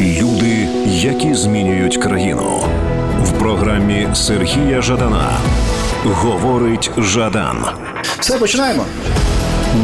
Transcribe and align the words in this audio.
Люди, 0.00 0.68
які 0.86 1.34
змінюють 1.34 1.96
країну 1.96 2.64
в 3.24 3.32
програмі 3.38 4.08
Сергія 4.14 4.82
Жадана. 4.82 5.38
Говорить 6.04 6.90
Жадан 6.98 7.56
Все, 8.20 8.38
починаємо. 8.38 8.84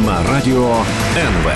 на 0.05 0.33
радіо 0.33 0.75
НВ. 1.17 1.51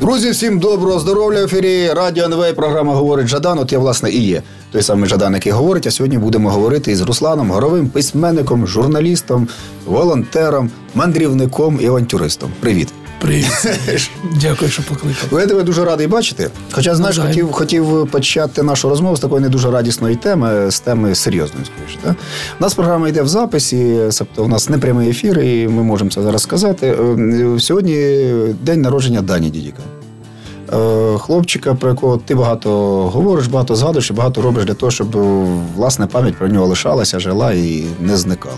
Друзі, 0.00 0.30
всім 0.30 0.58
доброго 0.58 0.98
здоров'я 0.98 1.40
в 1.40 1.44
ефірі. 1.44 1.92
Радіо 1.92 2.24
НВ, 2.24 2.54
програма 2.56 2.94
говорить 2.94 3.26
Жадан. 3.26 3.58
От 3.58 3.72
я, 3.72 3.78
власне, 3.78 4.10
і 4.10 4.20
є 4.22 4.42
той 4.72 4.82
самий 4.82 5.08
Жадан, 5.08 5.34
який 5.34 5.52
говорить. 5.52 5.86
А 5.86 5.90
сьогодні 5.90 6.18
будемо 6.18 6.50
говорити 6.50 6.92
із 6.92 7.00
Русланом 7.00 7.50
Горовим, 7.50 7.88
письменником, 7.88 8.66
журналістом, 8.66 9.48
волонтером, 9.86 10.70
мандрівником 10.94 11.78
і 11.80 11.86
авантюристом. 11.86 12.50
Привіт. 12.60 12.88
Привіт. 13.22 13.46
Дякую, 14.40 14.70
що 14.70 14.82
покликав. 14.82 15.40
Я 15.40 15.46
тебе 15.46 15.62
дуже 15.62 15.84
радий 15.84 16.06
бачити. 16.06 16.50
Хоча, 16.72 16.94
знаєш, 16.94 17.16
Навзаєм. 17.16 17.48
хотів, 17.48 17.52
хотів 17.86 18.08
почати 18.10 18.62
нашу 18.62 18.88
розмову 18.88 19.16
з 19.16 19.20
такої 19.20 19.42
не 19.42 19.48
дуже 19.48 19.70
радісної 19.70 20.16
теми, 20.16 20.70
з 20.70 20.80
теми 20.80 21.14
серйозної, 21.14 21.66
скоріше. 21.66 21.98
Так? 22.02 22.16
У 22.60 22.62
нас 22.62 22.74
програма 22.74 23.08
йде 23.08 23.22
в 23.22 23.28
записі, 23.28 23.98
тобто 24.18 24.44
у 24.44 24.48
нас 24.48 24.68
не 24.68 24.78
прямий 24.78 25.10
ефір, 25.10 25.40
і 25.40 25.68
ми 25.68 25.82
можемо 25.82 26.10
це 26.10 26.22
зараз 26.22 26.42
сказати. 26.42 26.86
Е, 26.86 27.60
Сьогодні 27.60 27.94
день 28.62 28.80
народження 28.80 29.22
Дані 29.22 29.50
Дідіка. 29.50 29.82
Е, 30.72 31.18
Хлопчика, 31.18 31.74
про 31.74 31.90
якого 31.90 32.16
ти 32.16 32.34
багато 32.34 32.70
говориш, 33.08 33.46
багато 33.46 33.76
згадуєш 33.76 34.10
і 34.10 34.12
багато 34.12 34.42
робиш 34.42 34.64
для 34.64 34.74
того, 34.74 34.92
щоб 34.92 35.16
власне 35.76 36.06
пам'ять 36.06 36.36
про 36.36 36.48
нього 36.48 36.66
лишалася, 36.66 37.20
жила 37.20 37.52
і 37.52 37.84
не 38.00 38.16
зникала. 38.16 38.56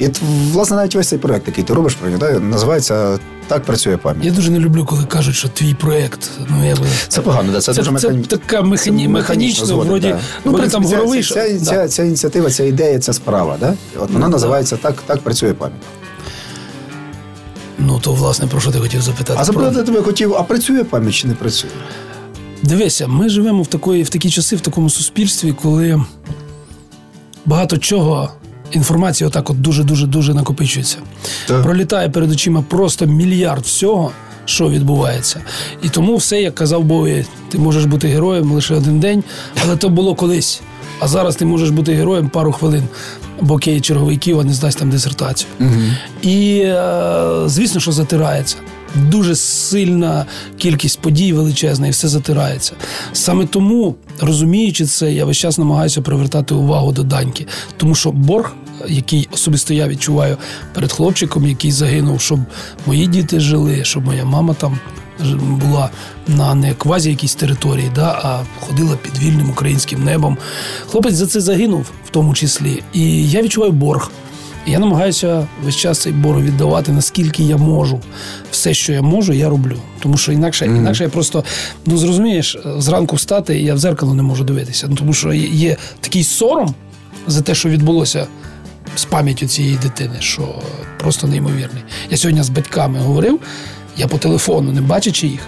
І 0.00 0.08
власне, 0.52 0.76
навіть 0.76 0.94
весь 0.94 1.08
цей 1.08 1.18
проект, 1.18 1.48
який 1.48 1.64
ти 1.64 1.74
робиш 1.74 1.94
про 1.94 2.10
називається 2.40 3.18
Так 3.46 3.64
працює 3.64 3.96
пам'ять. 3.96 4.24
Я 4.24 4.32
дуже 4.32 4.50
не 4.50 4.58
люблю, 4.58 4.84
коли 4.84 5.04
кажуть, 5.04 5.34
що 5.34 5.48
твій 5.48 5.74
проект. 5.74 6.30
Ну, 6.48 6.66
я 6.68 6.74
би... 6.74 6.82
Це 7.08 7.20
погано, 7.20 7.52
да? 7.52 7.60
це, 7.60 7.74
Це, 7.74 7.80
дуже 7.82 7.98
це 7.98 8.08
механі... 8.08 8.24
така 8.24 8.62
механі... 8.62 9.08
механічно, 9.08 9.66
згоден, 9.66 9.88
вроді, 9.88 10.08
да. 10.08 10.20
ну, 10.44 10.52
вроді 10.52 10.68
там 10.68 10.84
ця- 10.84 11.06
ця, 11.22 11.58
ця, 11.58 11.72
да. 11.74 11.88
ця, 11.88 12.02
ініціатива, 12.04 12.50
ця 12.50 12.64
ідея, 12.64 12.98
ця 12.98 13.12
справа. 13.12 13.56
Да? 13.60 13.74
От 13.96 14.10
вона 14.10 14.26
Ну, 14.26 14.32
називається 14.32 14.76
так, 14.76 14.94
так 15.06 15.20
працює 15.20 15.54
пам'ять. 15.54 15.82
Ну, 17.78 17.98
то, 18.00 18.12
власне, 18.12 18.46
про 18.46 18.60
що 18.60 18.70
ти 18.70 18.78
хотів 18.78 19.02
запитати? 19.02 19.38
А 19.40 19.44
запитати 19.44 19.74
Про- 19.74 19.84
тебе 19.84 20.02
хотів, 20.02 20.34
а 20.34 20.42
працює 20.42 20.84
пам'ять 20.84 21.14
чи 21.14 21.28
не 21.28 21.34
працює? 21.34 21.70
Дивися, 22.62 23.06
ми 23.06 23.28
живемо 23.28 23.62
в, 23.62 23.66
такої, 23.66 24.02
в 24.02 24.08
такі 24.08 24.30
часи, 24.30 24.56
в 24.56 24.60
такому 24.60 24.90
суспільстві, 24.90 25.52
коли 25.62 26.02
багато 27.46 27.78
чого. 27.78 28.30
Інформація 28.72 29.28
отак 29.28 29.50
от 29.50 29.60
дуже-дуже-дуже 29.60 30.34
накопичується. 30.34 30.98
Так. 31.46 31.62
Пролітає 31.62 32.08
перед 32.08 32.30
очима 32.30 32.64
просто 32.68 33.06
мільярд 33.06 33.64
всього, 33.64 34.10
що 34.44 34.68
відбувається. 34.70 35.40
І 35.82 35.88
тому 35.88 36.16
все, 36.16 36.42
як 36.42 36.54
казав 36.54 36.84
Бові, 36.84 37.24
ти 37.48 37.58
можеш 37.58 37.84
бути 37.84 38.08
героєм 38.08 38.52
лише 38.52 38.74
один 38.74 39.00
день, 39.00 39.24
але 39.64 39.76
то 39.76 39.88
було 39.88 40.14
колись. 40.14 40.60
А 41.00 41.08
зараз 41.08 41.36
ти 41.36 41.44
можеш 41.44 41.70
бути 41.70 41.94
героєм 41.94 42.28
пару 42.28 42.52
хвилин, 42.52 42.82
бо 43.40 43.58
Кей 43.58 43.80
черговий 43.80 44.16
Ківа 44.16 44.44
не 44.44 44.52
здасть 44.52 44.78
там 44.78 44.90
дисертацію. 44.90 45.50
І 46.22 46.60
е, 46.64 47.42
звісно, 47.46 47.80
що 47.80 47.92
затирається. 47.92 48.56
Дуже 48.94 49.36
сильна 49.36 50.26
кількість 50.58 51.00
подій 51.00 51.32
величезна, 51.32 51.86
і 51.86 51.90
все 51.90 52.08
затирається. 52.08 52.72
Саме 53.12 53.46
тому, 53.46 53.94
розуміючи 54.20 54.86
це, 54.86 55.12
я 55.12 55.24
весь 55.24 55.36
час 55.36 55.58
намагаюся 55.58 56.02
привертати 56.02 56.54
увагу 56.54 56.92
до 56.92 57.02
даньки, 57.02 57.46
тому 57.76 57.94
що 57.94 58.12
борг, 58.12 58.52
який 58.88 59.28
особисто 59.32 59.74
я 59.74 59.88
відчуваю 59.88 60.36
перед 60.74 60.92
хлопчиком, 60.92 61.46
який 61.46 61.72
загинув, 61.72 62.20
щоб 62.20 62.40
мої 62.86 63.06
діти 63.06 63.40
жили, 63.40 63.84
щоб 63.84 64.04
моя 64.04 64.24
мама 64.24 64.54
там 64.54 64.78
була 65.40 65.90
на 66.28 66.54
не 66.54 66.74
квазі 66.74 67.10
якійсь 67.10 67.34
території, 67.34 67.90
да, 67.94 68.20
а 68.22 68.44
ходила 68.60 68.96
під 68.96 69.18
вільним 69.18 69.50
українським 69.50 70.04
небом. 70.04 70.38
Хлопець 70.86 71.14
за 71.14 71.26
це 71.26 71.40
загинув, 71.40 71.86
в 72.06 72.10
тому 72.10 72.34
числі. 72.34 72.82
І 72.92 73.30
я 73.30 73.42
відчуваю 73.42 73.72
борг. 73.72 74.10
Я 74.70 74.78
намагаюся 74.78 75.48
весь 75.64 75.76
час 75.76 75.98
цей 75.98 76.12
борг 76.12 76.40
віддавати, 76.40 76.92
наскільки 76.92 77.42
я 77.42 77.56
можу. 77.56 78.00
Все, 78.50 78.74
що 78.74 78.92
я 78.92 79.02
можу, 79.02 79.32
я 79.32 79.48
роблю. 79.48 79.76
Тому 80.00 80.16
що 80.16 80.32
інакше, 80.32 80.66
інакше 80.66 81.04
я 81.04 81.10
просто 81.10 81.44
ну 81.86 81.96
зрозумієш, 81.96 82.56
зранку 82.78 83.16
встати, 83.16 83.60
і 83.60 83.64
я 83.64 83.74
в 83.74 83.78
зеркало 83.78 84.14
не 84.14 84.22
можу 84.22 84.44
дивитися. 84.44 84.86
Ну 84.90 84.96
тому 84.96 85.12
що 85.12 85.32
є- 85.32 85.76
такий 86.00 86.24
сором 86.24 86.74
за 87.26 87.42
те, 87.42 87.54
що 87.54 87.68
відбулося 87.68 88.26
з 88.96 89.04
пам'яттю 89.04 89.46
цієї 89.46 89.76
дитини, 89.76 90.14
що 90.18 90.54
просто 90.98 91.26
неймовірний. 91.26 91.82
Я 92.10 92.16
сьогодні 92.16 92.42
з 92.42 92.48
батьками 92.48 92.98
говорив, 92.98 93.40
я 93.96 94.06
по 94.06 94.18
телефону, 94.18 94.72
не 94.72 94.80
бачачи 94.80 95.26
їх, 95.26 95.40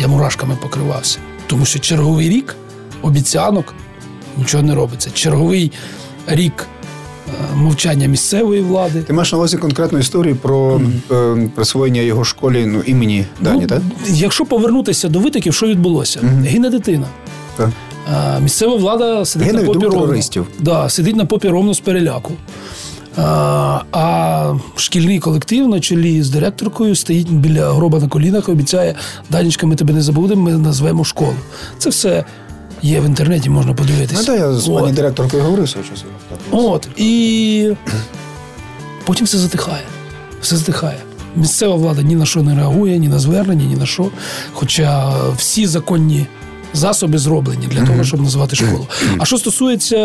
я 0.00 0.08
мурашками 0.08 0.56
покривався. 0.62 1.18
Тому 1.46 1.64
що 1.64 1.78
черговий 1.78 2.28
рік 2.28 2.56
обіцянок 3.02 3.74
нічого 4.36 4.62
не 4.62 4.74
робиться. 4.74 5.10
Черговий 5.14 5.72
рік 6.26 6.66
мовчання 7.54 8.06
місцевої 8.06 8.60
влади. 8.60 9.02
Ти 9.02 9.12
маєш 9.12 9.32
на 9.32 9.38
увазі 9.38 9.56
конкретну 9.56 9.98
історію 9.98 10.36
про 10.36 10.80
е, 11.10 11.48
присвоєння 11.54 12.00
його 12.00 12.24
школі 12.24 12.66
ну, 12.66 12.80
імені 12.86 13.26
Дані, 13.40 13.60
Ну, 13.60 13.66
так? 13.66 13.82
Якщо 14.08 14.44
повернутися 14.44 15.08
до 15.08 15.18
витоків, 15.20 15.54
що 15.54 15.66
відбулося? 15.66 16.20
Гине 16.44 16.70
дитина. 16.70 17.06
Так. 17.56 17.70
А, 18.12 18.38
місцева 18.40 18.76
влада 18.76 19.24
сидить 19.24 19.48
Гине 19.48 19.62
на 19.62 19.66
попі 19.66 19.86
ровно. 19.86 20.22
Да, 20.60 20.88
сидить 20.88 21.16
на 21.16 21.24
попі 21.26 21.48
ровно 21.48 21.74
з 21.74 21.80
переляку. 21.80 22.32
А, 23.16 23.80
а 23.92 24.54
шкільний 24.76 25.18
колектив 25.18 25.68
на 25.68 25.80
чолі 25.80 26.22
з 26.22 26.30
директоркою 26.30 26.94
стоїть 26.94 27.30
біля 27.32 27.72
гроба 27.72 27.98
на 28.00 28.08
колінах 28.08 28.48
і 28.48 28.52
обіцяє, 28.52 28.94
Данечка, 29.30 29.66
ми 29.66 29.76
тебе 29.76 29.94
не 29.94 30.02
забудемо, 30.02 30.42
ми 30.42 30.52
назвемо 30.52 31.04
школу. 31.04 31.34
Це 31.78 31.90
все 31.90 32.24
є 32.84 33.00
в 33.00 33.04
інтернеті, 33.04 33.50
можна 33.50 33.74
подивитися. 33.74 34.20
Ну, 34.20 34.26
так, 34.26 34.38
я 34.38 34.52
з 34.52 34.68
пані 34.68 34.92
директоркою 34.92 35.42
говорив 35.42 35.68
свого 35.68 35.86
часу. 35.88 36.04
От. 36.50 36.88
І 36.96 37.70
потім 39.04 39.26
все 39.26 39.38
затихає. 39.38 39.82
Все 40.40 40.56
затихає. 40.56 40.98
Місцева 41.36 41.74
влада 41.74 42.02
ні 42.02 42.14
на 42.16 42.26
що 42.26 42.42
не 42.42 42.54
реагує, 42.54 42.98
ні 42.98 43.08
на 43.08 43.18
звернення, 43.18 43.64
ні 43.64 43.76
на 43.76 43.86
що. 43.86 44.06
Хоча 44.52 45.12
всі 45.36 45.66
законні 45.66 46.26
засоби 46.74 47.18
зроблені 47.18 47.66
для 47.66 47.86
того, 47.86 48.04
щоб 48.04 48.20
назвати 48.20 48.56
школу. 48.56 48.86
А 49.18 49.24
що 49.24 49.38
стосується 49.38 49.96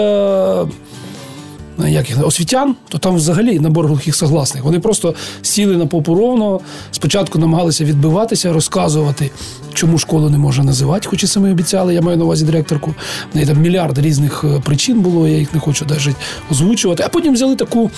як 1.88 2.10
їх, 2.10 2.28
освітян, 2.28 2.76
то 2.90 2.98
там 2.98 3.16
взагалі 3.16 3.60
набор 3.60 3.88
глухих 3.88 4.16
согласних. 4.16 4.64
Вони 4.64 4.80
просто 4.80 5.16
сіли 5.42 5.78
на 5.78 5.86
попу 5.86 6.16
ровно, 6.16 6.60
спочатку 6.92 7.40
намагалися 7.40 7.86
відбиватися, 7.86 8.54
розказувати, 8.54 9.32
чому 9.74 9.98
школу 9.98 10.30
не 10.30 10.38
можна 10.38 10.64
називати, 10.64 11.08
хоч 11.10 11.24
і 11.24 11.28
самі 11.28 11.52
обіцяли, 11.52 11.94
я 11.94 12.02
маю 12.02 12.18
на 12.18 12.24
увазі 12.24 12.46
директорку. 12.46 12.96
В 13.34 13.36
неї 13.36 13.48
там 13.48 13.62
мільярд 13.62 13.98
різних 13.98 14.44
е, 14.44 14.62
причин 14.66 15.00
було, 15.02 15.28
я 15.28 15.38
їх 15.38 15.54
не 15.54 15.60
хочу 15.60 15.86
навіть 15.90 16.16
озвучувати. 16.52 17.04
А 17.06 17.10
потім 17.10 17.34
взяли 17.34 17.56
таку 17.56 17.92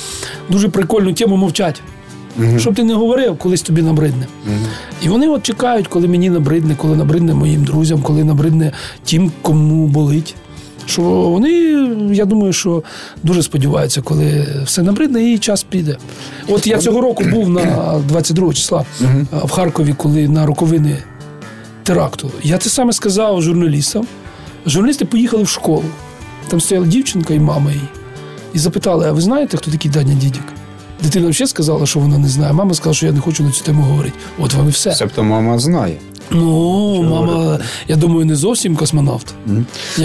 дуже 0.50 0.70
прикольну 0.70 1.14
тему 1.14 1.38
мовчать. 1.38 1.82
Щоб 2.58 2.76
ти 2.76 2.84
не 2.84 2.94
говорив, 2.94 3.38
колись 3.38 3.62
тобі 3.62 3.82
набридне. 3.82 4.28
І 5.04 5.10
вони 5.10 5.28
от 5.28 5.44
чекають, 5.44 5.88
коли 5.88 6.08
мені 6.08 6.30
набридне, 6.30 6.76
коли 6.76 6.96
набридне 6.96 7.34
моїм 7.34 7.64
друзям, 7.64 8.02
коли 8.02 8.24
набридне 8.24 8.72
тим, 9.04 9.32
кому 9.42 9.88
болить. 9.88 10.36
Що 10.92 11.02
вони, 11.02 11.52
я 12.12 12.26
думаю, 12.26 12.54
що 12.54 12.84
дуже 13.24 13.44
сподіваються, 13.44 14.02
коли 14.02 14.48
все 14.66 14.82
набридне, 14.84 15.24
і 15.34 15.38
час 15.38 15.64
піде. 15.64 15.98
От 16.48 16.68
я 16.68 16.78
цього 16.78 17.02
року 17.02 17.24
був 17.24 17.50
на 17.50 17.96
22 18.08 18.54
числа 18.54 18.86
в 19.32 19.50
Харкові, 19.52 19.94
коли 19.98 20.28
на 20.28 20.46
роковини 20.46 20.98
теракту. 21.84 22.32
Я 22.44 22.58
це 22.58 22.70
саме 22.70 22.94
сказав 22.94 23.42
журналістам. 23.42 24.08
Журналісти 24.66 25.06
поїхали 25.06 25.44
в 25.44 25.48
школу. 25.48 25.84
Там 26.48 26.62
стояла 26.62 26.88
дівчинка 26.88 27.34
і 27.34 27.40
мама 27.40 27.72
її. 27.72 27.88
І 28.54 28.60
запитали: 28.60 29.08
а 29.08 29.12
ви 29.12 29.22
знаєте, 29.22 29.58
хто 29.58 29.72
такий 29.72 29.92
Даня 29.92 30.14
Дідік? 30.14 30.44
Дитина 31.04 31.30
взагалі 31.30 31.48
сказала, 31.50 31.86
що 31.86 32.00
вона 32.00 32.18
не 32.18 32.28
знає. 32.28 32.54
Мама 32.54 32.74
сказала, 32.74 32.94
що 32.94 33.06
я 33.06 33.12
не 33.12 33.20
хочу 33.20 33.44
на 33.44 33.52
цю 33.52 33.64
тему 33.64 33.82
говорити. 33.84 34.16
От 34.40 34.54
вам 34.54 34.68
і 34.68 34.72
все. 34.72 34.92
Себто 34.92 35.24
мама 35.24 35.60
знає. 35.60 35.96
Ну, 36.32 37.04
мама, 37.04 37.60
я 37.88 37.96
думаю, 37.96 38.26
не 38.26 38.36
зовсім 38.36 38.76
космонавт. 38.76 39.34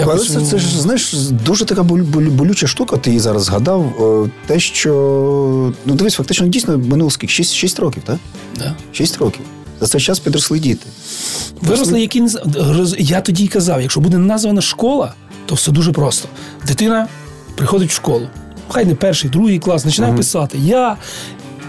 Але 0.03 0.17
це, 0.19 0.41
це 0.41 0.59
ж 0.59 0.81
знаєш, 0.81 1.13
дуже 1.45 1.65
така 1.65 1.81
болю- 1.83 2.03
болю- 2.05 2.31
болюча 2.31 2.67
штука. 2.67 2.97
Ти 2.97 3.09
її 3.09 3.19
зараз 3.19 3.43
згадав. 3.43 3.81
Е, 4.25 4.29
Те, 4.47 4.59
що 4.59 4.93
ну 5.85 5.93
дивись, 5.95 6.13
фактично 6.13 6.47
дійсно 6.47 6.77
минуло 6.77 7.09
скільки? 7.11 7.33
6, 7.33 7.53
6 7.53 7.79
років, 7.79 8.03
так? 8.05 8.17
да. 8.57 8.75
6 8.91 9.17
років. 9.17 9.41
За 9.81 9.87
цей 9.87 10.01
час 10.01 10.19
підросли 10.19 10.59
діти. 10.59 10.85
Виросли, 11.61 12.01
які 12.01 12.23
я 12.97 13.21
тоді 13.21 13.43
й 13.43 13.47
казав, 13.47 13.81
якщо 13.81 13.99
буде 13.99 14.17
названа 14.17 14.61
школа, 14.61 15.13
то 15.45 15.55
все 15.55 15.71
дуже 15.71 15.91
просто. 15.91 16.29
Дитина 16.67 17.07
приходить 17.55 17.89
в 17.89 17.93
школу. 17.93 18.27
Хай 18.69 18.85
не 18.85 18.95
перший, 18.95 19.29
другий 19.29 19.59
клас, 19.59 19.83
починає 19.83 20.13
писати. 20.13 20.57
Я 20.57 20.97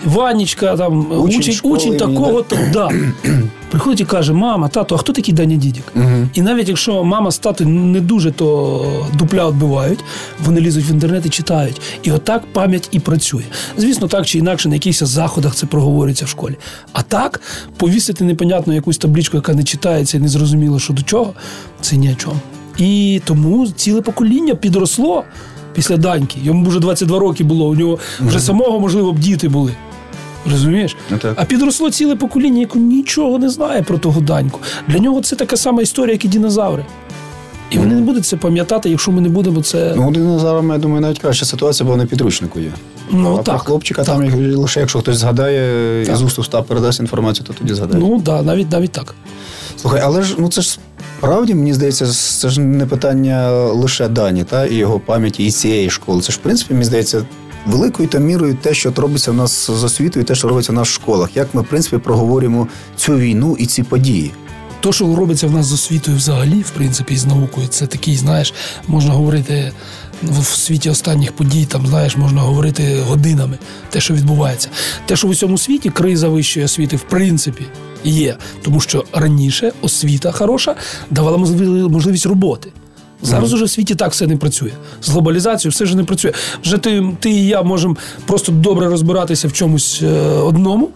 Ванечка, 0.04 0.76
там 0.76 1.06
Учень 1.22 1.40
учень, 1.40 1.54
школи 1.54 1.74
учень, 1.74 1.96
такого, 1.96 2.42
то 2.42 2.56
да. 2.72 2.90
Приходить 3.70 4.00
і 4.00 4.04
каже: 4.04 4.32
мама, 4.32 4.68
тато, 4.68 4.94
а 4.94 4.98
хто 4.98 5.12
такий 5.12 5.34
Даня 5.34 5.56
Дідік? 5.56 5.92
І 6.34 6.42
навіть 6.42 6.68
якщо 6.68 7.04
мама 7.04 7.30
з 7.30 7.38
татою 7.38 7.70
не 7.70 8.00
дуже 8.00 8.30
то 8.30 8.86
дупля 9.18 9.48
відбивають, 9.48 9.98
вони 10.44 10.60
лізуть 10.60 10.90
в 10.90 10.92
інтернет 10.92 11.26
і 11.26 11.28
читають. 11.28 11.80
І 12.02 12.12
отак 12.12 12.42
пам'ять 12.52 12.88
і 12.92 13.00
працює. 13.00 13.42
Звісно, 13.76 14.08
так 14.08 14.26
чи 14.26 14.38
інакше 14.38 14.68
на 14.68 14.74
якихось 14.74 15.02
заходах 15.02 15.54
це 15.54 15.66
проговорюється 15.66 16.24
в 16.24 16.28
школі. 16.28 16.56
А 16.92 17.02
так, 17.02 17.40
повісити 17.76 18.24
непонятно 18.24 18.74
якусь 18.74 18.98
табличку, 18.98 19.36
яка 19.36 19.54
не 19.54 19.64
читається 19.64 20.16
і 20.16 20.20
не 20.20 20.28
зрозуміло, 20.28 20.78
що 20.78 20.92
до 20.92 21.02
чого, 21.02 21.32
це 21.80 21.96
ні 21.96 22.12
о 22.12 22.14
чому. 22.14 22.36
І 22.78 23.20
тому 23.24 23.66
ціле 23.66 24.00
покоління 24.00 24.54
підросло 24.54 25.24
після 25.74 25.96
Даньки. 25.96 26.38
Йому 26.42 26.68
вже 26.68 26.80
22 26.80 27.18
роки 27.18 27.44
було, 27.44 27.68
у 27.68 27.74
нього 27.74 27.98
вже 28.20 28.40
самого, 28.40 28.80
можливо, 28.80 29.12
б 29.12 29.18
діти 29.18 29.48
були. 29.48 29.72
Розумієш? 30.50 30.96
Ну, 31.10 31.18
так. 31.18 31.34
А 31.36 31.44
підросло 31.44 31.90
ціле 31.90 32.16
покоління, 32.16 32.60
яке 32.60 32.78
нічого 32.78 33.38
не 33.38 33.48
знає 33.48 33.82
про 33.82 33.98
того 33.98 34.20
даньку. 34.20 34.60
Для 34.88 34.98
нього 34.98 35.20
це 35.20 35.36
така 35.36 35.56
сама 35.56 35.82
історія, 35.82 36.12
як 36.12 36.24
і 36.24 36.28
динозаври. 36.28 36.84
І 37.70 37.78
вони 37.78 37.94
не 37.94 38.00
будуть 38.00 38.26
це 38.26 38.36
пам'ятати, 38.36 38.90
якщо 38.90 39.12
ми 39.12 39.20
не 39.20 39.28
будемо 39.28 39.62
це. 39.62 39.92
Ну, 39.96 40.10
динозаврами, 40.10 40.74
я 40.74 40.80
думаю, 40.80 41.00
навіть 41.00 41.18
краща 41.18 41.46
ситуація, 41.46 41.84
бо 41.84 41.92
вони 41.92 42.06
підручнику 42.06 42.60
є. 42.60 42.72
Ну, 43.10 43.34
а 43.34 43.36
так, 43.36 43.44
про 43.44 43.58
хлопчика 43.58 44.04
так. 44.04 44.16
там 44.16 44.54
лише 44.56 44.80
якщо 44.80 44.98
хтось 44.98 45.16
згадає 45.16 46.04
Так. 46.04 46.14
із 46.14 46.22
уст 46.22 46.38
в 46.38 46.40
уста 46.40 46.62
передасть 46.62 47.00
інформацію, 47.00 47.46
то 47.46 47.52
тоді 47.52 47.74
згадає. 47.74 48.00
Ну 48.00 48.20
да, 48.20 48.42
навіть 48.42 48.72
навіть 48.72 48.92
так. 48.92 49.14
Слухай, 49.76 50.00
але 50.04 50.22
ж 50.22 50.34
ну 50.38 50.48
це 50.48 50.62
ж 50.62 50.78
справді, 51.18 51.54
мені 51.54 51.74
здається, 51.74 52.06
це 52.40 52.48
ж 52.48 52.60
не 52.60 52.86
питання 52.86 53.50
лише 53.50 54.08
Дані, 54.08 54.44
та 54.44 54.66
і 54.66 54.74
його 54.74 55.00
пам'яті, 55.00 55.46
і 55.46 55.50
цієї 55.50 55.90
школи. 55.90 56.20
Це 56.20 56.32
ж, 56.32 56.38
в 56.38 56.42
принципі, 56.42 56.74
мені 56.74 56.84
здається, 56.84 57.24
великою 57.68 58.08
та 58.08 58.18
мірою 58.18 58.56
те, 58.62 58.74
що 58.74 58.92
робиться 58.96 59.30
в 59.30 59.34
нас 59.34 59.66
з 59.70 59.84
освітою, 59.84 60.24
те, 60.24 60.34
що 60.34 60.48
робиться 60.48 60.72
в 60.72 60.74
нас 60.74 60.88
в 60.88 60.92
школах. 60.92 61.36
Як 61.36 61.54
ми, 61.54 61.62
в 61.62 61.66
принципі, 61.66 61.98
проговорюємо 61.98 62.68
цю 62.96 63.16
війну 63.16 63.56
і 63.58 63.66
ці 63.66 63.82
події. 63.82 64.32
То, 64.80 64.92
що 64.92 65.16
робиться 65.16 65.46
в 65.46 65.50
нас 65.52 65.66
з 65.66 65.72
освітою 65.72 66.16
взагалі, 66.16 66.60
в 66.62 66.70
принципі, 66.70 67.16
з 67.16 67.26
наукою, 67.26 67.66
це 67.68 67.86
такий, 67.86 68.16
знаєш, 68.16 68.54
можна 68.88 69.12
говорити 69.12 69.72
в 70.22 70.44
світі 70.44 70.90
останніх 70.90 71.32
подій, 71.32 71.64
там, 71.64 71.86
знаєш, 71.86 72.16
можна 72.16 72.40
говорити 72.40 73.02
годинами, 73.08 73.58
те, 73.90 74.00
що 74.00 74.14
відбувається. 74.14 74.68
Те, 75.06 75.16
що 75.16 75.26
в 75.26 75.30
усьому 75.30 75.58
світі 75.58 75.90
криза 75.90 76.28
вищої 76.28 76.66
освіти, 76.66 76.96
в 76.96 77.02
принципі, 77.02 77.64
є. 78.04 78.36
Тому 78.62 78.80
що 78.80 79.04
раніше 79.12 79.72
освіта 79.82 80.32
хороша 80.32 80.74
давала 81.10 81.36
можливі- 81.38 81.88
можливість 81.88 82.26
роботи. 82.26 82.72
Зараз 83.22 83.52
уже 83.52 83.64
в 83.64 83.70
світі 83.70 83.94
так 83.94 84.12
все 84.12 84.26
не 84.26 84.36
працює. 84.36 84.70
З 85.02 85.08
глобалізацією 85.08 85.70
все 85.72 85.86
ж 85.86 85.96
не 85.96 86.04
працює. 86.04 86.32
Вже 86.62 86.78
ти, 86.78 87.16
ти 87.20 87.30
і 87.30 87.46
я 87.46 87.62
можемо 87.62 87.96
просто 88.26 88.52
добре 88.52 88.86
розбиратися 88.88 89.48
в 89.48 89.52
чомусь 89.52 90.00
е, 90.02 90.08
одному 90.28 90.88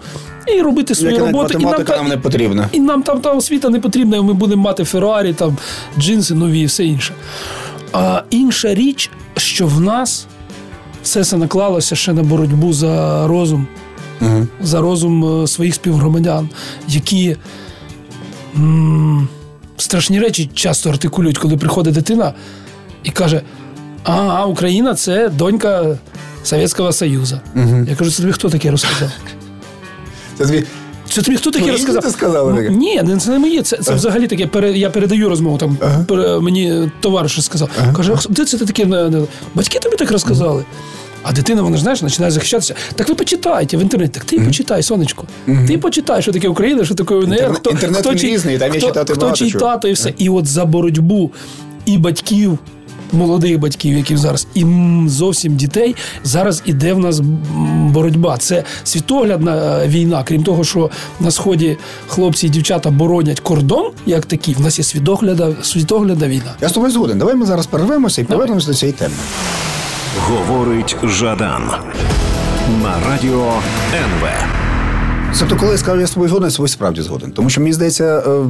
і 0.56 0.60
робити 0.62 0.94
свою 0.94 1.18
роботу. 1.18 1.52
І 1.52 1.56
математика 1.56 1.92
та- 1.92 1.98
нам 1.98 2.08
не 2.08 2.16
потрібна. 2.16 2.68
і 2.72 2.80
нам 2.80 3.02
там 3.02 3.20
та 3.20 3.30
освіта 3.32 3.68
не 3.68 3.80
потрібна, 3.80 4.16
і 4.16 4.20
ми 4.22 4.32
будемо 4.32 4.62
мати 4.62 4.84
Феррарі, 4.84 5.32
там 5.32 5.56
джинси 5.98 6.34
нові 6.34 6.60
і 6.60 6.66
все 6.66 6.84
інше. 6.84 7.14
А 7.92 8.22
інша 8.30 8.74
річ, 8.74 9.10
що 9.36 9.66
в 9.66 9.80
нас 9.80 10.26
все 11.02 11.24
це 11.24 11.36
наклалося 11.36 11.96
ще 11.96 12.12
на 12.12 12.22
боротьбу 12.22 12.72
за 12.72 13.26
розум, 13.26 13.66
Угу. 14.20 14.46
за 14.60 14.80
розум 14.80 15.42
е, 15.42 15.46
своїх 15.46 15.74
співгромадян, 15.74 16.48
які 16.88 17.36
м- 18.56 19.28
страшні 19.76 20.20
речі 20.20 20.50
часто 20.54 20.90
артикулюють, 20.90 21.38
коли 21.38 21.56
приходить 21.56 21.94
дитина 21.94 22.34
і 23.04 23.10
каже: 23.10 23.42
А, 24.04 24.46
Україна 24.46 24.94
це 24.94 25.28
донька 25.28 25.98
Совєтського 26.44 26.92
Союзу. 26.92 27.40
Угу. 27.56 27.86
Я 27.90 27.96
кажу, 27.96 28.10
це 28.10 28.20
тобі 28.22 28.32
хто 28.32 28.50
таке 28.50 28.70
розказав? 28.70 29.08
Це 30.38 30.44
тобі 30.46 30.64
Це 31.10 31.22
тобі 31.22 31.36
хто 31.36 31.50
таке 31.50 31.64
Твої 31.64 31.72
розказав? 31.76 32.02
діти 32.02 32.12
сказали 32.12 32.50
Ну, 32.52 32.56
таке? 32.56 32.70
Ні, 32.70 33.02
не- 33.02 33.16
це 33.16 33.30
не 33.30 33.38
моє. 33.38 33.62
Це, 33.62 33.76
це 33.76 33.94
взагалі 33.94 34.26
таке. 34.26 34.46
Пере, 34.46 34.72
я 34.72 34.90
передаю 34.90 35.28
розмову. 35.28 35.58
Там 35.58 35.76
пере- 36.08 36.40
мені 36.40 36.90
товариш 37.00 37.44
сказав. 37.44 37.70
Каже, 37.96 38.16
де 38.28 38.44
це 38.44 38.58
ти 38.58 38.64
таке? 38.66 39.10
Батьки 39.54 39.78
тобі 39.78 39.96
так 39.96 40.10
розказали. 40.10 40.64
А 41.22 41.32
дитина, 41.32 41.62
вона 41.62 41.76
ж 41.76 41.82
знаєш, 41.82 42.00
починає 42.00 42.30
захищатися. 42.30 42.74
Так 42.94 43.08
ви 43.08 43.14
почитайте 43.14 43.76
в 43.76 43.80
інтернеті. 43.80 44.12
Так 44.14 44.24
ти 44.24 44.40
почитай, 44.40 44.82
сонечко. 44.82 45.24
Ти 45.66 45.78
почитай, 45.78 46.22
що 46.22 46.32
таке 46.32 46.48
Україна, 46.48 46.84
що 46.84 46.94
таке 46.94 47.14
УНР. 47.14 47.34
Інтернет- 47.36 47.54
хто, 47.56 47.70
інтернет 47.70 48.00
хто, 48.00 48.10
він 48.10 48.18
різний, 48.18 48.58
там 48.58 48.72
є 48.74 48.78
хто, 48.78 48.88
читати 48.88 49.12
хто 49.14 49.32
чий 49.32 49.50
тато 49.50 49.88
і 49.88 49.92
все. 49.92 50.14
І 50.18 50.28
от 50.28 50.46
за 50.46 50.64
боротьбу 50.64 51.30
і 51.86 51.98
батьків. 51.98 52.58
Молодих 53.14 53.58
батьків, 53.58 53.96
яких 53.96 54.18
зараз, 54.18 54.46
і 54.54 54.64
зовсім 55.06 55.56
дітей 55.56 55.94
зараз 56.24 56.62
іде 56.66 56.92
в 56.92 56.98
нас 56.98 57.20
боротьба. 57.90 58.36
Це 58.38 58.64
світоглядна 58.84 59.78
е, 59.82 59.88
війна. 59.88 60.22
Крім 60.24 60.42
того, 60.44 60.64
що 60.64 60.90
на 61.20 61.30
сході 61.30 61.76
хлопці 62.06 62.46
і 62.46 62.50
дівчата 62.50 62.90
боронять 62.90 63.40
кордон, 63.40 63.90
як 64.06 64.26
такий, 64.26 64.54
в 64.54 64.60
нас 64.60 64.78
є 64.78 64.84
світогляда, 64.84 65.52
світоглядна 65.62 66.28
війна. 66.28 66.54
Я 66.60 66.68
з 66.68 66.72
тобою 66.72 66.92
згоден. 66.92 67.18
Давай 67.18 67.34
ми 67.34 67.46
зараз 67.46 67.66
перервемося 67.66 68.20
і 68.22 68.24
повернемося 68.24 68.66
до 68.66 68.74
цієї 68.74 68.92
теми. 68.98 69.14
Говорить 70.28 70.96
Жадан 71.04 71.62
на 72.82 73.08
радіо 73.08 73.52
НВ. 73.94 74.28
Тобто, 75.38 75.56
коли 75.56 75.72
я 75.72 75.78
сказав, 75.78 76.00
я 76.00 76.06
з 76.06 76.10
тобою 76.10 76.28
згоден, 76.28 76.46
я 76.46 76.50
з 76.50 76.54
тобою 76.54 76.68
справді 76.68 77.02
згоден. 77.02 77.32
Тому 77.32 77.50
що 77.50 77.60
мені 77.60 77.72
здається, 77.72 78.18
е, 78.18 78.44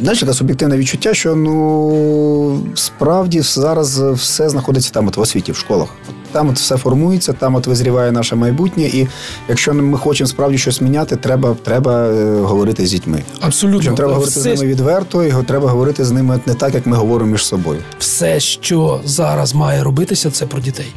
знаєш, 0.00 0.20
таке 0.20 0.34
суб'єктивне 0.34 0.76
відчуття, 0.76 1.14
що 1.14 1.36
ну 1.36 2.60
справді 2.74 3.40
зараз 3.40 4.00
все 4.00 4.48
знаходиться 4.48 4.90
там, 4.92 5.08
от 5.08 5.16
в 5.16 5.20
освіті, 5.20 5.52
в 5.52 5.56
школах. 5.56 5.88
Там 6.34 6.48
от 6.48 6.56
все 6.56 6.76
формується, 6.76 7.32
там 7.32 7.54
от 7.54 7.66
визріває 7.66 8.12
наше 8.12 8.36
майбутнє. 8.36 8.82
І 8.84 9.08
якщо 9.48 9.74
ми 9.74 9.98
хочемо 9.98 10.28
справді 10.28 10.58
щось 10.58 10.80
міняти, 10.80 11.16
треба, 11.16 11.56
треба 11.62 12.08
е, 12.08 12.40
говорити 12.40 12.86
з 12.86 12.90
дітьми. 12.90 13.22
Абсолютно 13.40 13.78
Причому 13.78 13.96
треба 13.96 14.12
говорити 14.12 14.40
з 14.40 14.46
ними 14.46 14.66
відверто, 14.66 15.24
і 15.24 15.32
треба 15.46 15.70
говорити 15.70 16.04
з 16.04 16.10
ними 16.10 16.40
не 16.46 16.54
так, 16.54 16.74
як 16.74 16.86
ми 16.86 16.96
говоримо 16.96 17.30
між 17.30 17.44
собою. 17.44 17.80
все, 17.98 18.40
що 18.40 19.00
зараз 19.04 19.54
має 19.54 19.82
робитися, 19.82 20.30
це 20.30 20.46
про 20.46 20.60
дітей. 20.60 20.92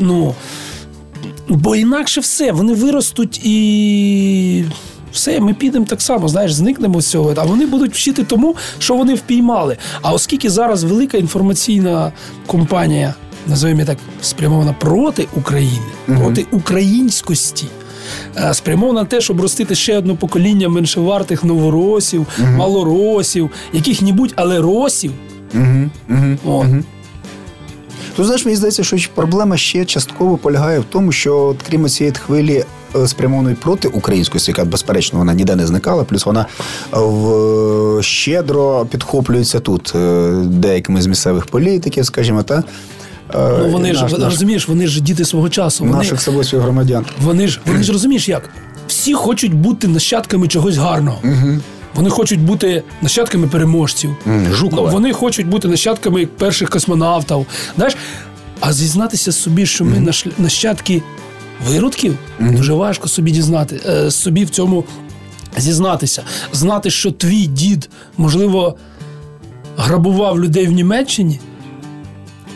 Ну 0.00 0.34
бо 1.48 1.76
інакше 1.76 2.20
все, 2.20 2.52
вони 2.52 2.74
виростуть 2.74 3.40
і. 3.44 4.64
Все, 5.12 5.40
ми 5.40 5.54
підемо 5.54 5.84
так 5.84 6.02
само, 6.02 6.28
знаєш, 6.28 6.52
зникнемо 6.52 7.00
з 7.00 7.06
цього, 7.06 7.34
а 7.36 7.44
вони 7.44 7.66
будуть 7.66 7.94
вчити 7.94 8.24
тому, 8.24 8.56
що 8.78 8.94
вони 8.94 9.14
впіймали. 9.14 9.76
А 10.02 10.12
оскільки 10.12 10.50
зараз 10.50 10.84
велика 10.84 11.18
інформаційна 11.18 12.12
компанія, 12.46 13.14
називаємо 13.46 13.84
так, 13.84 13.98
спрямована 14.22 14.72
проти 14.72 15.26
України, 15.36 15.86
проти 16.06 16.46
українськості, 16.50 17.66
е, 18.36 18.54
спрямована 18.54 19.00
на 19.00 19.06
те, 19.06 19.20
щоб 19.20 19.40
ростити 19.40 19.74
ще 19.74 19.98
одне 19.98 20.14
покоління 20.14 20.68
меншовартих 20.68 21.44
новоросів, 21.44 22.26
малоросів, 22.56 23.50
яких-небудь, 23.72 24.32
але 24.36 24.60
росів. 24.60 25.12
От. 26.44 26.66
Тут 28.16 28.26
знаєш, 28.26 28.44
мені 28.44 28.56
здається, 28.56 28.84
що 28.84 28.96
проблема 29.14 29.56
ще 29.56 29.84
частково 29.84 30.36
полягає 30.36 30.78
в 30.78 30.84
тому, 30.84 31.12
що 31.12 31.38
от, 31.38 31.56
крім 31.68 31.88
цієї 31.88 32.14
хвилі 32.14 32.64
е, 32.96 33.08
спрямованої 33.08 33.54
проти 33.54 33.88
українськості, 33.88 34.50
яка 34.50 34.64
безперечно 34.64 35.18
вона 35.18 35.34
ніде 35.34 35.56
не 35.56 35.66
зникала, 35.66 36.04
плюс 36.04 36.26
вона 36.26 36.40
е, 36.40 36.98
в, 36.98 38.02
щедро 38.02 38.86
підхоплюється 38.90 39.60
тут 39.60 39.94
деякими 40.44 41.02
з 41.02 41.06
місцевих 41.06 41.46
політиків, 41.46 42.06
скажімо, 42.06 42.42
та 42.42 42.64
Ну 43.34 43.68
вони 43.68 43.94
ж 43.94 44.02
наш- 44.02 44.12
наш- 44.12 44.20
розумієш, 44.20 44.68
вони 44.68 44.86
ж 44.86 45.00
діти 45.02 45.24
свого 45.24 45.48
часу. 45.48 45.84
Вони, 45.84 45.96
наших 45.96 46.20
собою 46.22 46.44
громадян. 46.52 47.04
вони 47.22 47.48
ж 47.48 47.60
вони 47.66 47.82
ж 47.82 47.92
розумієш 47.92 48.28
як? 48.28 48.50
Всі 48.88 49.14
хочуть 49.14 49.54
бути 49.54 49.88
нащадками 49.88 50.48
чогось 50.48 50.76
гарного. 50.76 51.18
Вони 51.94 52.10
хочуть 52.10 52.40
бути 52.40 52.82
нащадками 53.02 53.46
переможців. 53.48 54.16
Жукова. 54.52 54.90
Вони 54.90 55.12
хочуть 55.12 55.46
бути 55.46 55.68
нащадками 55.68 56.26
перших 56.26 56.70
космонавтів. 56.70 57.46
Знаєш? 57.76 57.96
А 58.60 58.72
зізнатися 58.72 59.32
собі, 59.32 59.66
що 59.66 59.84
ми 59.84 60.00
наш- 60.00 60.26
нащадки 60.38 61.02
виродків, 61.68 62.18
дуже 62.40 62.72
важко 62.72 63.08
собі 63.08 63.30
дізнати, 63.30 63.80
е, 63.86 64.10
собі 64.10 64.44
в 64.44 64.50
цьому 64.50 64.84
зізнатися. 65.58 66.22
Знати, 66.52 66.90
що 66.90 67.10
твій 67.10 67.46
дід, 67.46 67.88
можливо, 68.16 68.76
грабував 69.76 70.40
людей 70.40 70.66
в 70.66 70.72
Німеччині. 70.72 71.40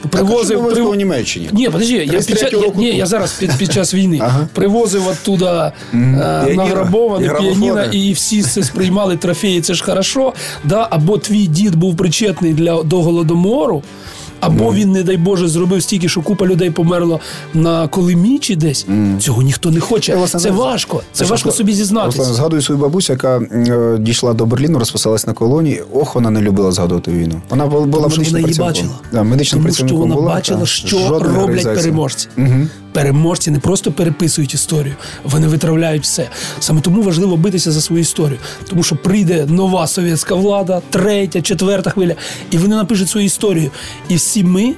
Привозив 0.07 0.59
Привозив, 0.59 0.75
прив... 0.75 0.87
прив- 0.87 0.93
в 0.93 0.95
Німеччині. 0.95 1.49
ні, 1.53 1.69
подожди, 1.71 1.95
я, 1.95 2.21
під, 2.21 2.39
час, 2.39 2.53
я, 2.53 2.73
ні, 2.77 2.97
я 2.97 3.07
зараз 3.07 3.33
під, 3.33 3.59
під 3.59 3.73
час 3.73 3.95
війни 3.95 4.19
Ага. 4.23 4.49
привозив 4.55 5.09
оттуда 5.09 5.73
е, 5.95 5.97
награбоване 6.57 7.29
піаніно, 7.29 7.85
і 7.85 8.13
всі 8.13 8.43
це 8.43 8.63
сприймали 8.63 9.17
трофеї, 9.17 9.61
це 9.61 9.75
ж 9.75 9.85
хорошо. 9.85 10.33
Да? 10.65 10.87
Або 10.91 11.19
твій 11.19 11.47
дід 11.47 11.75
був 11.77 11.97
причетний 11.97 12.53
для, 12.55 12.83
до 12.83 13.03
голодомору, 13.03 13.83
або 14.47 14.75
він, 14.75 14.93
не 14.93 15.03
дай 15.03 15.17
Боже, 15.17 15.49
зробив 15.49 15.83
стільки, 15.83 16.09
що 16.09 16.21
купа 16.21 16.47
людей 16.47 16.71
померло 16.71 17.21
на 17.55 17.89
Колимі 17.89 18.39
чи 18.39 18.57
десь. 18.57 18.87
Цього 19.19 19.43
ніхто 19.43 19.71
не 19.71 19.81
хоче. 19.81 20.13
Це 20.13 20.19
власне, 20.19 20.41
це 20.41 20.51
важко. 20.51 21.03
Це 21.13 21.25
важко 21.25 21.53
собі 21.53 21.73
зізнатися. 21.73 22.25
Згадую 22.25 22.63
свою 22.63 22.81
бабусю, 22.81 23.13
яка 23.13 23.39
е, 23.39 23.97
дійшла 24.01 24.33
до 24.35 24.47
Берліну, 24.47 24.79
розписалась 24.79 25.27
на 25.27 25.33
колонії. 25.33 25.83
Ох, 25.93 26.15
вона 26.15 26.31
не 26.31 26.41
любила 26.41 26.73
згадувати 26.73 27.11
війну. 27.11 27.41
Вона 27.51 27.67
була, 27.67 27.87
була 27.87 28.03
Тому 28.03 28.11
що 28.11 28.19
медичним 28.21 28.43
вона 28.43 28.49
її 28.49 28.59
працівником. 28.59 28.93
бачила. 28.93 29.13
Да, 29.13 29.23
медичним 29.23 29.63
Тому 29.63 29.75
що 29.75 29.97
вона 29.97 30.15
була, 30.15 30.35
бачила, 30.35 30.61
та, 30.61 30.67
що 30.67 31.19
роблять 31.19 31.65
переможці. 31.65 32.29
Мгм. 32.37 32.69
Переможці 32.93 33.51
не 33.51 33.59
просто 33.59 33.93
переписують 33.93 34.55
історію, 34.55 34.95
вони 35.25 35.49
витравляють 35.49 36.03
все. 36.03 36.29
Саме 36.61 36.81
тому 36.81 37.03
важливо 37.03 37.37
битися 37.37 37.73
за 37.73 37.81
свою 37.81 38.03
історію, 38.03 38.39
тому 38.69 38.83
що 38.83 38.97
прийде 38.97 39.47
нова 39.49 39.87
совєтська 39.87 40.35
влада, 40.35 40.83
третя, 40.91 41.43
четверта 41.43 41.91
хвиля, 41.91 42.15
і 42.51 42.59
вони 42.59 42.77
напишуть 42.77 43.09
свою 43.09 43.27
історію. 43.27 43.71
І 44.09 44.17
всі 44.17 44.45
ми 44.45 44.75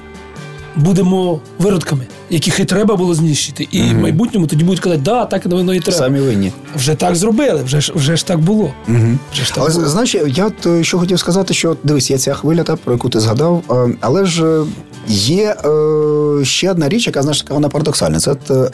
будемо 0.75 1.41
виродками, 1.59 2.07
яких 2.29 2.59
і 2.59 2.65
треба 2.65 2.95
було 2.95 3.13
знищити. 3.13 3.67
І 3.71 3.81
в 3.81 3.93
майбутньому 3.93 4.47
тоді 4.47 4.63
будуть 4.63 4.79
казати, 4.79 5.01
да, 5.05 5.25
так 5.25 5.45
воно 5.45 5.73
і 5.73 5.79
треба. 5.79 5.97
Самі 5.97 6.19
винні. 6.19 6.51
Вже 6.75 6.95
так 6.95 7.15
зробили, 7.15 7.63
вже 7.63 7.81
ж 7.81 7.93
вже 7.95 8.17
ж 8.17 8.25
так 8.25 8.39
було. 8.39 8.73
Угу. 8.87 9.17
Вже 9.33 9.43
ж 9.43 9.53
так 9.53 9.63
Але 9.63 9.73
було. 9.73 9.87
знаєш, 9.87 10.15
я 10.27 10.45
от, 10.45 10.65
е, 10.65 10.83
що 10.83 10.99
хотів 10.99 11.19
сказати, 11.19 11.53
що 11.53 11.77
дивись, 11.83 12.11
є 12.11 12.17
ця 12.17 12.33
хвиля, 12.33 12.63
та, 12.63 12.75
про 12.75 12.93
яку 12.93 13.09
ти 13.09 13.19
згадав, 13.19 13.63
е, 13.71 13.97
але 14.01 14.25
ж 14.25 14.45
е, 14.45 14.65
є 15.09 15.55
е, 15.65 16.45
ще 16.45 16.71
одна 16.71 16.89
річ, 16.89 17.07
яка 17.07 17.21
знаєш, 17.21 17.45
вона 17.49 17.69
парадоксальна. 17.69 18.19
Це 18.19 18.31
е, 18.51 18.71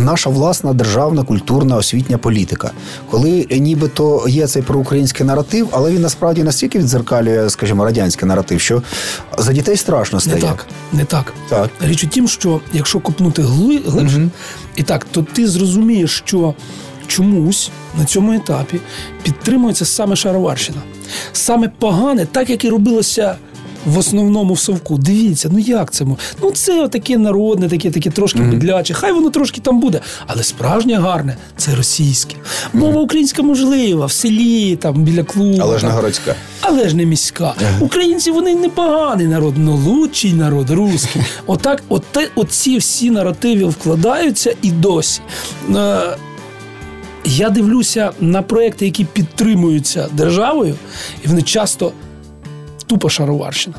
наша 0.00 0.30
власна 0.30 0.72
державна 0.72 1.22
культурна 1.22 1.76
освітня 1.76 2.18
політика. 2.18 2.70
Коли 3.10 3.46
нібито 3.50 4.24
є 4.28 4.46
цей 4.46 4.62
проукраїнський 4.62 5.26
наратив, 5.26 5.68
але 5.72 5.90
він 5.92 6.02
насправді 6.02 6.42
настільки 6.42 6.78
відзеркалює, 6.78 7.50
скажімо, 7.50 7.84
радянський 7.84 8.28
наратив, 8.28 8.60
що 8.60 8.82
за 9.38 9.52
дітей 9.52 9.76
страшно 9.76 10.16
Не 10.16 10.20
стає. 10.20 10.40
так, 10.42 10.66
не 10.92 11.04
так. 11.04 11.32
Так. 11.48 11.70
Річ 11.80 12.04
у 12.04 12.06
тім, 12.06 12.28
що 12.28 12.60
якщо 12.72 13.00
копнути 13.00 13.42
гли- 13.42 13.90
глибше, 13.90 14.28
і 14.76 14.82
так, 14.82 15.06
то 15.12 15.22
ти 15.32 15.48
зрозумієш, 15.48 16.22
що 16.26 16.54
чомусь 17.06 17.70
на 17.98 18.04
цьому 18.04 18.32
етапі 18.32 18.80
підтримується 19.22 19.84
саме 19.84 20.16
шароварщина. 20.16 20.78
Саме 21.32 21.68
погане, 21.78 22.26
так 22.32 22.50
як 22.50 22.64
і 22.64 22.68
робилося. 22.70 23.36
В 23.86 23.98
основному 23.98 24.54
в 24.54 24.58
совку. 24.58 24.98
Дивіться, 24.98 25.48
ну 25.52 25.58
як 25.58 25.90
це? 25.92 26.04
Ну 26.42 26.50
це 26.50 26.88
таке 26.88 27.18
народне, 27.18 27.68
таке, 27.68 27.90
таке 27.90 28.10
трошки 28.10 28.38
підляче. 28.38 28.94
Хай 28.94 29.12
воно 29.12 29.30
трошки 29.30 29.60
там 29.60 29.80
буде. 29.80 30.00
Але 30.26 30.42
справжнє 30.42 30.94
гарне 30.94 31.36
це 31.56 31.74
російське. 31.74 32.36
Мова 32.72 33.00
українська 33.00 33.42
можлива, 33.42 34.06
в 34.06 34.12
селі, 34.12 34.76
там 34.76 34.94
біля 34.94 35.22
клубу. 35.24 35.58
Але 35.60 35.78
ж 35.78 35.86
не 35.86 35.92
городська. 35.92 36.34
Але 36.60 36.88
ж 36.88 36.96
не 36.96 37.06
міська. 37.06 37.54
Українці 37.80 38.30
вони 38.30 38.54
непоганий 38.54 39.26
народ, 39.26 39.54
але 39.58 39.70
лучший 39.70 40.32
народ, 40.32 40.70
русський. 40.70 41.22
Отак, 41.46 41.82
от, 41.88 42.02
оці 42.34 42.78
всі 42.78 43.10
наративи 43.10 43.64
вкладаються 43.64 44.54
і 44.62 44.70
досі. 44.70 45.20
Е, 45.76 45.98
Я 47.24 47.50
дивлюся 47.50 48.10
на 48.20 48.42
проекти, 48.42 48.84
які 48.84 49.04
підтримуються 49.04 50.08
державою, 50.12 50.74
і 51.24 51.28
вони 51.28 51.42
часто 51.42 51.92
тупо 52.86 53.08
шароварщина. 53.08 53.76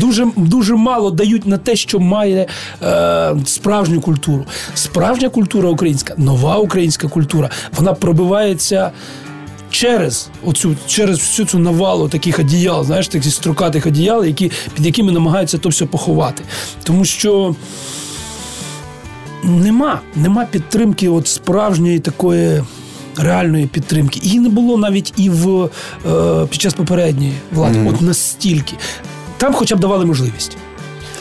Дуже, 0.00 0.26
дуже 0.36 0.74
мало 0.74 1.10
дають 1.10 1.46
на 1.46 1.58
те, 1.58 1.76
що 1.76 2.00
має 2.00 2.46
е, 2.82 3.36
справжню 3.46 4.00
культуру. 4.00 4.44
Справжня 4.74 5.28
культура 5.28 5.68
українська, 5.68 6.14
нова 6.16 6.56
українська 6.56 7.08
культура, 7.08 7.50
вона 7.76 7.94
пробивається 7.94 8.92
через 9.70 10.28
оцю, 10.44 10.76
через 10.86 11.18
всю 11.18 11.46
цю 11.46 11.58
навалу 11.58 12.08
таких 12.08 12.38
одіял, 12.38 12.84
знаєш, 12.84 13.08
таких 13.08 13.32
строкатих 13.32 13.86
одіял, 13.86 14.24
які, 14.24 14.52
під 14.74 14.86
якими 14.86 15.12
намагаються 15.12 15.58
то 15.58 15.68
все 15.68 15.86
поховати. 15.86 16.42
Тому 16.82 17.04
що 17.04 17.54
нема, 19.44 20.00
нема 20.16 20.44
підтримки 20.44 21.08
от 21.08 21.28
справжньої 21.28 21.98
такої. 21.98 22.62
Реальної 23.16 23.66
підтримки. 23.66 24.20
Її 24.22 24.40
не 24.40 24.48
було 24.48 24.76
навіть 24.76 25.12
і 25.16 25.30
в 25.30 25.64
е, 25.64 26.46
під 26.50 26.60
час 26.60 26.74
попередньої 26.74 27.32
влади. 27.52 27.78
От 27.88 28.00
настільки. 28.02 28.76
Там 29.38 29.52
хоча 29.52 29.76
б 29.76 29.80
давали 29.80 30.04
можливість. 30.04 30.56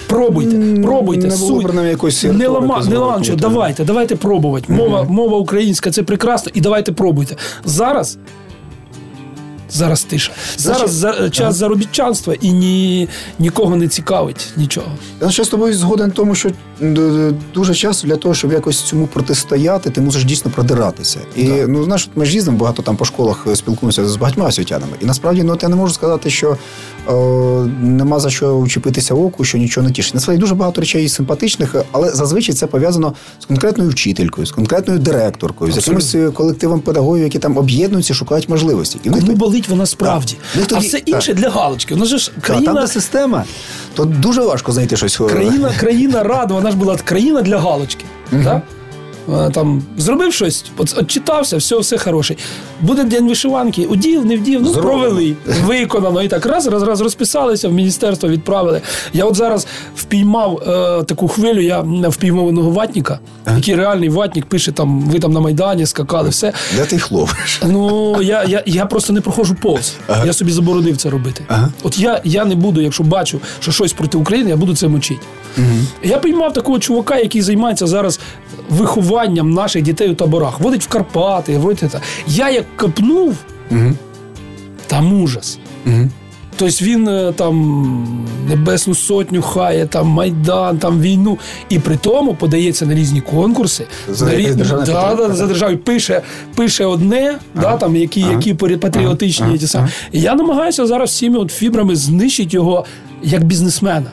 Пробуйте, 0.07 0.81
пробуйте. 0.81 1.27
не 1.27 1.37
було, 1.37 1.59
принаймні, 1.61 1.91
якось 1.91 2.23
не 2.23 2.47
лама, 2.47 2.83
не 2.89 2.97
ланчо, 2.97 3.35
давайте, 3.35 3.83
давайте 3.83 4.15
пробувати. 4.15 4.73
Мова, 4.73 5.03
мова 5.03 5.37
українська 5.37 5.91
це 5.91 6.03
прекрасно, 6.03 6.51
і 6.55 6.61
давайте 6.61 6.91
пробуйте. 6.91 7.35
Зараз. 7.65 8.17
Зараз 9.73 10.03
тиша. 10.03 10.31
Зараз 10.57 10.91
за, 10.91 11.29
час 11.29 11.55
заробітчанства 11.55 12.33
і 12.41 12.51
ні, 12.51 13.09
нікого 13.39 13.75
не 13.75 13.87
цікавить 13.87 14.47
нічого. 14.57 14.87
Я 15.21 15.31
ще 15.31 15.43
з 15.43 15.49
тобою 15.49 15.73
згоден 15.73 16.09
в 16.09 16.13
тому, 16.13 16.35
що 16.35 16.49
дуже 17.53 17.75
часто 17.75 18.07
для 18.07 18.15
того, 18.15 18.33
щоб 18.33 18.51
якось 18.51 18.81
цьому 18.81 19.07
протистояти, 19.07 19.89
ти 19.89 20.01
мусиш 20.01 20.23
дійсно 20.23 20.51
продиратися. 20.51 21.19
І 21.35 21.47
ну 21.67 21.83
знаєш, 21.83 22.09
ми 22.15 22.25
ж 22.25 22.33
їздимо 22.33 22.57
багато 22.57 22.81
там 22.81 22.95
по 22.95 23.05
школах 23.05 23.45
е, 23.51 23.55
спілкуємося 23.55 24.07
з 24.07 24.15
багатьма 24.15 24.45
освітянами. 24.45 24.91
І 25.01 25.05
насправді 25.05 25.43
ну, 25.43 25.57
я 25.61 25.69
не 25.69 25.75
можу 25.75 25.93
сказати, 25.93 26.29
що 26.29 26.57
е, 27.09 27.13
нема 27.81 28.19
за 28.19 28.29
що 28.29 28.53
учепитися 28.53 29.13
оку, 29.13 29.43
що 29.43 29.57
нічого 29.57 29.87
не 29.87 29.93
тішить. 29.93 30.13
Насправді 30.13 30.41
дуже 30.41 30.55
багато 30.55 30.81
речей 30.81 31.09
симпатичних, 31.09 31.75
але 31.91 32.11
зазвичай 32.11 32.55
це 32.55 32.67
пов'язано 32.67 33.13
з 33.39 33.45
конкретною 33.45 33.89
вчителькою, 33.89 34.47
з 34.47 34.51
конкретною 34.51 34.99
директоркою, 34.99 35.71
з 35.71 35.77
якимось 35.77 36.15
е, 36.15 36.31
колективом 36.31 36.79
педагогів, 36.79 37.23
які 37.23 37.39
там 37.39 37.57
об'єднуються, 37.57 38.13
шукають 38.13 38.49
можливості. 38.49 38.99
І 39.03 39.09
Кому 39.09 39.33
болить 39.33 39.62
вона 39.67 39.81
насправді. 39.81 40.37
Ну, 40.55 40.63
А 40.75 40.79
все 40.79 40.97
інше 40.97 41.33
для 41.33 41.49
галочки. 41.49 41.93
Вона 41.93 42.05
же 42.05 42.17
ж 42.17 42.25
Та, 42.27 42.31
там, 42.33 42.41
країна, 42.41 42.81
де 42.81 42.87
система, 42.87 43.43
то 43.95 44.05
дуже 44.05 44.41
важко 44.41 44.71
знайти 44.71 44.97
щось. 44.97 45.21
е, 45.21 45.25
країна, 45.25 45.71
країна 45.79 46.23
рада, 46.23 46.53
вона 46.53 46.71
ж 46.71 46.77
була 46.77 46.95
країна 46.97 47.41
для 47.41 47.59
галочки. 47.59 48.05
Так? 48.43 48.61
Е, 49.29 49.49
Там 49.49 49.83
зробив 49.97 50.33
щось, 50.33 50.65
от, 50.77 50.95
отчитався, 50.97 51.57
все, 51.57 51.77
все 51.79 51.97
хороше. 51.97 52.35
Буде 52.81 53.03
день 53.03 53.27
вишиванки, 53.27 53.85
удів, 53.85 54.25
не 54.25 54.37
вдів, 54.37 54.61
ну 54.63 54.73
Зроблено. 54.73 54.99
провели, 54.99 55.35
виконано. 55.65 56.21
І 56.23 56.27
так 56.27 56.45
раз, 56.45 56.67
раз, 56.67 56.83
раз 56.83 57.01
розписалися, 57.01 57.69
в 57.69 57.73
міністерство 57.73 58.29
відправили. 58.29 58.81
Я 59.13 59.25
от 59.25 59.35
зараз 59.35 59.67
впіймав 59.95 60.57
е, 60.67 61.03
таку 61.03 61.27
хвилю, 61.27 61.61
я 61.61 61.79
м, 61.79 62.01
впіймав 62.09 62.45
одного 62.47 62.69
ватніка, 62.69 63.19
який 63.55 63.75
реальний 63.75 64.09
ватнік 64.09 64.45
пише 64.45 64.71
там, 64.71 65.01
ви 65.01 65.19
там 65.19 65.31
на 65.31 65.39
Майдані 65.39 65.85
скакали, 65.85 66.29
все. 66.29 66.53
Де 66.77 66.85
ти 66.85 66.95
їх 66.95 67.11
ловиш? 67.11 67.61
Ну 67.67 68.15
я, 68.21 68.43
я, 68.43 68.63
я 68.65 68.85
просто 68.85 69.13
не 69.13 69.21
проходжу 69.21 69.55
повз. 69.61 69.93
Я 70.25 70.33
собі 70.33 70.51
заборонив 70.51 70.97
це 70.97 71.09
робити. 71.09 71.43
Ага. 71.47 71.69
От 71.83 71.99
я, 71.99 72.21
я 72.23 72.45
не 72.45 72.55
буду, 72.55 72.81
якщо 72.81 73.03
бачу, 73.03 73.39
що 73.59 73.71
щось 73.71 73.93
проти 73.93 74.17
України, 74.17 74.49
я 74.49 74.55
буду 74.57 74.75
це 74.75 74.87
мочити. 74.87 75.21
Я 76.03 76.17
піймав 76.17 76.53
такого 76.53 76.79
чувака, 76.79 77.17
який 77.17 77.41
займається 77.41 77.87
зараз 77.87 78.19
вихованням 78.73 79.49
наших 79.49 79.81
дітей 79.81 80.09
у 80.11 80.15
таборах. 80.15 80.59
Водить 80.59 80.83
в 80.83 80.87
Карпати, 80.87 81.57
водить 81.57 81.91
це. 81.91 81.99
Я 82.27 82.49
як 82.49 82.77
копнув, 82.77 83.35
там 84.87 85.21
ужас. 85.23 85.59
Тобто 86.57 86.85
він 86.85 87.07
е, 87.07 87.31
там 87.35 88.17
Небесну 88.49 88.95
Сотню 88.95 89.41
хає, 89.41 89.85
там 89.85 90.07
Майдан, 90.07 90.77
там 90.77 91.01
війну. 91.01 91.37
І 91.69 91.79
при 91.79 91.97
тому 91.97 92.35
подається 92.35 92.85
на 92.85 92.95
різні 92.95 93.21
конкурси. 93.21 93.85
За 94.09 94.25
на 94.25 94.31
якесь 94.33 94.55
рі- 94.55 94.85
да, 94.85 95.15
да, 95.15 95.33
за 95.33 95.47
державою 95.47 95.77
пише, 95.77 96.21
пише 96.55 96.85
одне, 96.85 97.35
да, 97.55 97.77
там, 97.77 97.95
які, 97.95 98.19
які 98.21 98.53
патріотичні. 98.53 99.45
ага, 99.47 99.57
ті 99.57 99.67
самі. 99.67 99.87
І 100.11 100.21
я 100.21 100.35
намагаюся 100.35 100.85
зараз 100.85 101.09
всіми 101.09 101.37
от 101.39 101.51
фібрами 101.51 101.95
знищити 101.95 102.49
його 102.55 102.85
як 103.23 103.43
бізнесмена. 103.43 104.11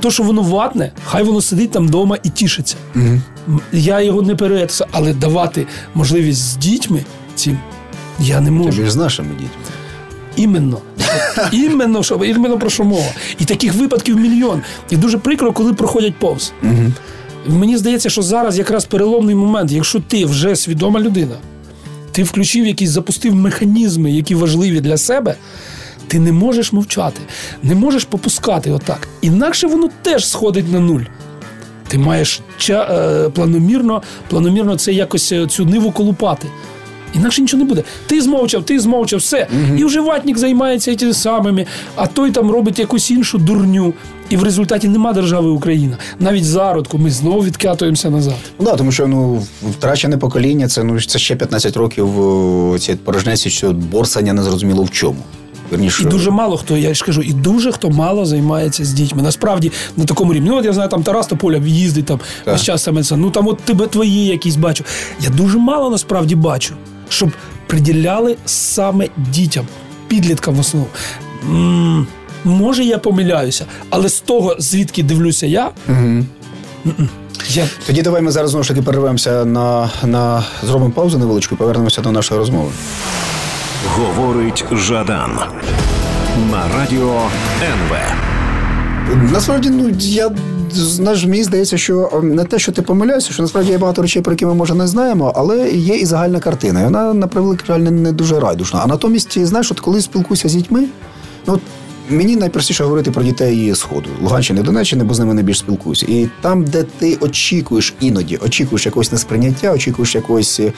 То, 0.00 0.10
що 0.10 0.22
воно 0.22 0.42
ватне, 0.42 0.92
хай 1.04 1.22
воно 1.22 1.40
сидить 1.40 1.70
там 1.70 1.86
вдома 1.86 2.18
і 2.22 2.28
тішиться. 2.28 2.76
М, 2.96 3.22
Я 3.72 4.00
його 4.00 4.22
не 4.22 4.34
перетисав, 4.36 4.88
але 4.90 5.12
давати 5.14 5.66
можливість 5.94 6.40
з 6.40 6.56
дітьми 6.56 7.04
цим 7.34 7.58
я 8.20 8.40
не 8.40 8.50
можу. 8.50 8.70
Тобі 8.70 8.84
ж 8.84 8.90
з 8.90 8.96
нашими 8.96 9.28
дітьми. 9.30 9.48
Іменно. 10.36 10.78
Іменно, 11.52 12.02
що, 12.02 12.14
іменно 12.24 12.58
про 12.58 12.70
що 12.70 12.84
мова. 12.84 13.06
І 13.38 13.44
таких 13.44 13.74
випадків 13.74 14.16
мільйон. 14.16 14.62
І 14.90 14.96
дуже 14.96 15.18
прикро, 15.18 15.52
коли 15.52 15.72
проходять 15.72 16.14
повз. 16.18 16.52
Мені 17.46 17.76
здається, 17.76 18.10
що 18.10 18.22
зараз 18.22 18.58
якраз 18.58 18.84
переломний 18.84 19.34
момент, 19.34 19.72
якщо 19.72 20.00
ти 20.00 20.24
вже 20.26 20.56
свідома 20.56 21.00
людина, 21.00 21.34
ти 22.12 22.22
включив 22.22 22.66
якісь, 22.66 22.90
запустив 22.90 23.34
механізми, 23.34 24.10
які 24.12 24.34
важливі 24.34 24.80
для 24.80 24.96
себе, 24.96 25.34
ти 26.08 26.18
не 26.18 26.32
можеш 26.32 26.72
мовчати, 26.72 27.20
не 27.62 27.74
можеш 27.74 28.04
попускати 28.04 28.70
отак. 28.70 29.08
Інакше 29.22 29.66
воно 29.66 29.88
теж 30.02 30.28
сходить 30.28 30.72
на 30.72 30.80
нуль. 30.80 31.00
Ти 31.88 31.98
маєш 31.98 32.40
ча- 32.58 32.92
е, 33.26 33.28
планомірно, 33.30 34.02
планомірно 34.28 34.76
це 34.76 34.92
якось 34.92 35.32
е, 35.32 35.46
цю 35.46 35.64
ниву 35.64 35.90
колупати. 35.92 36.46
Інакше 37.14 37.42
нічого 37.42 37.62
не 37.62 37.68
буде. 37.68 37.82
Ти 38.06 38.20
змовчав, 38.20 38.62
ти 38.64 38.80
змовчав, 38.80 39.18
все. 39.20 39.46
І 39.78 39.84
вже 39.84 40.00
ватник 40.00 40.38
займається 40.38 40.94
тими 40.96 41.14
самими, 41.14 41.66
а 41.96 42.06
той 42.06 42.30
там 42.30 42.50
робить 42.50 42.78
якусь 42.78 43.10
іншу 43.10 43.38
дурню. 43.38 43.94
І 44.30 44.36
в 44.36 44.42
результаті 44.42 44.88
нема 44.88 45.12
держави 45.12 45.50
Україна. 45.50 45.98
Навіть 46.20 46.44
зародку 46.44 46.98
ми 46.98 47.10
знову 47.10 47.44
відкатуємося 47.44 48.10
назад. 48.10 48.34
Ну 48.58 48.64
да, 48.64 48.76
тому 48.76 48.92
що 48.92 49.06
ну 49.06 49.42
втрачене 49.70 50.18
покоління, 50.18 50.68
це 50.68 50.84
ну 50.84 51.00
це 51.00 51.18
ще 51.18 51.36
15 51.36 51.76
років 51.76 52.08
ці 52.78 52.94
порожнеці, 52.94 53.50
що 53.50 53.72
борсання 53.72 54.32
не 54.32 54.42
зрозуміло 54.42 54.82
в 54.84 54.90
чому. 54.90 55.18
Вірніше, 55.74 56.02
І 56.02 56.06
дуже 56.06 56.30
мало 56.30 56.56
хто, 56.56 56.76
я 56.76 56.94
ж 56.94 57.04
кажу, 57.04 57.22
і 57.22 57.32
дуже 57.32 57.72
хто 57.72 57.90
мало 57.90 58.26
займається 58.26 58.84
з 58.84 58.92
дітьми. 58.92 59.22
Насправді 59.22 59.72
на 59.96 60.04
такому 60.04 60.34
рівні. 60.34 60.48
Ну, 60.50 60.56
от 60.58 60.64
я 60.64 60.72
знаю, 60.72 60.88
там 60.88 61.02
Тарас 61.02 61.26
Тополя 61.26 61.56
їздить 61.58 62.04
там 62.06 62.20
весь 62.46 62.62
час 62.62 62.82
саме 62.82 63.02
це. 63.02 63.16
Ну 63.16 63.30
там 63.30 63.48
от 63.48 63.58
тебе 63.58 63.86
твої 63.86 64.26
якісь 64.26 64.56
бачу. 64.56 64.84
Я 65.20 65.30
дуже 65.30 65.58
мало 65.58 65.90
насправді 65.90 66.34
бачу, 66.34 66.74
щоб 67.08 67.30
приділяли 67.66 68.36
саме 68.46 69.08
дітям, 69.32 69.66
підліткам 70.08 70.54
в 70.54 70.60
основному. 70.60 70.90
М, 71.50 72.06
може, 72.44 72.84
я 72.84 72.98
помиляюся, 72.98 73.64
але 73.90 74.08
з 74.08 74.20
того, 74.20 74.56
звідки 74.58 75.02
дивлюся 75.02 75.46
я, 75.46 75.70
м-м, 75.88 76.26
Я... 77.50 77.68
Тоді 77.86 78.02
давай 78.02 78.22
ми 78.22 78.30
зараз 78.30 78.50
знову 78.50 78.62
ж 78.62 78.68
таки 78.68 78.82
перервемося 78.82 79.44
на, 79.44 79.90
на 80.04 80.44
зробимо 80.62 80.90
паузу 80.90 81.18
невеличку 81.18 81.54
і 81.54 81.58
повернемося 81.58 82.00
до 82.00 82.12
нашої 82.12 82.40
розмови. 82.40 82.70
Говорить 83.96 84.64
Жадан 84.72 85.30
на 86.50 86.78
радіо 86.78 87.20
НВ. 87.62 87.96
Насправді, 89.32 89.70
ну 89.70 89.90
я 89.98 90.30
знаєш, 90.70 91.24
мені 91.24 91.44
здається, 91.44 91.78
що 91.78 92.20
не 92.22 92.44
те, 92.44 92.58
що 92.58 92.72
ти 92.72 92.82
помиляєшся, 92.82 93.32
що 93.32 93.42
насправді 93.42 93.70
є 93.70 93.78
багато 93.78 94.02
речей, 94.02 94.22
про 94.22 94.32
які 94.32 94.46
ми 94.46 94.54
може 94.54 94.74
не 94.74 94.86
знаємо, 94.86 95.32
але 95.36 95.70
є 95.70 95.96
і 95.96 96.06
загальна 96.06 96.40
картина. 96.40 96.80
І 96.80 96.84
вона 96.84 97.14
на 97.14 97.26
превеликий 97.26 97.66
жаль 97.66 97.80
не 97.80 98.12
дуже 98.12 98.40
райдушна. 98.40 98.80
А 98.84 98.86
натомість, 98.86 99.46
знаєш, 99.46 99.70
от 99.70 99.80
коли 99.80 100.00
спілкуюся 100.00 100.48
з 100.48 100.54
дітьми, 100.54 100.84
ну 101.46 101.60
Мені 102.08 102.36
найпростіше 102.36 102.84
говорити 102.84 103.10
про 103.10 103.22
дітей 103.22 103.74
Сходу, 103.74 104.10
Луганщини, 104.22 104.62
Донеччини, 104.62 105.04
бо 105.04 105.14
з 105.14 105.18
ними 105.18 105.34
найбільш 105.34 105.58
спілкуюся. 105.58 106.06
І 106.08 106.28
там, 106.40 106.64
де 106.64 106.82
ти 106.82 107.16
очікуєш 107.20 107.94
іноді, 108.00 108.36
очікуєш 108.36 108.86
якогось 108.86 109.12
несприйняття, 109.12 109.72
очікуєш 109.72 110.14
якоїсь 110.14 110.60
е, 110.60 110.72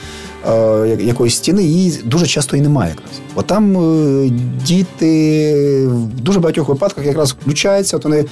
якоїсь 1.01 1.37
стіни, 1.37 1.63
її 1.63 2.01
дуже 2.05 2.27
часто 2.27 2.57
і 2.57 2.61
немає 2.61 2.91
якраз. 2.91 3.21
Бо 3.35 3.43
там 3.43 3.77
е, 3.77 4.31
діти 4.67 5.87
в 5.87 6.21
дуже 6.21 6.41
багатьох 6.41 6.69
випадках 6.69 7.07
якраз 7.07 7.33
включаються, 7.33 7.97
от 7.97 8.05
вони 8.05 8.25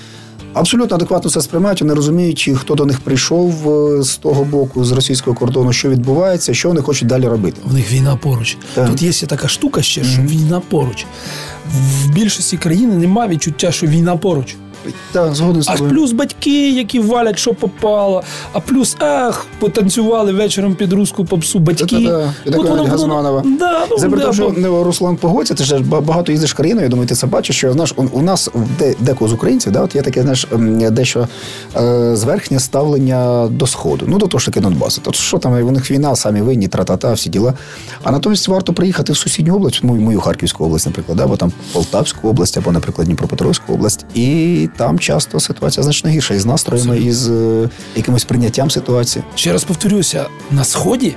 абсолютно 0.54 0.96
адекватно 0.96 1.28
все 1.28 1.40
сприймають, 1.40 1.80
вони 1.82 1.94
розуміють, 1.94 2.50
хто 2.56 2.74
до 2.74 2.86
них 2.86 3.00
прийшов 3.00 3.72
е, 3.72 4.02
з 4.02 4.16
того 4.16 4.44
боку, 4.44 4.84
з 4.84 4.92
російського 4.92 5.36
кордону, 5.36 5.72
що 5.72 5.88
відбувається, 5.88 6.54
що 6.54 6.68
вони 6.68 6.80
хочуть 6.80 7.08
далі 7.08 7.28
робити. 7.28 7.60
В 7.64 7.74
них 7.74 7.92
війна 7.92 8.16
поруч. 8.16 8.56
Так. 8.74 8.88
Тут 8.88 9.02
є 9.02 9.12
така 9.12 9.48
штука 9.48 9.82
ще, 9.82 10.04
що 10.04 10.22
mm-hmm. 10.22 10.28
війна 10.28 10.62
поруч. 10.70 11.06
В 11.74 12.10
більшості 12.10 12.56
країн 12.56 12.98
немає 12.98 13.30
відчуття, 13.30 13.72
що 13.72 13.86
війна 13.86 14.16
поруч. 14.16 14.56
Так, 15.12 15.34
згоден 15.34 15.62
з 15.62 15.68
А 15.68 15.72
плюс 15.72 16.12
батьки, 16.12 16.70
які 16.70 17.00
валять, 17.00 17.38
що 17.38 17.54
попало, 17.54 18.22
а 18.52 18.60
плюс 18.60 18.96
ах, 18.98 19.46
потанцювали 19.58 20.32
вечором 20.32 20.74
під 20.74 20.92
русську 20.92 21.24
попсу 21.24 21.58
батьки. 21.58 22.12
От 22.46 22.56
воно, 22.56 22.84
Газманова. 22.84 23.42
Да, 23.58 23.86
ну, 23.90 23.98
Це 23.98 24.08
при 24.08 24.18
да, 24.18 24.22
тому, 24.22 24.34
що 24.34 24.54
бо... 24.70 24.84
Руслан 24.84 25.16
погодиться, 25.16 25.54
ти 25.54 25.64
ж 25.64 25.78
багато 25.78 26.32
їздиш 26.32 26.52
країною, 26.52 26.84
я 26.84 26.90
думаю, 26.90 27.08
ти 27.08 27.14
це 27.14 27.26
бачиш, 27.26 27.56
що 27.56 27.72
знаєш, 27.72 27.94
у 28.12 28.22
нас 28.22 28.50
де, 28.78 28.94
декого 29.00 29.28
з 29.28 29.32
українців, 29.32 29.72
да, 29.72 29.80
от 29.80 29.94
є 29.94 30.02
таке, 30.02 30.22
знаєш, 30.22 30.46
дещо 30.90 31.28
е, 31.76 32.16
зверхнє 32.16 32.60
ставлення 32.60 33.48
до 33.50 33.66
Сходу. 33.66 34.04
Ну, 34.08 34.18
до 34.18 34.26
того 34.26 34.38
ж 34.38 34.46
таки 34.46 34.60
Донбасу. 34.60 35.00
Тобто, 35.04 35.20
що 35.20 35.38
там, 35.38 35.66
у 35.66 35.70
них 35.70 35.90
війна, 35.90 36.16
самі 36.16 36.40
винні, 36.40 36.68
тра-та-та, 36.68 37.12
всі 37.12 37.30
діла. 37.30 37.54
А 38.02 38.12
натомість 38.12 38.48
варто 38.48 38.72
приїхати 38.72 39.12
в 39.12 39.16
сусідню 39.16 39.54
область, 39.54 39.84
мою, 39.84 40.00
мою 40.00 40.20
Харківську 40.20 40.64
область, 40.64 40.86
наприклад, 40.86 41.18
да, 41.18 41.24
або 41.24 41.36
там 41.36 41.52
Полтавську 41.72 42.28
область, 42.28 42.58
або, 42.58 42.72
наприклад, 42.72 43.06
Дніпропетровську 43.06 43.72
область. 43.72 44.06
І 44.14 44.68
там 44.76 44.98
часто 44.98 45.40
ситуація 45.40 45.84
значно 45.84 46.10
гірша 46.10 46.34
із 46.34 46.46
настроями, 46.46 46.98
і 46.98 47.12
з 47.12 47.30
е, 47.30 47.70
якимось 47.96 48.24
прийняттям 48.24 48.70
ситуації. 48.70 49.24
Ще 49.34 49.52
раз 49.52 49.64
повторюся: 49.64 50.26
на 50.50 50.64
сході 50.64 51.14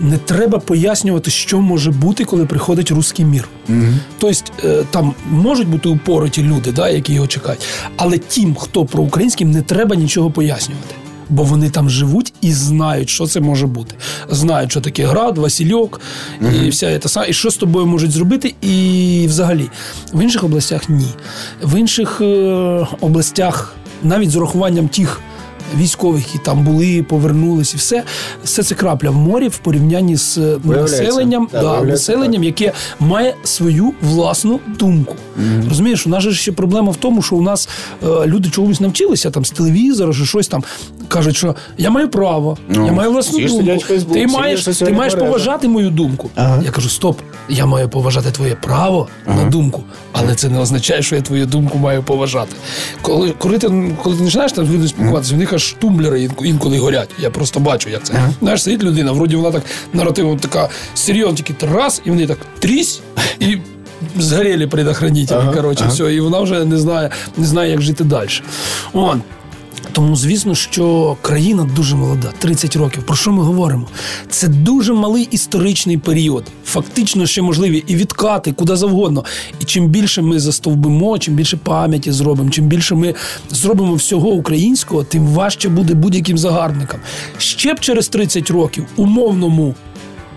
не 0.00 0.18
треба 0.18 0.58
пояснювати, 0.58 1.30
що 1.30 1.60
може 1.60 1.90
бути, 1.90 2.24
коли 2.24 2.46
приходить 2.46 2.90
русський 2.90 3.24
мір. 3.24 3.48
Угу. 3.68 3.78
Тобто 4.18 4.68
е, 4.68 4.84
там 4.90 5.14
можуть 5.30 5.68
бути 5.68 5.88
упороті 5.88 6.42
люди, 6.42 6.72
да, 6.72 6.88
які 6.88 7.12
його 7.12 7.26
чекають, 7.26 7.66
але 7.96 8.18
тим, 8.18 8.54
хто 8.54 8.84
про 8.84 9.02
українським, 9.02 9.50
не 9.50 9.62
треба 9.62 9.96
нічого 9.96 10.30
пояснювати. 10.30 10.94
Бо 11.30 11.42
вони 11.42 11.70
там 11.70 11.90
живуть 11.90 12.32
і 12.40 12.52
знають, 12.52 13.08
що 13.08 13.26
це 13.26 13.40
може 13.40 13.66
бути. 13.66 13.94
Знають, 14.28 14.70
що 14.70 14.80
таке 14.80 15.06
град, 15.06 15.38
Васильок 15.38 16.00
mm 16.42 16.64
і 16.64 16.68
вся 16.68 16.98
та 16.98 17.08
сама, 17.08 17.26
і 17.26 17.32
що 17.32 17.50
з 17.50 17.56
тобою 17.56 17.86
можуть 17.86 18.10
зробити. 18.10 18.54
І 18.62 19.24
взагалі 19.28 19.70
в 20.12 20.22
інших 20.22 20.44
областях 20.44 20.88
ні. 20.88 21.08
В 21.62 21.78
інших 21.78 22.20
е- 22.20 22.86
областях, 23.00 23.74
навіть 24.02 24.30
з 24.30 24.36
урахуванням 24.36 24.88
тих 24.88 25.20
військових, 25.76 26.26
які 26.26 26.44
там 26.44 26.64
були, 26.64 27.02
повернулись, 27.02 27.74
і 27.74 27.76
все 27.76 28.02
все 28.44 28.62
це 28.62 28.74
крапля 28.74 29.10
в 29.10 29.14
морі 29.14 29.48
в 29.48 29.58
порівнянні 29.58 30.16
з 30.16 30.38
е, 30.38 30.58
населенням, 30.64 31.48
да, 31.52 31.62
да, 31.62 31.82
населенням, 31.82 32.44
яке 32.44 32.72
має 33.00 33.34
свою 33.44 33.92
власну 34.02 34.60
думку. 34.78 35.14
Mm-hmm. 35.38 35.68
Розумієш, 35.68 36.06
у 36.06 36.10
нас 36.10 36.22
же 36.22 36.34
ще 36.34 36.52
проблема 36.52 36.92
в 36.92 36.96
тому, 36.96 37.22
що 37.22 37.36
у 37.36 37.42
нас 37.42 37.68
е, 38.02 38.06
люди 38.26 38.50
чогось 38.50 38.80
навчилися 38.80 39.30
там 39.30 39.44
з 39.44 39.50
телевізора, 39.50 40.12
що 40.12 40.24
щось 40.24 40.48
там 40.48 40.64
кажуть, 41.08 41.36
що 41.36 41.54
я 41.78 41.90
маю 41.90 42.08
право, 42.08 42.58
ну, 42.68 42.86
я 42.86 42.92
маю 42.92 43.10
власну 43.10 43.46
думку. 43.46 43.62
Facebook, 43.62 44.12
ти 44.12 44.26
маєш 44.26 44.64
ти 44.64 44.92
маєш 44.92 45.14
поважати 45.14 45.68
мою 45.68 45.90
думку. 45.90 46.30
Ага. 46.34 46.62
Я 46.64 46.70
кажу, 46.70 46.88
стоп, 46.88 47.20
я 47.48 47.66
маю 47.66 47.88
поважати 47.88 48.30
твоє 48.30 48.54
право 48.54 49.08
ага. 49.26 49.42
на 49.42 49.50
думку, 49.50 49.82
але 50.12 50.34
це 50.34 50.48
не 50.48 50.58
означає, 50.60 51.02
що 51.02 51.16
я 51.16 51.22
твою 51.22 51.46
думку 51.46 51.78
маю 51.78 52.02
поважати. 52.02 52.56
Коли 53.02 53.34
коли 53.38 53.58
ти 53.58 53.68
коли 54.02 54.16
ти 54.16 54.24
починаєш 54.24 54.52
там 54.52 54.64
людьми 54.64 54.88
спілкуватися, 54.88 55.34
в 55.34 55.38
них 55.38 55.52
аж 55.52 55.76
тумблери 55.80 56.30
інколи 56.44 56.78
горять. 56.78 57.10
Я 57.18 57.30
просто 57.30 57.60
бачу, 57.60 57.90
як 57.90 58.02
це. 58.02 58.14
Ага. 58.16 58.30
Знаєш, 58.40 58.62
сидить 58.62 58.82
людина, 58.82 59.12
вроді 59.12 59.36
вона 59.36 59.50
так 59.50 59.62
наративом 59.92 60.38
така 60.38 60.68
серйозна, 60.94 61.36
тільки 61.36 61.66
раз, 61.66 62.02
і 62.04 62.10
вони 62.10 62.26
так 62.26 62.38
трісь 62.58 63.00
і. 63.40 63.58
Згоріли 64.18 64.66
предохранителі, 64.66 65.38
ага, 65.38 65.52
коротше, 65.52 65.84
ага. 65.84 65.92
все, 65.92 66.14
і 66.14 66.20
вона 66.20 66.40
вже 66.40 66.64
не 66.64 66.78
знає, 66.78 67.10
не 67.36 67.46
знає, 67.46 67.70
як 67.70 67.82
жити 67.82 68.04
далі. 68.04 68.28
Он. 68.92 69.22
Тому, 69.92 70.16
звісно, 70.16 70.54
що 70.54 71.16
країна 71.22 71.68
дуже 71.76 71.96
молода, 71.96 72.32
30 72.38 72.76
років. 72.76 73.02
Про 73.02 73.16
що 73.16 73.32
ми 73.32 73.42
говоримо? 73.42 73.86
Це 74.30 74.48
дуже 74.48 74.92
малий 74.92 75.28
історичний 75.30 75.98
період. 75.98 76.44
Фактично, 76.64 77.26
ще 77.26 77.42
можливі 77.42 77.84
і 77.86 77.96
відкати, 77.96 78.52
куди 78.52 78.76
завгодно. 78.76 79.24
І 79.60 79.64
чим 79.64 79.86
більше 79.86 80.22
ми 80.22 80.40
застовбимо, 80.40 81.18
чим 81.18 81.34
більше 81.34 81.56
пам'яті 81.56 82.12
зробимо, 82.12 82.50
чим 82.50 82.66
більше 82.66 82.94
ми 82.94 83.14
зробимо 83.50 83.94
всього 83.94 84.28
українського, 84.28 85.04
тим 85.04 85.26
важче 85.26 85.68
буде 85.68 85.94
будь-яким 85.94 86.38
загарбникам. 86.38 87.00
Ще 87.38 87.74
б 87.74 87.80
через 87.80 88.08
30 88.08 88.50
років 88.50 88.86
умовному 88.96 89.74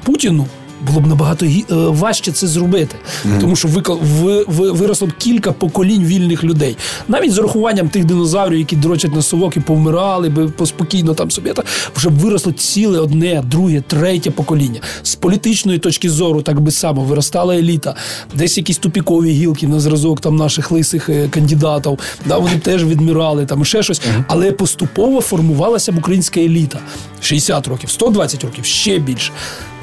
Путіну 0.03 0.45
було 0.87 0.99
б 0.99 1.07
набагато 1.07 1.45
е, 1.45 1.63
важче 1.69 2.31
це 2.31 2.47
зробити, 2.47 2.95
mm-hmm. 3.25 3.39
тому 3.39 3.55
що 3.55 3.67
ви, 3.67 4.43
ви, 4.47 4.71
виросло 4.71 5.07
б 5.07 5.13
кілька 5.17 5.51
поколінь 5.51 6.03
вільних 6.03 6.43
людей, 6.43 6.77
навіть 7.07 7.31
з 7.31 7.39
урахуванням 7.39 7.89
тих 7.89 8.05
динозаврів, 8.05 8.59
які 8.59 8.75
дрочать 8.75 9.15
на 9.15 9.21
совок 9.21 9.57
і 9.57 9.59
повмирали 9.59 10.29
би 10.29 10.47
поспокійно 10.47 11.13
там 11.13 11.31
собі, 11.31 11.53
та 11.53 11.63
вже 11.95 12.09
б 12.09 12.13
виросло 12.13 12.51
ціле 12.51 12.99
одне, 12.99 13.43
друге, 13.45 13.83
третє 13.87 14.31
покоління. 14.31 14.79
З 15.03 15.15
політичної 15.15 15.79
точки 15.79 16.09
зору, 16.09 16.41
так 16.41 16.59
би 16.59 16.71
само 16.71 17.01
виростала 17.01 17.55
еліта, 17.55 17.95
десь 18.33 18.57
якісь 18.57 18.77
тупікові 18.77 19.31
гілки 19.31 19.67
на 19.67 19.79
зразок 19.79 20.21
там 20.21 20.35
наших 20.35 20.71
лисих 20.71 21.09
е, 21.09 21.27
кандидатів. 21.27 21.99
Да, 22.25 22.37
вони 22.37 22.57
теж 22.59 22.85
відмирали 22.85 23.45
там 23.45 23.65
ще 23.65 23.83
щось, 23.83 24.01
mm-hmm. 24.01 24.23
але 24.27 24.51
поступово 24.51 25.21
формувалася 25.21 25.91
б 25.91 25.97
українська 25.97 26.39
еліта. 26.39 26.79
60 27.21 27.67
років, 27.67 27.89
120 27.89 28.43
років, 28.43 28.65
ще 28.65 28.99
більше. 28.99 29.31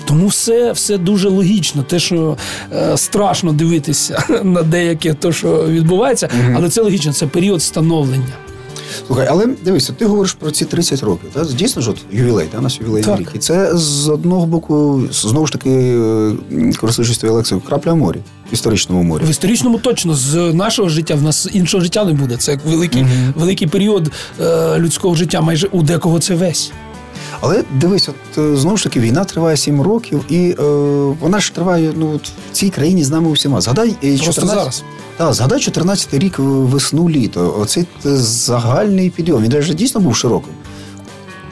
Тому 0.08 0.26
все 0.26 0.72
все 0.72 0.98
дуже 0.98 1.28
логічно. 1.28 1.82
Те, 1.82 1.98
що 1.98 2.36
е, 2.72 2.96
страшно 2.96 3.52
дивитися 3.52 4.24
на 4.42 4.62
деяке, 4.62 5.14
то 5.14 5.32
що 5.32 5.66
відбувається, 5.66 6.28
угу. 6.34 6.54
але 6.56 6.68
це 6.68 6.82
логічно, 6.82 7.12
це 7.12 7.26
період 7.26 7.62
становлення. 7.62 8.32
Слухай, 9.06 9.26
але 9.30 9.46
дивися, 9.64 9.92
ти 9.92 10.06
говориш 10.06 10.32
про 10.32 10.50
ці 10.50 10.64
30 10.64 11.02
років. 11.02 11.30
Та? 11.32 11.44
Дійсно 11.44 11.82
ж 11.82 11.90
от 11.90 11.98
ювілей, 12.12 12.46
та? 12.46 12.58
у 12.58 12.60
нас 12.60 12.80
ювілейний 12.80 13.16
рік. 13.16 13.30
І 13.34 13.38
це 13.38 13.76
з 13.76 14.08
одного 14.08 14.46
боку, 14.46 15.02
знову 15.10 15.46
ж 15.46 15.52
таки, 15.52 15.70
е, 15.70 16.72
користуючись 16.80 17.18
твоєю 17.18 17.36
лекцією, 17.36 17.66
крапля 17.66 17.92
в 17.92 17.96
морі. 17.96 18.18
В 18.50 18.54
історичному 18.54 19.02
морі. 19.02 19.24
В 19.24 19.30
історичному 19.30 19.78
точно 19.78 20.14
з 20.14 20.34
нашого 20.34 20.88
життя 20.88 21.14
в 21.14 21.22
нас 21.22 21.48
іншого 21.52 21.82
життя 21.82 22.04
не 22.04 22.12
буде. 22.12 22.36
Це 22.36 22.58
великий 22.66 23.02
угу. 23.02 23.10
великий 23.36 23.68
період 23.68 24.10
е, 24.40 24.78
людського 24.78 25.14
життя, 25.14 25.40
майже 25.40 25.66
у 25.66 25.82
декого 25.82 26.18
це 26.18 26.34
весь. 26.34 26.72
Але 27.40 27.64
дивись, 27.74 28.08
от 28.08 28.38
е, 28.38 28.56
знову 28.56 28.76
ж 28.76 28.84
таки, 28.84 29.00
війна 29.00 29.24
триває 29.24 29.56
сім 29.56 29.82
років, 29.82 30.24
і 30.28 30.56
е, 30.58 30.62
вона 31.20 31.40
ж 31.40 31.54
триває 31.54 31.92
ну, 31.96 32.12
от, 32.14 32.28
в 32.28 32.52
цій 32.52 32.70
країні 32.70 33.04
з 33.04 33.10
нами 33.10 33.28
усіма. 33.28 33.60
Згадай 33.60 33.90
14... 34.02 34.44
Е, 34.44 34.46
зараз. 34.46 34.82
Так, 35.16 35.34
згадай 35.34 35.58
14-й 35.58 36.18
рік 36.18 36.34
весну 36.38 37.10
літо. 37.10 37.56
Оцей 37.60 37.86
загальний 38.04 39.10
підйом. 39.10 39.42
Він 39.42 39.58
вже 39.58 39.74
дійсно 39.74 40.00
був 40.00 40.16
широким. 40.16 40.52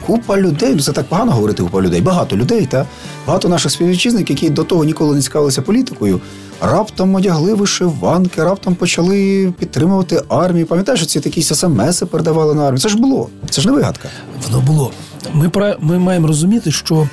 Купа 0.05 0.37
людей, 0.37 0.73
ну 0.75 0.81
це 0.81 0.91
так 0.91 1.05
погано 1.05 1.31
говорити 1.31 1.63
купа 1.63 1.81
людей. 1.81 2.01
Багато 2.01 2.37
людей, 2.37 2.65
та 2.65 2.85
багато 3.27 3.49
наших 3.49 3.71
співвітчизників, 3.71 4.35
які 4.35 4.49
до 4.49 4.63
того 4.63 4.83
ніколи 4.83 5.15
не 5.15 5.21
цікавилися 5.21 5.61
політикою, 5.61 6.21
раптом 6.61 7.15
одягли 7.15 7.53
вишиванки, 7.53 8.43
раптом 8.43 8.75
почали 8.75 9.53
підтримувати 9.59 10.21
армію. 10.29 10.65
Пам'ятаєш, 10.65 11.05
ці 11.05 11.19
такі 11.19 11.41
смс 11.41 12.03
передавали 12.11 12.53
на 12.53 12.67
армію. 12.67 12.79
Це 12.79 12.89
ж 12.89 12.97
було, 12.97 13.29
це 13.49 13.61
ж 13.61 13.67
не 13.67 13.73
вигадка. 13.73 14.09
Воно 14.47 14.61
було. 14.61 14.91
Ми 15.33 15.51
ми 15.79 15.99
маємо 15.99 16.27
розуміти, 16.27 16.71
що 16.71 17.07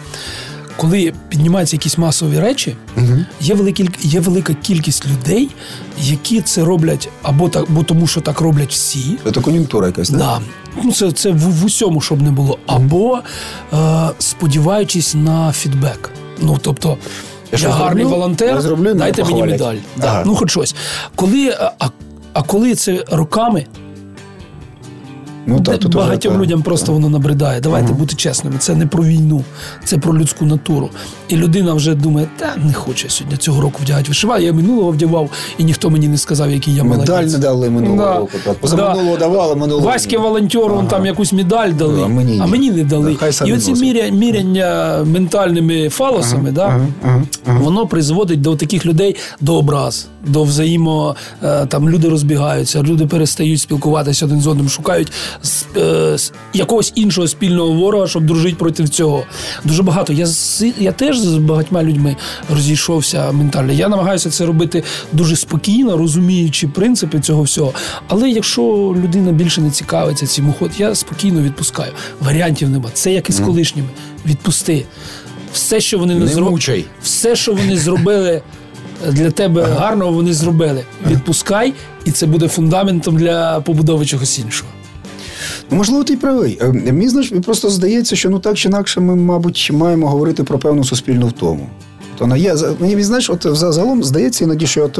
коли 0.76 1.12
піднімаються 1.28 1.76
якісь 1.76 1.98
масові 1.98 2.40
речі, 2.40 2.76
угу. 2.96 3.18
є 3.40 3.54
велика, 3.54 3.84
є 4.00 4.20
велика 4.20 4.54
кількість 4.54 5.06
людей, 5.06 5.50
які 6.00 6.40
це 6.40 6.64
роблять 6.64 7.08
або 7.22 7.48
так, 7.48 7.64
бо 7.68 7.82
тому, 7.82 8.06
що 8.06 8.20
так 8.20 8.40
роблять 8.40 8.70
всі. 8.70 9.18
Це 9.34 9.40
кон'юнктура 9.40 9.86
якась 9.86 10.10
не? 10.10 10.18
Да. 10.18 10.40
Ну, 10.82 10.92
це 10.92 11.12
це 11.12 11.30
в, 11.30 11.38
в 11.38 11.64
усьому, 11.64 12.00
щоб 12.00 12.22
не 12.22 12.30
було, 12.30 12.58
або 12.66 13.18
е, 13.72 14.08
сподіваючись 14.18 15.14
на 15.14 15.52
фідбек. 15.52 16.10
Ну 16.40 16.58
тобто. 16.62 16.96
Я, 17.52 17.58
я 17.58 17.68
гарний 17.68 18.04
волонтер, 18.04 18.54
я 18.54 18.60
зроблю, 18.60 18.94
дайте 18.94 19.24
мені 19.24 19.42
медаль. 19.42 19.76
Ага. 19.98 20.12
Да, 20.12 20.22
ну 20.26 20.34
хоч 20.34 20.50
щось. 20.50 20.74
Коли, 21.14 21.56
а, 21.78 21.88
а 22.32 22.42
коли 22.42 22.74
це 22.74 23.04
роками 23.10 23.66
Ну, 25.46 25.58
Де- 25.60 25.76
тут 25.78 25.94
багатьом 25.94 26.32
так. 26.32 26.42
людям 26.42 26.62
просто 26.62 26.92
воно 26.92 27.08
набридає. 27.08 27.60
Давайте 27.60 27.92
бути 27.92 28.14
чесними. 28.16 28.56
Це 28.58 28.74
не 28.74 28.86
про 28.86 29.04
війну, 29.04 29.44
це 29.84 29.98
про 29.98 30.18
людську 30.18 30.44
натуру. 30.44 30.90
І 31.28 31.36
людина 31.36 31.74
вже 31.74 31.94
думає, 31.94 32.26
та 32.36 32.54
не 32.66 32.72
хоче 32.72 33.08
сьогодні 33.10 33.36
цього 33.38 33.60
року 33.60 33.78
вдягати 33.82 34.08
вишиваю. 34.08 34.44
Я 34.46 34.52
минулого 34.52 34.90
вдягав, 34.90 35.30
і 35.58 35.64
ніхто 35.64 35.90
мені 35.90 36.08
не 36.08 36.18
сказав, 36.18 36.50
який 36.50 36.74
я 36.74 36.84
молодець. 36.84 37.08
Медаль 37.08 37.24
не 37.24 37.38
дали 37.38 37.70
минулого 37.70 37.96
Да. 38.04 38.18
року. 38.18 38.30
Позаминулого 38.60 39.16
давали, 39.16 39.54
минулого. 39.54 39.86
Ваське 39.86 40.18
волонтеру 40.18 40.74
он 40.76 40.86
там 40.86 41.06
якусь 41.06 41.32
медаль 41.32 41.70
дали, 41.72 42.02
А 42.04 42.08
мені 42.08 42.40
ні. 42.58 42.70
не 42.70 42.84
дали. 42.84 43.16
Да, 43.20 43.46
і 43.46 43.52
оці 43.52 43.72
міря, 43.72 44.08
міряння 44.08 44.98
ментальними 45.06 45.88
фалосами, 45.88 46.50
да, 46.52 46.80
воно 47.46 47.86
призводить 47.86 48.40
до 48.40 48.56
таких 48.56 48.86
людей 48.86 49.16
до 49.40 49.54
образ, 49.56 50.06
до 50.26 50.42
взаємо. 50.42 51.16
е, 51.42 51.66
Там 51.66 51.88
люди 51.90 52.08
розбігаються, 52.08 52.82
люди 52.82 53.06
перестають 53.06 53.60
спілкуватися 53.60 54.26
один 54.26 54.40
з 54.40 54.46
одним, 54.46 54.68
шукають 54.68 55.12
с- 55.42 55.66
е, 55.76 56.14
с- 56.14 56.32
якогось 56.52 56.92
іншого 56.94 57.28
спільного 57.28 57.72
ворога, 57.72 58.06
щоб 58.06 58.26
дружити 58.26 58.56
проти 58.56 58.88
цього. 58.88 59.24
Дуже 59.64 59.82
багато. 59.82 60.12
Я 60.12 60.26
з 60.26 60.64
я 60.78 60.92
теж 60.92 61.18
з 61.18 61.36
багатьма 61.38 61.82
людьми 61.82 62.16
розійшовся 62.50 63.32
ментально. 63.32 63.72
Я 63.72 63.88
намагаюся 63.88 64.30
це 64.30 64.46
робити 64.46 64.82
дуже 65.12 65.36
спокійно, 65.36 65.96
розуміючи 65.96 66.68
принципи 66.68 67.20
цього 67.20 67.42
всього. 67.42 67.72
Але 68.08 68.30
якщо 68.30 68.62
людина 69.02 69.32
більше 69.32 69.60
не 69.60 69.70
цікавиться 69.70 70.26
цим 70.26 70.48
уход, 70.48 70.70
я 70.78 70.94
спокійно 70.94 71.40
відпускаю. 71.42 71.92
Варіантів 72.20 72.68
нема. 72.68 72.90
Це 72.92 73.12
як 73.12 73.30
і 73.30 73.32
з 73.32 73.40
колишніми. 73.40 73.88
Відпусти. 74.26 74.84
Все, 75.52 75.80
що 75.80 75.98
вони 75.98 76.14
не, 76.14 76.20
зробили, 76.26 76.50
все, 77.02 77.36
що 77.36 77.52
вони 77.52 77.76
зробили 77.78 78.42
для 79.10 79.30
тебе 79.30 79.62
гарного, 79.64 80.12
вони 80.12 80.32
зробили. 80.34 80.84
Відпускай, 81.10 81.72
і 82.04 82.10
це 82.10 82.26
буде 82.26 82.48
фундаментом 82.48 83.16
для 83.16 83.60
побудови 83.60 84.06
чогось 84.06 84.38
іншого. 84.38 84.70
Можливо, 85.70 86.04
ти 86.04 86.12
й 86.12 86.16
правий. 86.16 86.58
Е, 86.62 86.72
Мені 86.92 87.40
просто 87.40 87.70
здається, 87.70 88.16
що 88.16 88.30
ну 88.30 88.38
так 88.38 88.56
чи 88.56 88.68
інакше 88.68 89.00
ми, 89.00 89.16
мабуть, 89.16 89.70
маємо 89.72 90.08
говорити 90.08 90.44
про 90.44 90.58
певну 90.58 90.84
суспільну 90.84 91.26
втому. 91.26 91.68
Вона 92.18 92.36
є. 92.36 92.54
Мені 92.78 93.02
знаєш, 93.02 93.30
от 93.30 93.46
загалом 93.52 94.04
здається 94.04 94.44
іноді, 94.44 94.66
що 94.66 94.84
от, 94.84 94.98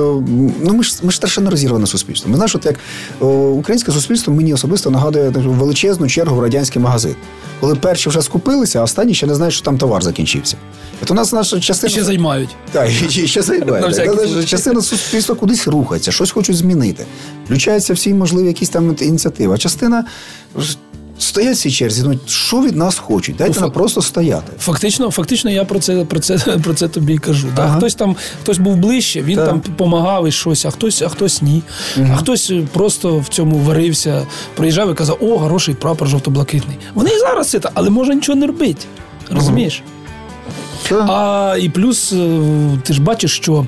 ну 0.65 0.75
ми 0.75 0.83
ж 0.83 0.95
ми 1.03 1.11
ж 1.11 1.17
страшенно 1.17 1.51
розірване 1.51 1.87
суспільство. 1.87 2.31
Ми 2.31 2.37
знаєш, 2.37 2.55
от 2.55 2.67
як 2.67 2.75
о, 3.21 3.27
українське 3.27 3.93
суспільство 3.93 4.35
мені 4.35 4.55
особисто 4.55 4.91
нагадує 4.91 5.31
таку 5.31 5.51
величезну 5.51 6.09
чергу 6.09 6.37
в 6.37 6.41
радянський 6.41 6.83
магазин. 6.83 7.15
Коли 7.61 7.75
перші 7.75 8.09
вже 8.09 8.23
скупилися, 8.23 8.81
а 8.81 8.83
останні 8.83 9.15
ще 9.15 9.27
не 9.27 9.35
знають, 9.35 9.55
що 9.55 9.65
там 9.65 9.79
товар 9.79 10.03
закінчився. 10.03 10.57
От 11.03 11.11
у 11.11 11.15
нас 11.15 11.33
наша 11.33 11.61
частина. 11.61 11.91
ще 11.91 12.05
займають. 12.05 12.49
Так, 12.73 12.91
і 13.17 13.27
ще 13.27 13.43
На 13.43 13.81
Так. 13.81 14.47
Частина 14.47 14.83
суспільства 14.83 15.35
кудись 15.35 15.69
рухається, 15.69 16.13
щось 16.13 16.31
хочуть 16.31 16.57
змінити. 16.57 17.07
Включаються 17.45 17.95
всі 17.95 18.15
можливі 18.15 18.47
якісь 18.47 18.69
там 18.69 18.97
ініціативи. 19.01 19.55
А 19.55 19.59
частина 19.59 20.05
стоять 21.19 21.59
цій 21.59 21.71
черзі. 21.71 22.03
Ну, 22.07 22.19
що 22.27 22.63
від 22.63 22.77
нас 22.77 22.99
хочуть? 22.99 23.37
Дайте 23.37 23.55
Ну, 23.57 23.61
нам 23.61 23.71
просто 23.71 24.03
стояти. 24.03 24.53
Фактично, 24.59 25.11
фактично, 25.11 25.51
я 25.51 25.65
про 25.65 25.79
це, 25.79 26.05
про 26.05 26.21
це, 26.21 26.39
про 26.65 26.75
це 26.75 26.89
тобі 26.89 27.15
і 27.15 27.19
кажу. 27.19 27.49
Ага. 27.57 27.77
Хтось 27.77 27.95
там 27.95 28.17
хтось 28.43 28.59
був 28.59 28.77
ближче, 28.77 29.23
він 29.23 29.37
Так. 29.37 29.49
там 29.49 29.63
допомагав 29.67 30.29
і 30.29 30.33
щось, 30.33 30.65
а 30.65 30.71
хтось, 30.71 31.03
а 31.03 31.09
хтось 31.09 31.43
ні. 31.43 31.63
А 32.13 32.17
хтось 32.17 32.53
просто 32.73 33.19
в 33.19 33.29
цьому 33.29 33.59
варився, 33.59 34.27
приїжджав 34.55 34.91
і 34.91 34.95
казав, 34.95 35.19
о, 35.21 35.39
хороший 35.39 35.75
прапор 35.75 36.09
жовто-блакитний. 36.09 36.77
Вони 36.95 37.11
і 37.11 37.19
зараз 37.19 37.51
це, 37.51 37.61
але 37.75 37.91
може 37.91 38.15
нічого 38.15 38.37
не 38.37 38.47
робити. 38.47 38.85
Розумієш? 39.31 39.83
Так. 40.89 41.05
А 41.09 41.57
і 41.61 41.69
плюс 41.69 42.13
е, 42.13 42.39
ти 42.83 42.93
ж 42.93 43.03
бачиш, 43.03 43.37
що 43.37 43.67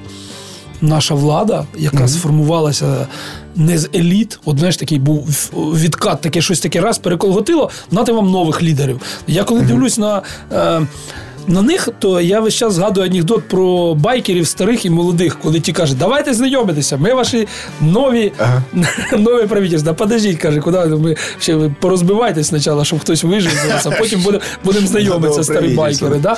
наша 0.80 1.14
влада, 1.14 1.64
яка 1.78 2.08
сформувалася 2.08 3.06
не 3.56 3.78
з 3.78 3.88
еліт, 3.94 4.38
от 4.44 4.58
знаєш, 4.58 4.76
такий 4.76 4.98
був 4.98 5.50
відкат, 5.54 6.20
таке 6.20 6.40
щось 6.40 6.60
таке 6.60 6.80
раз 6.80 6.98
переколготило, 6.98 7.70
нати 7.90 8.12
вам 8.12 8.30
нових 8.30 8.62
лідерів. 8.62 9.00
Я 9.26 9.44
коли 9.44 9.60
дивлюсь 9.60 9.98
на. 9.98 10.22
Е, 10.52 10.86
на 11.48 11.62
них, 11.62 11.88
то 11.98 12.20
я 12.20 12.40
весь 12.40 12.54
час 12.54 12.74
згадую 12.74 13.06
анекдот 13.06 13.48
про 13.48 13.94
байкерів 13.94 14.46
старих 14.46 14.84
і 14.84 14.90
молодих, 14.90 15.38
коли 15.42 15.60
ті 15.60 15.72
кажуть, 15.72 15.98
давайте 15.98 16.34
знайомитися, 16.34 16.96
ми 16.96 17.14
ваші 17.14 17.48
нові, 17.80 18.32
Ага. 18.38 18.62
нові 19.18 19.46
правительства. 19.46 19.94
Подождіть, 19.94 20.38
каже, 20.38 20.60
куди 20.60 20.78
ми 20.78 21.16
ще 21.40 21.70
порозбивайтесь 21.80 22.46
спочатку, 22.46 22.84
щоб 22.84 23.00
хтось 23.00 23.24
вижив 23.24 23.52
з 23.52 23.72
вас, 23.72 23.86
а 23.86 23.90
потім 23.90 24.20
будемо 24.22 24.44
будемо 24.64 24.86
знайомитися, 24.86 25.44
старі 25.44 25.68
байкери. 25.68 26.18
Да? 26.18 26.36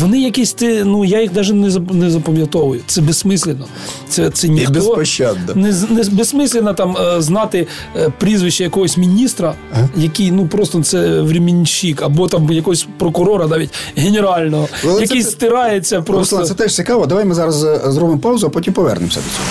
Вони 0.00 0.20
якісь 0.20 0.52
ти, 0.52 0.84
ну 0.84 1.04
я 1.04 1.20
їх 1.20 1.34
навіть 1.34 1.92
не 1.92 2.10
запам'ятовую. 2.10 2.80
Це 2.86 3.00
безсмислено. 3.00 3.66
Це, 4.08 4.30
це 4.30 4.48
ніхто 4.48 4.72
безпощадно. 4.72 5.54
не, 5.54 5.74
не 5.90 6.04
безсмислено 6.10 6.74
там 6.74 6.96
е, 6.96 7.22
знати 7.22 7.66
е, 7.96 8.12
прізвище 8.18 8.64
якогось 8.64 8.96
міністра, 8.96 9.54
який 9.96 10.32
ну 10.32 10.46
просто 10.46 10.82
це 10.82 11.20
временщик, 11.20 12.02
або 12.02 12.28
там 12.28 12.52
якогось 12.52 12.86
прокурора, 12.98 13.46
навіть 13.46 13.70
генерального, 13.96 14.49
Ну, 14.84 14.94
це- 14.94 15.00
який 15.00 15.22
це- 15.22 15.30
стирається 15.30 16.02
просто. 16.02 16.36
Руслан, 16.36 16.44
це 16.56 16.64
теж 16.64 16.74
цікаво. 16.74 17.06
Давай 17.06 17.24
ми 17.24 17.34
зараз 17.34 17.64
е, 17.64 17.80
зробимо 17.84 18.18
паузу, 18.18 18.46
а 18.46 18.50
потім 18.50 18.72
повернемося 18.74 19.20
до 19.20 19.26
цього. 19.36 19.46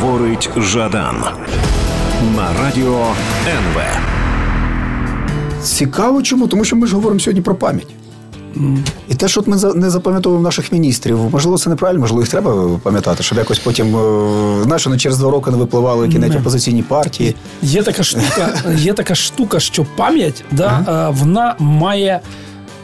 Говорить 0.00 0.50
Жадан 0.56 1.24
на 2.36 2.48
радіо 2.62 3.06
НВ. 3.48 3.82
Цікаво 5.62 6.22
чому? 6.22 6.46
Тому 6.46 6.64
що 6.64 6.76
ми 6.76 6.86
ж 6.86 6.94
говоримо 6.94 7.20
сьогодні 7.20 7.42
про 7.42 7.54
пам'ять. 7.54 7.86
І 9.08 9.14
те, 9.14 9.28
що 9.28 9.42
ми 9.46 9.56
не 9.74 9.90
запам'ятовуємо 9.90 10.44
наших 10.44 10.72
міністрів, 10.72 11.18
можливо, 11.32 11.58
це 11.58 11.70
неправильно, 11.70 12.00
можливо, 12.00 12.22
їх 12.22 12.30
треба 12.30 12.68
пам'ятати, 12.82 13.22
щоб 13.22 13.38
якось 13.38 13.58
потім, 13.58 13.96
е, 13.96 14.62
знаєш, 14.62 14.86
вони 14.86 14.98
через 14.98 15.18
два 15.18 15.30
роки 15.30 15.50
не 15.50 15.56
випливали 15.56 16.06
які 16.06 16.18
навіть 16.18 16.36
опозиційні 16.36 16.82
партії. 16.82 17.34
Є 17.62 17.82
така 17.82 18.02
штука, 18.02 18.54
є 18.76 18.92
така 18.92 19.14
штука, 19.14 19.60
що 19.60 19.86
пам'ять, 19.96 20.44
да, 20.50 20.84
е, 21.10 21.14
вона 21.20 21.54
має 21.58 22.20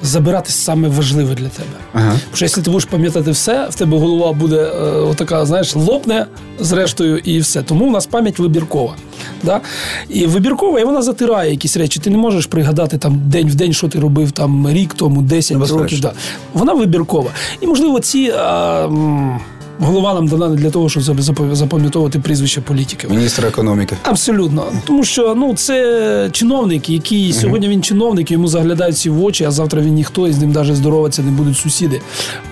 забирати 0.03 0.53
саме 0.53 0.89
важливе 0.89 1.35
для 1.35 1.49
тебе. 1.49 1.69
Ага. 1.93 2.13
Що 2.35 2.45
якщо 2.45 2.63
ти 2.63 2.71
будеш 2.71 2.85
пам'ятати 2.85 3.31
все, 3.31 3.67
в 3.71 3.75
тебе 3.75 3.99
голова 3.99 4.33
буде 4.33 4.57
е, 4.57 4.81
отака, 4.91 5.47
знаєш, 5.47 5.77
лопне 5.77 6.27
зрештою, 6.61 7.19
і 7.19 7.39
все. 7.41 7.63
Тому 7.63 7.89
в 7.89 7.91
нас 7.91 8.07
пам'ять 8.07 8.39
вибіркова. 8.39 8.95
Да? 9.43 9.61
І 10.09 10.27
вибіркова, 10.27 10.81
і 10.81 10.85
вона 10.85 11.03
затирає 11.03 11.51
якісь 11.51 11.77
речі. 11.77 12.01
Ти 12.01 12.11
не 12.11 12.17
можеш 12.19 12.47
пригадати 12.47 12.99
там 12.99 13.21
день 13.25 13.49
в 13.49 13.55
день, 13.55 13.73
що 13.73 13.89
ти 13.89 14.01
робив 14.01 14.33
там 14.33 14.69
рік 14.71 14.95
тому, 14.95 15.23
10 15.23 15.53
Ну, 15.55 15.61
безперечно. 15.61 15.83
років. 15.83 16.01
Да. 16.01 16.13
Вона 16.55 16.73
вибіркова. 16.75 17.31
І, 17.61 17.67
можливо, 17.67 18.01
ці. 18.01 18.31
А, 18.39 18.85
м, 18.85 19.41
Голова 19.81 20.15
нам 20.15 20.27
дана 20.29 20.49
не 20.49 20.57
для 20.57 20.71
того, 20.71 20.89
щоб 20.89 21.03
запам- 21.03 21.55
запам'ятовувати 21.55 22.19
прізвище 22.19 22.61
політиків. 22.61 23.11
Міністр 23.11 23.47
економіки. 23.47 23.97
Абсолютно, 24.03 24.65
тому 24.87 25.05
що 25.05 25.35
ну 25.35 25.55
це 25.55 26.29
чиновник, 26.33 26.89
який 26.91 27.33
сьогодні 27.33 27.69
він 27.69 27.83
чиновник, 27.83 28.31
йому 28.31 28.49
заглядають 28.49 28.95
всі 28.97 29.11
в 29.11 29.25
очі, 29.25 29.45
а 29.45 29.51
завтра 29.51 29.81
він 29.83 29.95
ніхто 29.95 30.29
і 30.29 30.33
з 30.33 30.39
ним 30.39 30.53
навіть 30.53 30.77
здороватися 30.77 31.23
не 31.23 31.31
будуть 31.31 31.57
сусіди 31.57 32.01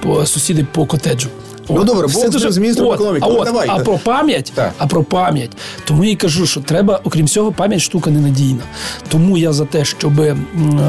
по 0.02 0.26
сусіди 0.26 0.66
по 0.72 0.86
котеджу. 0.86 1.28
Ну, 1.70 1.84
добре, 1.84 2.06
все 2.06 2.28
Бог 2.28 2.50
з 2.50 2.58
міністром 2.58 2.88
от, 2.88 2.94
економіки. 2.94 3.26
А, 3.26 3.32
Ну, 3.32 3.38
от, 3.38 3.44
давай. 3.44 3.68
а 3.70 3.78
про 3.78 3.98
пам'ять, 3.98 4.52
Так. 4.54 4.72
а 4.78 4.86
про 4.86 5.02
пам'ять. 5.02 5.50
Тому 5.84 6.04
я 6.04 6.10
й 6.10 6.16
кажу, 6.16 6.46
що 6.46 6.60
треба, 6.60 7.00
окрім 7.04 7.28
цього, 7.28 7.52
пам'ять 7.52 7.80
штука 7.80 8.10
ненадійна. 8.10 8.60
Тому 9.08 9.38
я 9.38 9.52
за 9.52 9.64
те, 9.64 9.84
щоб 9.84 10.12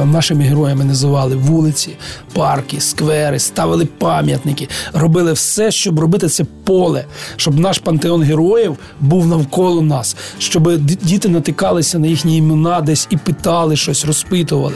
нашими 0.06 0.44
героями 0.44 0.84
називали 0.86 1.36
вулиці, 1.36 1.90
парки, 2.34 2.82
сквери, 2.82 3.40
ставили 3.40 3.86
пам'ятники, 3.86 4.68
робили 4.94 5.34
все, 5.34 5.72
щоб 5.72 6.00
робити 6.00 6.28
це 6.30 6.44
поле, 6.64 7.06
щоб 7.36 7.60
наш 7.60 7.80
пантеон 7.80 8.22
героїв 8.24 8.78
був 9.00 9.28
навколо 9.28 9.82
нас, 9.82 10.16
щоб 10.40 10.78
діти 10.86 11.30
натикалися 11.30 12.00
на 12.00 12.08
їхні 12.08 12.38
імена 12.38 12.82
десь 12.82 13.08
і 13.10 13.18
питали 13.18 13.76
щось, 13.76 14.06
розпитували. 14.06 14.74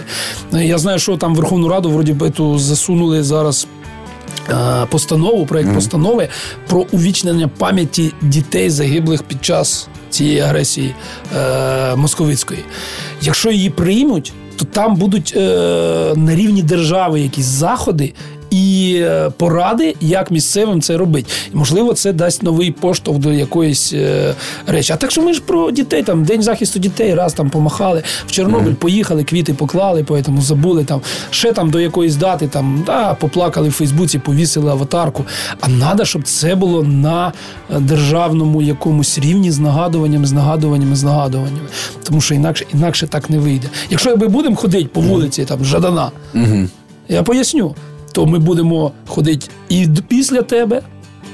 Е, 0.54 0.66
Я 0.66 0.78
знаю, 0.78 1.00
що 1.00 1.18
там 1.18 1.36
Верховну 1.36 1.68
Раду 1.68 1.90
вроді 1.90 2.14
би 2.14 2.30
ту 2.30 2.60
засунули 2.60 3.24
зараз 3.24 3.68
постанову, 4.90 5.46
проект 5.46 5.74
постанови 5.74 6.28
про 6.68 6.86
увічнення 6.92 7.48
пам'яті 7.48 8.14
дітей 8.22 8.70
загиблих 8.70 9.24
під 9.24 9.46
час 9.46 9.88
цієї 10.10 10.40
агресії 10.40 10.96
е, 11.38 11.96
московицької. 11.96 12.60
Якщо 13.22 13.52
її 13.52 13.70
приймуть, 13.70 14.34
то 14.58 14.66
там 14.66 14.96
будуть 14.96 15.34
е, 15.38 15.42
на 16.16 16.36
рівні 16.36 16.64
держави 16.64 17.22
якісь 17.22 17.46
заходи. 17.46 18.14
І 18.52 18.96
е, 19.02 19.30
поради, 19.38 19.96
як 20.02 20.32
місцевим 20.32 20.82
це 20.82 20.98
робити. 20.98 21.32
Можливо, 21.54 21.94
це 21.94 22.14
дасть 22.14 22.44
новий 22.44 22.72
поштовх 22.72 23.18
до 23.18 23.34
якоїсь 23.34 23.94
е, 23.94 24.36
речі. 24.68 24.94
А 24.94 24.96
так 24.96 25.12
що 25.12 25.22
ми 25.22 25.34
ж 25.34 25.42
про 25.42 25.72
дітей, 25.72 26.04
там 26.04 26.24
День 26.24 26.44
захисту 26.44 26.80
дітей, 26.80 27.16
раз 27.16 27.34
там 27.34 27.50
помахали, 27.50 28.04
в 28.28 28.32
Чорнобиль 28.32 28.74
поїхали, 28.74 29.24
квіти 29.24 29.54
поклали, 29.54 30.04
поэтому 30.04 30.42
забули 30.42 30.84
там 30.84 31.02
ще 31.30 31.54
там 31.54 31.70
до 31.70 31.80
якоїсь 31.80 32.16
дати, 32.16 32.48
там 32.48 32.84
да, 32.86 33.14
поплакали 33.14 33.70
в 33.70 33.72
Фейсбуці, 33.72 34.20
повісили 34.20 34.72
аватарку. 34.72 35.26
А 35.62 35.68
треба, 35.68 36.06
щоб 36.06 36.24
це 36.24 36.56
було 36.56 36.84
на 36.84 37.34
е, 37.70 37.80
державному 37.80 38.62
якомусь 38.62 39.20
рівні 39.20 39.52
з 39.52 39.60
нагадуваннями, 39.60 40.26
з 40.26 40.32
нагадуваннями, 40.32 40.96
з 40.96 41.04
нагадуваннями. 41.04 41.68
Тому 42.04 42.22
що 42.22 42.36
інакше, 42.36 42.66
інакше 42.74 43.08
так 43.08 43.30
не 43.30 43.40
вийде. 43.40 43.68
Якщо 43.90 44.18
ми 44.18 44.28
будемо 44.28 44.56
ходити 44.56 44.90
по 44.94 45.02
вулиці, 45.02 45.46
там 45.46 45.66
Жадана, 45.66 46.12
я 47.10 47.24
поясню, 47.24 47.76
то 48.12 48.26
ми 48.26 48.40
будемо 48.40 48.92
ходити 49.08 49.48
і 49.70 49.88
після 50.08 50.42
тебе. 50.42 50.82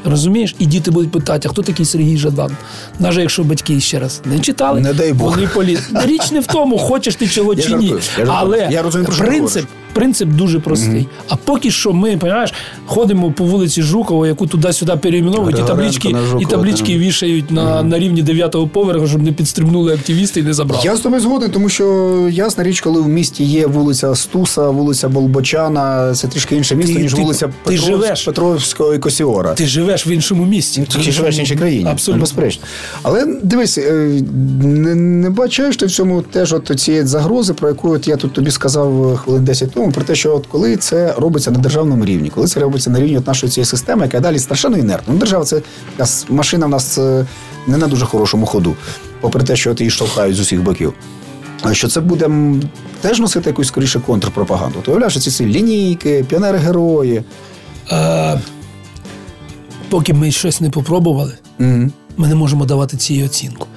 Розумієш? 0.06 0.56
І 0.60 0.66
діти 0.66 0.92
будуть 0.92 1.12
питати, 1.12 1.48
а 1.48 1.52
хто 1.52 1.62
такий 1.62 1.86
Сергій 1.86 2.18
Жадан? 2.18 2.52
Навіть 3.00 3.18
якщо 3.18 3.44
батьки 3.44 3.80
ще 3.80 4.00
раз 4.00 4.22
не 4.26 4.40
читали, 4.40 4.82
Не 4.82 4.94
дай 4.94 5.14
Бог. 5.14 5.36
вони 5.36 5.48
полі... 5.48 5.78
Річ 6.06 6.32
не 6.32 6.40
в 6.40 6.46
тому, 6.48 6.78
хочеш 6.78 7.16
ти 7.16 7.28
чого 7.28 7.54
Я 7.54 7.64
чи 7.64 7.76
ні. 7.76 7.94
я. 8.18 8.26
Але 8.28 8.68
Я 8.72 8.82
розумію, 8.82 9.10
принцип. 9.18 9.66
Принцип 9.98 10.30
дуже 10.30 10.60
простий. 10.60 11.08
А 11.30 11.36
поки 11.36 11.72
що 11.72 11.94
ми, 11.94 12.20
розумієш, 12.22 12.54
ходимо 12.86 13.32
по 13.32 13.44
вулиці 13.44 13.82
Жукова, 13.82 14.28
яку 14.28 14.48
туди-сюди 14.48 14.94
переименовують, 14.96 15.60
і 15.60 15.64
таблички, 15.64 16.10
Жукова, 16.10 16.42
і 16.42 16.46
таблички 16.46 16.94
так. 16.94 17.02
вішають 17.02 17.52
на, 17.52 17.84
на 17.84 18.00
рівні 18.00 18.22
дев'ятого 18.22 18.68
поверху, 18.68 19.08
щоб 19.08 19.24
не 19.24 19.32
підстрибнули 19.32 19.94
активісти 19.94 20.40
і 20.40 20.44
не 20.44 20.54
забрали. 20.54 20.82
Я 20.86 20.96
з 20.96 21.00
тобою 21.00 21.22
згоден, 21.22 21.52
тому 21.52 21.70
що 21.70 21.86
ясна 22.32 22.64
річ, 22.64 22.82
коли 22.82 23.02
в 23.02 23.08
місті 23.08 23.44
є 23.44 23.68
вулиця 23.68 24.16
Стуса, 24.16 24.70
вулиця 24.70 25.10
Болбочана, 25.10 26.14
це 26.14 26.28
трішки 26.28 26.56
інше 26.56 26.76
місто, 26.76 26.94
Ти- 26.94 27.02
ніж 27.02 27.14
ти- 27.14 27.22
вулиця 27.22 27.48
ти 27.48 27.54
Петров... 27.64 27.86
живеш. 27.86 28.26
Петровського 28.26 28.94
і 28.94 29.00
Косіора. 29.00 29.54
Ти 29.54 29.66
живеш 29.68 30.08
в 30.08 30.10
іншому 30.10 30.46
місті. 30.46 30.86
Ти 31.06 31.12
живеш 31.12 31.38
в 31.38 31.40
іншій 31.40 31.56
країні. 31.56 31.90
Абсолютно. 31.92 32.22
Безперечно. 32.22 32.64
Але 33.04 33.26
дивись, 33.44 33.78
е, 33.78 34.22
не, 34.64 34.96
не 34.96 35.30
бачиш 35.30 35.78
ти 35.78 35.86
в 35.86 35.92
цьому 35.92 36.22
теж 36.22 36.54
от 36.54 36.80
цієї 36.80 37.06
загрози, 37.06 37.54
про 37.54 37.68
яку 37.68 37.90
от 37.90 38.08
я 38.08 38.16
тут 38.16 38.34
тобі 38.34 38.52
сказав 38.52 39.14
е, 39.14 39.18
хвилин 39.18 39.44
10 39.44 39.72
тому, 39.72 39.87
про 39.92 40.04
те, 40.04 40.16
що 40.16 40.36
от 40.36 40.48
коли 40.48 40.78
це 40.78 41.14
робиться 41.18 41.52
на 41.52 41.60
державному 41.60 42.06
рівні, 42.06 42.30
коли 42.30 42.48
це 42.48 42.60
робиться 42.60 42.90
на 42.90 43.00
рівні 43.00 43.18
от 43.18 43.28
нашої 43.28 43.52
цієї 43.52 43.66
системи, 43.66 44.04
яка 44.06 44.20
далі 44.20 44.40
страшенно 44.40 44.78
інертна. 44.78 45.14
Ну, 45.14 45.20
держава 45.20 45.46
це 45.46 45.62
машина 46.30 46.66
в 46.66 46.70
нас 46.70 46.98
е, 46.98 47.26
не 47.68 47.78
на 47.78 47.88
дуже 47.88 48.06
хорошому 48.06 48.46
ходу, 48.46 48.76
попри 49.22 49.44
те, 49.44 49.56
що 49.56 49.72
от 49.72 49.80
її 49.80 49.90
штовхають 49.92 50.36
з 50.36 50.40
усіх 50.40 50.62
боків. 50.62 50.94
Що 51.72 51.88
це 51.88 52.00
буде 52.02 52.30
теж 53.02 53.20
носити 53.20 53.50
якусь 53.50 53.68
скоріше 53.68 54.00
контрпропаганду. 54.00 54.80
Ти 54.86 54.92
уявляєш, 54.92 55.18
ці 55.24 55.30
всі 55.30 55.46
лінійки, 55.46 56.26
піонери-герої. 56.30 57.24
Е, 57.92 58.42
поки 59.90 60.14
ми 60.14 60.32
щось 60.32 60.62
не 60.62 60.70
попробували, 60.70 61.34
Мгм. 61.60 61.92
ми 62.18 62.28
не 62.28 62.36
можемо 62.36 62.66
давати 62.66 62.98
цій 62.98 63.24
оцінку. 63.24 63.68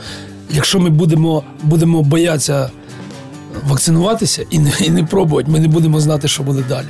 Якщо 0.51 0.79
ми 0.81 0.91
будемо, 0.91 1.43
будемо 1.63 2.03
боятися 2.03 2.71
вакцинуватися 3.69 4.45
і 4.51 4.59
не, 4.59 4.73
і 4.81 4.91
не 4.91 5.05
пробувати, 5.05 5.51
ми 5.51 5.61
не 5.61 5.69
будемо 5.69 6.01
знати, 6.01 6.29
що 6.29 6.43
буде 6.43 6.65
далі. 6.69 6.87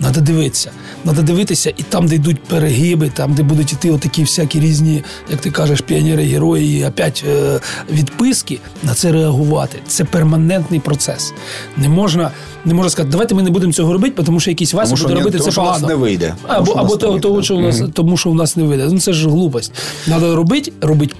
Треба 0.00 0.20
дивитися. 0.20 0.70
Треба 1.04 1.22
дивитися, 1.22 1.72
і 1.76 1.82
там, 1.82 2.06
де 2.06 2.14
йдуть 2.14 2.42
перегиби, 2.44 3.10
там, 3.14 3.34
де 3.34 3.42
будуть 3.42 3.72
іти 3.72 3.90
отакі 3.90 4.22
всякі 4.22 4.60
різні, 4.60 5.04
як 5.30 5.40
ти 5.40 5.50
кажеш, 5.50 5.80
піонери, 5.80 6.24
герої, 6.24 6.78
і 6.80 6.84
опять 6.84 7.24
е, 7.28 7.60
відписки, 7.92 8.58
на 8.82 8.94
це 8.94 9.12
реагувати. 9.12 9.78
Це 9.86 10.04
перманентний 10.04 10.80
процес. 10.80 11.32
Не 11.76 11.88
можна, 11.88 12.30
не 12.64 12.74
можна 12.74 12.90
сказати, 12.90 13.10
давайте 13.12 13.34
ми 13.34 13.42
не 13.42 13.50
будемо 13.50 13.72
цього 13.72 13.92
робити, 13.92 14.22
тому 14.22 14.40
що 14.40 14.50
якийсь 14.50 14.74
Вася 14.74 14.94
буде 15.02 15.14
робити 15.14 15.38
тому 15.38 15.50
це 15.50 15.56
погано. 15.60 15.88
не 15.88 15.94
вийде. 15.94 16.34
Або, 16.48 16.72
або 16.72 16.96
того, 16.96 17.18
того, 17.18 17.42
що 17.42 17.56
у 17.56 17.60
нас, 17.60 17.82
тому 17.94 18.16
що 18.16 18.30
у 18.30 18.34
нас 18.34 18.56
не 18.56 18.62
вийде. 18.62 18.88
Ну 18.92 19.00
це 19.00 19.12
ж 19.12 19.28
глупость. 19.28 19.72
Треба 20.04 20.34
робити, 20.34 20.72
робити 20.80 21.14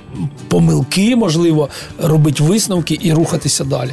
помилки, 0.49 1.17
можливо, 1.17 1.69
робити 2.03 2.43
висновки 2.45 2.99
і 3.03 3.13
рухатися 3.13 3.65
далі. 3.65 3.91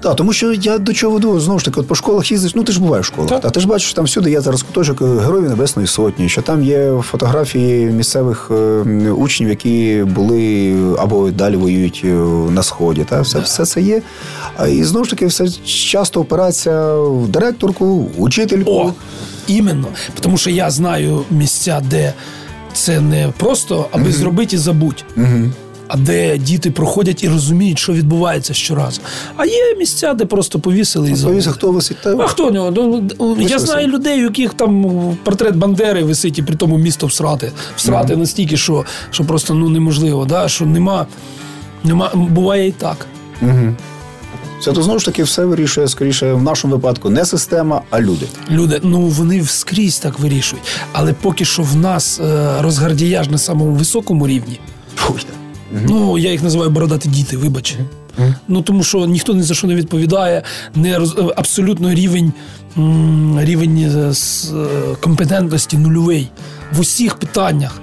Так, 0.00 0.16
тому 0.16 0.32
що 0.32 0.52
я 0.52 0.78
до 0.78 0.92
чого 0.92 1.14
веду, 1.14 1.40
знову 1.40 1.58
ж 1.58 1.64
таки, 1.64 1.80
от 1.80 1.86
по 1.86 1.94
школах 1.94 2.30
їздиш, 2.30 2.54
ну 2.54 2.62
ти 2.62 2.72
ж 2.72 2.80
буваєш 2.80 3.06
в 3.06 3.08
школах. 3.08 3.30
Так. 3.30 3.40
Та 3.40 3.50
ти 3.50 3.60
ж 3.60 3.68
бачиш, 3.68 3.92
там 3.92 4.04
всюди 4.04 4.30
є 4.30 4.40
зараз 4.40 4.62
куточок 4.62 5.02
Героїв 5.02 5.48
Небесної 5.48 5.88
Сотні, 5.88 6.28
що 6.28 6.42
там 6.42 6.62
є 6.62 6.92
фотографії 7.02 7.86
місцевих 7.86 8.50
е, 8.50 8.54
учнів, 9.10 9.48
які 9.48 10.04
були 10.14 10.74
або 10.98 11.30
далі 11.30 11.56
воюють 11.56 12.02
е, 12.04 12.08
на 12.50 12.62
сході. 12.62 13.06
Та 13.08 13.20
все, 13.20 13.38
все 13.38 13.66
це 13.66 13.80
є. 13.80 14.02
І 14.68 14.84
знову 14.84 15.04
ж 15.04 15.10
таки, 15.10 15.26
все 15.26 15.48
часто 15.64 16.20
опирається 16.20 16.94
в 16.94 17.28
директорку, 17.28 18.08
учительку. 18.16 18.70
О, 18.70 18.92
іменно. 19.46 19.86
Тому 20.20 20.36
що 20.38 20.50
я 20.50 20.70
знаю 20.70 21.24
місця, 21.30 21.82
де 21.90 22.12
це 22.72 23.00
не 23.00 23.32
просто 23.38 23.86
аби 23.92 24.12
зробити 24.12 24.56
і 24.56 24.58
забудь. 24.58 25.04
А 25.88 25.96
де 25.96 26.38
діти 26.38 26.70
проходять 26.70 27.24
і 27.24 27.28
розуміють, 27.28 27.78
що 27.78 27.92
відбувається 27.92 28.54
щоразу. 28.54 29.00
А 29.36 29.46
є 29.46 29.74
місця, 29.78 30.14
де 30.14 30.24
просто 30.24 30.58
повісили 30.58 31.10
і 31.10 31.14
забули. 31.14 31.42
Хто 31.42 31.72
висить? 31.72 31.96
Та, 32.02 32.16
А 32.18 32.26
хто 32.26 32.50
нього? 32.50 32.70
Ну, 32.70 33.08
Я 33.20 33.34
висить. 33.34 33.60
знаю 33.60 33.88
людей, 33.88 34.20
у 34.20 34.24
яких 34.24 34.54
там 34.54 34.84
портрет 35.24 35.56
Бандери 35.56 36.02
висить, 36.04 36.38
і 36.38 36.42
при 36.42 36.56
тому 36.56 36.78
місто 36.78 37.06
всрати. 37.06 37.52
Всрати 37.76 38.16
настільки, 38.16 38.56
що, 38.56 38.84
що 39.10 39.24
просто 39.24 39.54
ну, 39.54 39.68
неможливо, 39.68 40.24
да? 40.24 40.48
що 40.48 40.66
нема, 40.66 41.06
нема. 41.84 42.10
Буває 42.14 42.68
і 42.68 42.72
так. 42.72 43.06
Це 44.62 44.72
то 44.72 44.82
знову 44.82 44.98
ж 44.98 45.04
таки 45.04 45.22
все 45.22 45.44
вирішує 45.44 45.88
скоріше 45.88 46.32
в 46.32 46.42
нашому 46.42 46.74
випадку 46.74 47.10
не 47.10 47.24
система, 47.24 47.82
а 47.90 48.00
люди. 48.00 48.26
Люди, 48.50 48.80
ну 48.82 49.00
вони 49.00 49.44
скрізь 49.44 49.98
так 49.98 50.18
вирішують. 50.18 50.64
Але 50.92 51.12
поки 51.12 51.44
що 51.44 51.62
в 51.62 51.76
нас 51.76 52.20
е, 52.20 52.48
розгардіяж 52.62 53.28
на 53.28 53.38
самому 53.38 53.72
високому 53.72 54.26
рівні. 54.28 54.60
Фуй. 54.96 55.20
Ну, 55.72 56.18
я 56.18 56.32
їх 56.32 56.42
називаю 56.42 56.70
бородаті 56.70 57.08
діти, 57.08 57.36
вибач. 57.36 57.76
Ну 58.48 58.62
тому 58.62 58.82
що 58.82 59.06
ніхто 59.06 59.34
ні 59.34 59.42
за 59.42 59.54
що 59.54 59.66
не 59.66 59.74
відповідає, 59.74 60.42
не 60.74 60.98
роз, 60.98 61.14
е, 61.18 61.22
абсолютно 61.36 61.94
рівень, 61.94 62.32
рівень 63.38 63.78
е, 63.78 64.12
е, 64.54 64.66
компетентності 65.00 65.78
нульовий 65.78 66.28
в 66.72 66.80
усіх 66.80 67.14
питаннях. 67.14 67.80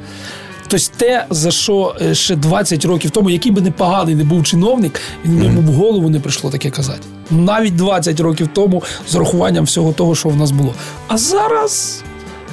Тобто 0.67 0.88
те, 0.98 1.26
за 1.30 1.52
що 1.52 1.96
ще 2.13 2.36
20 2.36 2.86
років 2.86 3.12
тому, 3.12 3.30
який 3.30 3.52
би 3.52 3.62
не 3.62 3.72
поганий 3.72 4.15
не 4.15 4.24
був 4.24 4.43
чиновник, 4.43 5.02
він 5.26 5.39
би 5.39 5.46
йому 5.46 5.62
в 5.62 5.76
голову 5.76 6.10
не 6.10 6.19
прийшло 6.19 6.50
таке 6.50 6.69
казати. 6.69 7.02
Навіть 7.32 7.76
20 7.76 8.19
років 8.19 8.50
тому 8.54 8.84
з 9.10 9.15
урахуванням 9.15 9.63
всього 9.63 9.93
того, 9.93 10.15
що 10.15 10.30
в 10.30 10.36
нас 10.36 10.52
було. 10.52 10.74
А 11.08 11.17
зараз 11.17 12.04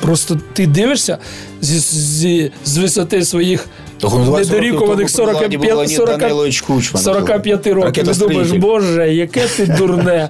просто 0.00 0.38
ти 0.52 0.66
дивишся 0.66 1.18
зі, 1.60 1.78
зі, 1.78 2.52
з 2.64 2.78
висоти 2.78 3.24
своїх 3.24 3.68
недорікуваних 4.48 5.10
45, 5.10 5.90
40, 5.96 6.20
45 6.98 7.66
років. 7.66 7.92
Ти 8.04 8.10
думаєш, 8.28 8.48
боже, 8.60 9.14
яке 9.14 9.46
ти 9.46 9.66
дурне. 9.66 10.28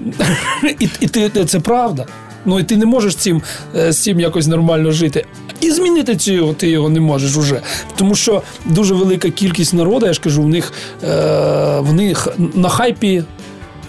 і, 0.80 0.88
і 1.00 1.06
ти, 1.08 1.44
це 1.44 1.60
правда. 1.60 2.06
Ну 2.44 2.60
і 2.60 2.62
ти 2.62 2.76
не 2.76 2.86
можеш 2.86 3.16
цим, 3.16 3.42
е, 3.76 3.92
з 3.92 4.02
цим 4.02 4.20
якось 4.20 4.46
нормально 4.46 4.90
жити. 4.92 5.24
І 5.60 5.70
змінити 5.70 6.16
цього 6.16 6.52
ти 6.52 6.68
його 6.68 6.88
не 6.88 7.00
можеш 7.00 7.36
уже. 7.36 7.60
Тому 7.96 8.14
що 8.14 8.42
дуже 8.64 8.94
велика 8.94 9.30
кількість 9.30 9.74
народу, 9.74 10.06
я 10.06 10.12
ж 10.12 10.20
кажу, 10.20 10.42
в 10.42 10.48
них 10.48 10.72
е, 11.04 11.80
вони 11.80 12.14
х- 12.14 12.30
на 12.54 12.68
хайпі, 12.68 13.24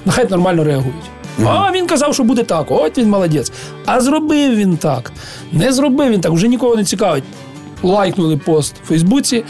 на 0.06 0.12
хайп 0.12 0.30
нормально 0.32 0.64
реагують. 0.64 0.96
А 1.46 1.72
він 1.72 1.88
казав, 1.88 2.14
що 2.14 2.24
буде 2.24 2.44
так. 2.44 2.66
От 2.72 2.98
він 2.98 3.10
молодець. 3.10 3.52
А 3.86 4.02
зробив 4.02 4.56
він 4.56 4.78
так. 4.78 5.12
Не 5.52 5.74
зробив 5.74 6.10
він 6.12 6.22
так, 6.22 6.32
вже 6.32 6.48
нікого 6.48 6.76
не 6.76 6.84
цікавить. 6.84 7.24
Лайкнули 7.84 8.38
пост 8.38 8.76
в 8.84 8.88
Фейсбуці, 8.88 9.44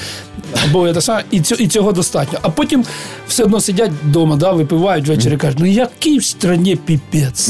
або 0.69 0.93
це 0.93 1.01
саме, 1.01 1.23
і, 1.31 1.41
цього, 1.41 1.61
і 1.61 1.67
цього 1.67 1.91
достатньо. 1.91 2.39
А 2.41 2.49
потім 2.49 2.85
все 3.27 3.43
одно 3.43 3.61
сидять 3.61 3.91
вдома, 4.07 4.35
да, 4.35 4.51
випивають 4.51 5.07
ввечері, 5.07 5.37
кажуть, 5.37 5.59
ну 5.59 5.65
який 5.65 6.17
в 6.17 6.23
страні 6.23 6.75
піпець. 6.75 7.49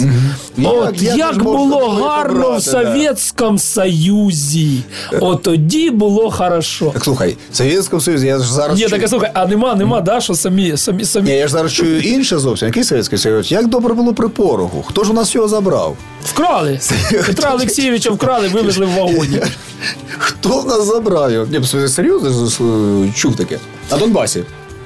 От 0.64 1.02
Як- 1.02 1.18
як, 1.18 1.44
було 1.44 1.90
гарно 1.90 2.34
побрати, 2.42 2.60
в 2.60 2.64
Совєтському 2.64 3.58
Союзі. 3.58 4.84
От 5.20 5.42
тоді 5.42 5.90
було 5.90 6.32
хорошо. 6.32 6.90
Так 6.94 7.04
слухай, 7.04 7.38
в 7.52 7.56
Совєтському 7.56 8.02
Союзі 8.02 8.28
я 8.28 8.40
ж 8.40 8.54
зараз. 8.54 8.78
Ні, 8.78 8.86
чую- 8.86 9.00
так 9.00 9.10
слухай, 9.10 9.32
а 9.34 9.46
нема, 9.46 9.76
нема, 9.76 10.02
да, 10.02 10.22
що 10.22 10.36
самі, 10.36 10.78
самі, 10.78 11.06
самі. 11.06 11.30
Ні, 11.30 11.36
я 11.36 11.48
ж 11.48 11.54
зараз 11.54 11.74
чую 11.74 12.02
інше 12.02 12.38
зовсім. 12.40 12.68
Який 12.68 12.84
Совєтський 12.84 13.18
Союз? 13.18 13.52
Як 13.52 13.68
добре 13.68 13.94
було 13.94 14.14
при 14.14 14.30
порогу? 14.30 14.84
Хто 14.88 15.04
ж 15.04 15.12
у 15.12 15.14
нас 15.14 15.36
його 15.36 15.48
забрав? 15.48 15.98
Вкрали. 16.24 16.80
Петра 17.26 17.54
Олексійовича 17.54 18.10
вкрали, 18.10 18.48
вивезли 18.48 18.86
в 18.86 18.90
вагоні. 18.90 19.42
Хто 20.18 20.60
в 20.60 20.68
нас 20.68 20.88
забрав? 20.88 21.32
Ні, 21.52 21.88
серйозно 21.88 22.30
чув 23.16 23.36
таке. 23.36 23.60
На 23.92 23.98
Донбасі. 23.98 24.44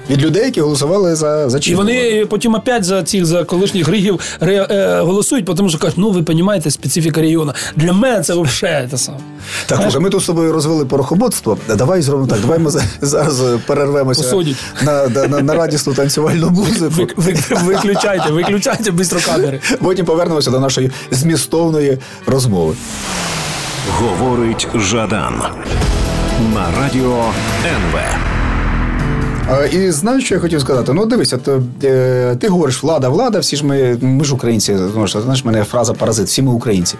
Від 0.10 0.22
людей, 0.22 0.46
які 0.46 0.62
голосували 0.62 1.16
за, 1.16 1.50
за 1.50 1.58
І 1.58 1.76
вони 1.76 2.26
потім 2.30 2.54
опять 2.56 2.84
за 2.84 3.04
цих 3.04 3.26
за 3.26 3.44
колишніх 3.44 3.88
григів 3.88 4.20
ре, 4.40 4.68
е, 4.70 5.00
голосують, 5.02 5.46
тому 5.46 5.70
що 5.70 5.78
кажуть, 5.78 5.98
ну 5.98 6.12
ви 6.12 6.24
розумієте, 6.28 6.72
специфіка 6.72 7.22
регіону. 7.22 7.54
Для 7.76 7.94
мене 7.94 8.22
це 8.22 8.34
взагалі 8.34 8.88
те 8.88 8.98
саме. 8.98 9.18
Так, 9.66 9.82
слухай, 9.82 10.02
ми 10.02 10.10
тут 10.10 10.22
з 10.22 10.26
тобою 10.26 10.54
розвели 10.54 10.86
порохоботство. 10.86 11.58
Давай 11.76 12.02
зробимо 12.02 12.30
так. 12.30 12.40
Давай 12.40 12.60
ми 12.60 12.72
зараз 13.02 13.44
перервемося 13.68 14.36
на, 14.82 15.08
на, 15.08 15.28
на, 15.28 15.42
на 15.42 15.54
радісну 15.54 15.94
танцювальну 15.94 16.50
музику. 16.50 16.94
Ви, 16.96 17.08
ви, 17.18 17.36
виключайте, 17.64 18.30
виключайте 18.30 18.84
швидко 18.84 19.20
камери. 19.26 19.60
Потім 19.82 20.06
повернемося 20.06 20.52
до 20.52 20.60
нашої 20.60 20.92
змістовної 21.12 21.98
розмови. 22.26 22.74
Говорить 24.00 24.68
Жадан 24.76 25.42
на 26.54 26.82
радіо 26.82 27.24
НВ. 27.66 28.00
І 29.74 29.92
знаєш, 29.92 30.26
що 30.26 30.36
я 30.36 30.42
хотів 30.42 30.62
сказати? 30.62 30.94
Ну, 30.94 31.06
дивись, 31.06 31.34
от, 31.34 31.50
е, 31.84 32.36
ти 32.40 32.48
говориш, 32.48 32.84
влада, 32.84 33.10
влада, 33.10 33.40
всі 33.40 33.56
ж 33.56 33.66
ми, 33.66 33.98
ми 34.02 34.24
ж 34.24 34.34
українці. 34.34 34.76
Тому 34.94 35.08
що, 35.08 35.22
знаєш, 35.22 35.46
мене 35.46 35.64
фраза 35.64 35.94
паразит, 35.94 36.28
всі 36.28 36.42
ми 36.42 36.52
українці. 36.52 36.96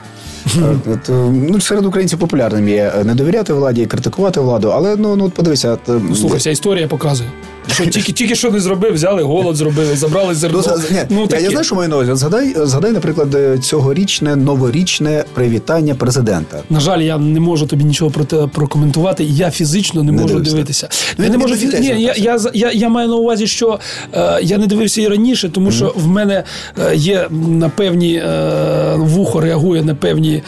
Е, 0.58 0.76
От, 0.94 1.10
е, 1.10 1.14
ну, 1.32 1.62
серед 1.62 1.86
українців 1.86 2.20
популярним 2.20 2.70
є 2.70 2.94
не 3.04 3.16
довіряти 3.16 3.54
владі, 3.54 3.86
критикувати 3.86 4.40
владу, 4.40 4.70
але 4.76 4.96
ну, 4.96 5.16
ну 5.16 5.30
подивися. 5.30 5.72
От, 5.72 5.90
е, 5.90 6.02
Ну, 6.10 6.16
слухай, 6.16 6.40
ця 6.40 6.50
історія 6.50 6.88
показує. 6.88 7.30
Що 7.72 7.86
тільки, 7.86 8.12
тільки 8.12 8.36
що 8.36 8.52
не 8.52 8.60
зробив, 8.60 8.94
взяли 8.94 9.24
голод, 9.24 9.56
зробили, 9.56 9.96
забрали 9.96 10.36
зерно. 10.36 10.64
Ну, 10.68 10.74
ні, 10.92 11.00
ну, 11.10 11.22
я, 11.22 11.28
таке. 11.28 11.44
я 11.44 11.50
знаю, 11.50 11.66
що 11.66 11.76
маю 11.76 11.90
на 11.90 11.96
увазі. 11.96 12.12
Згадай, 12.16 12.56
згадай, 12.58 12.92
наприклад, 12.92 13.36
е, 13.36 13.58
цьогорічне 13.58 14.36
новорічне 14.36 15.24
привітання 15.34 15.96
президента. 15.96 16.64
На 16.70 16.80
жаль, 16.80 17.00
я 17.00 17.18
не 17.18 17.40
можу 17.40 17.68
тобі 17.68 17.84
нічого 17.84 18.12
про 18.12 18.24
те 18.24 18.48
прокоментувати. 18.48 19.24
Я 19.24 19.52
фізично 19.52 20.04
не, 20.04 20.12
Не 20.12 20.22
можу 20.22 20.28
дивився. 20.28 20.52
дивитися. 20.52 20.90
Ну, 21.18 21.24
я 21.26 21.30
не 21.30 21.36
він 21.36 21.42
можу 21.42 21.54
до 21.54 21.60
фі... 21.60 21.66
дітей 21.66 21.82
Ні, 21.82 22.02
я, 22.02 22.14
я, 22.18 22.40
я, 22.54 22.72
я 22.72 22.90
маю 22.90 23.10
на 23.10 23.16
увазі, 23.16 23.48
що 23.48 23.80
е, 24.14 24.40
я 24.44 24.58
не 24.58 24.68
дивився 24.68 25.02
і 25.02 25.08
раніше, 25.08 25.50
тому 25.50 25.72
що 25.72 25.94
в 25.96 26.08
мене 26.08 26.44
е, 26.80 26.96
є 26.96 27.28
на 27.32 27.70
певні 27.70 28.16
е, 28.16 28.96
вухо 28.96 29.42
реагує 29.42 29.84
на 29.84 29.96
певні 29.96 30.44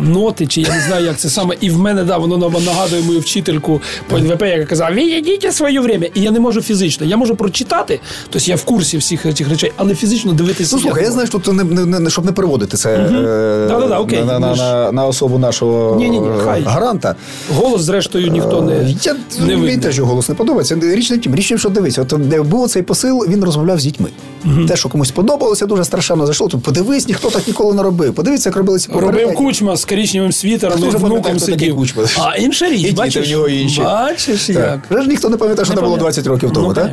ноти, 0.00 0.46
чи 0.46 0.60
я 0.60 0.68
не 0.74 0.80
знаю, 0.80 1.06
як 1.06 1.16
це 1.16 1.28
саме. 1.28 1.54
І 1.60 1.70
в 1.70 1.78
мене 1.78 2.04
да, 2.04 2.16
воно 2.16 2.50
нагадує 2.60 3.02
мою 3.02 3.20
вчительку 3.20 3.80
по 4.08 4.16
НВП, 4.16 4.42
яка 4.42 4.64
казала: 4.64 4.90
відійдіть 4.90 5.54
своє 5.54 5.80
время. 5.80 6.06
І 6.14 6.25
я 6.26 6.32
не 6.32 6.40
можу 6.40 6.62
фізично. 6.62 7.06
Я 7.06 7.16
можу 7.16 7.36
прочитати, 7.36 8.00
тобто 8.30 8.50
я 8.50 8.56
в 8.56 8.64
курсі 8.64 8.98
всіх 8.98 9.34
цих 9.34 9.48
речей, 9.48 9.72
але 9.76 9.94
фізично 9.94 10.32
дивитися. 10.32 10.76
Ну, 10.76 10.82
слухай, 10.82 11.04
я 11.04 11.10
знаю, 11.10 11.26
що 11.26 11.38
тут 11.38 11.54
не, 11.54 11.64
не, 11.64 12.00
не, 12.00 12.10
щоб 12.10 12.24
не 12.24 12.32
переводити 12.32 12.76
це 12.76 12.94
е, 12.94 13.66
Да-да-да, 13.68 13.98
окей. 13.98 14.24
на, 14.24 14.38
на, 14.38 14.54
на, 14.54 14.92
на 14.92 15.06
особу 15.06 15.38
нашого 15.38 15.96
Ні-ні-ні, 15.96 16.28
е, 16.28 16.40
хай. 16.44 16.62
гаранта. 16.62 17.14
голос, 17.54 17.82
зрештою, 17.82 18.30
ніхто 18.30 18.62
не, 18.62 18.94
Я, 19.02 19.16
не 19.46 19.56
мені 19.56 19.76
теж 19.78 20.00
голос 20.00 20.28
не 20.28 20.34
подобається. 20.34 20.78
Річ 20.82 21.10
не 21.10 21.18
тім, 21.18 21.34
річ 21.34 21.46
в 21.46 21.48
тім, 21.48 21.58
що 21.58 21.68
дивись, 21.68 21.98
от 21.98 22.14
де 22.18 22.42
був 22.42 22.68
цей 22.68 22.82
посил, 22.82 23.26
він 23.28 23.44
розмовляв 23.44 23.80
з 23.80 23.84
дітьми. 23.84 24.08
Те, 24.68 24.76
що 24.76 24.88
комусь 24.88 25.10
подобалося, 25.10 25.66
дуже 25.66 25.84
страшенно 25.84 26.26
зайшло. 26.26 26.48
Тут 26.48 26.62
подивись, 26.62 27.08
ніхто 27.08 27.30
так 27.30 27.46
ніколи 27.46 27.74
не 27.74 27.82
робив. 27.82 28.14
Подивіться, 28.14 28.48
як 28.48 28.56
робили 28.56 28.78
ці 28.78 28.92
Робив 28.92 29.34
кучма 29.34 29.76
з 29.76 29.84
коричневим 29.84 30.32
світером, 30.32 30.84
і 30.84 30.96
внуком 30.96 31.38
сидів. 31.38 31.76
А 32.18 32.36
інша 32.36 32.68
річ, 32.68 32.80
І 32.80 32.82
діти 32.82 32.94
бачиш, 32.94 33.28
в 33.28 33.32
нього 33.32 33.48
інші. 33.48 33.80
бачиш, 33.80 34.48
як. 34.48 34.80
Вже 34.90 35.02
ж 35.02 35.08
ніхто 35.08 35.28
не 35.28 35.36
пам'ятає, 35.36 35.64
що 35.66 35.74
Не 35.74 35.80
було 35.80 35.92
пам'ятаю. 35.96 36.12
20 36.12 36.15
років 36.26 36.50
тому, 36.52 36.68
Ну, 36.68 36.74
так? 36.74 36.90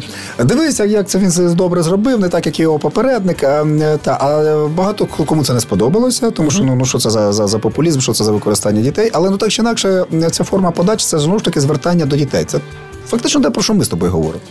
Дивися, 0.48 0.86
як 0.86 1.10
це 1.10 1.18
він 1.18 1.56
добре 1.56 1.84
зробив, 1.84 2.20
не 2.20 2.30
так, 2.30 2.46
як 2.46 2.60
його 2.60 2.80
попередник. 2.80 3.44
А, 3.44 3.66
та, 4.02 4.12
а 4.12 4.68
багато 4.68 5.06
кому 5.06 5.44
це 5.44 5.54
не 5.54 5.60
сподобалося, 5.60 6.32
тому 6.32 6.52
що 6.52 6.64
ну, 6.64 6.76
ну 6.76 6.86
що 6.86 7.00
це 7.00 7.10
за, 7.10 7.34
за, 7.34 7.48
за 7.48 7.60
популізм, 7.60 8.00
що 8.00 8.14
це 8.14 8.24
за 8.24 8.32
використання 8.32 8.82
дітей. 8.82 9.10
Але 9.14 9.30
ну 9.30 9.38
так 9.38 9.50
чи 9.50 9.62
інакше, 9.62 10.06
ця 10.32 10.44
форма 10.44 10.72
подачі 10.72 11.06
це 11.06 11.20
знову 11.20 11.40
ж 11.40 11.46
таки 11.46 11.62
звертання 11.62 12.06
до 12.06 12.16
дітей. 12.16 12.46
Це 12.46 12.60
фактично 13.08 13.42
те, 13.42 13.50
про 13.50 13.64
що 13.64 13.74
ми 13.74 13.86
з 13.86 13.88
тобою 13.88 14.12
говоримо. 14.12 14.42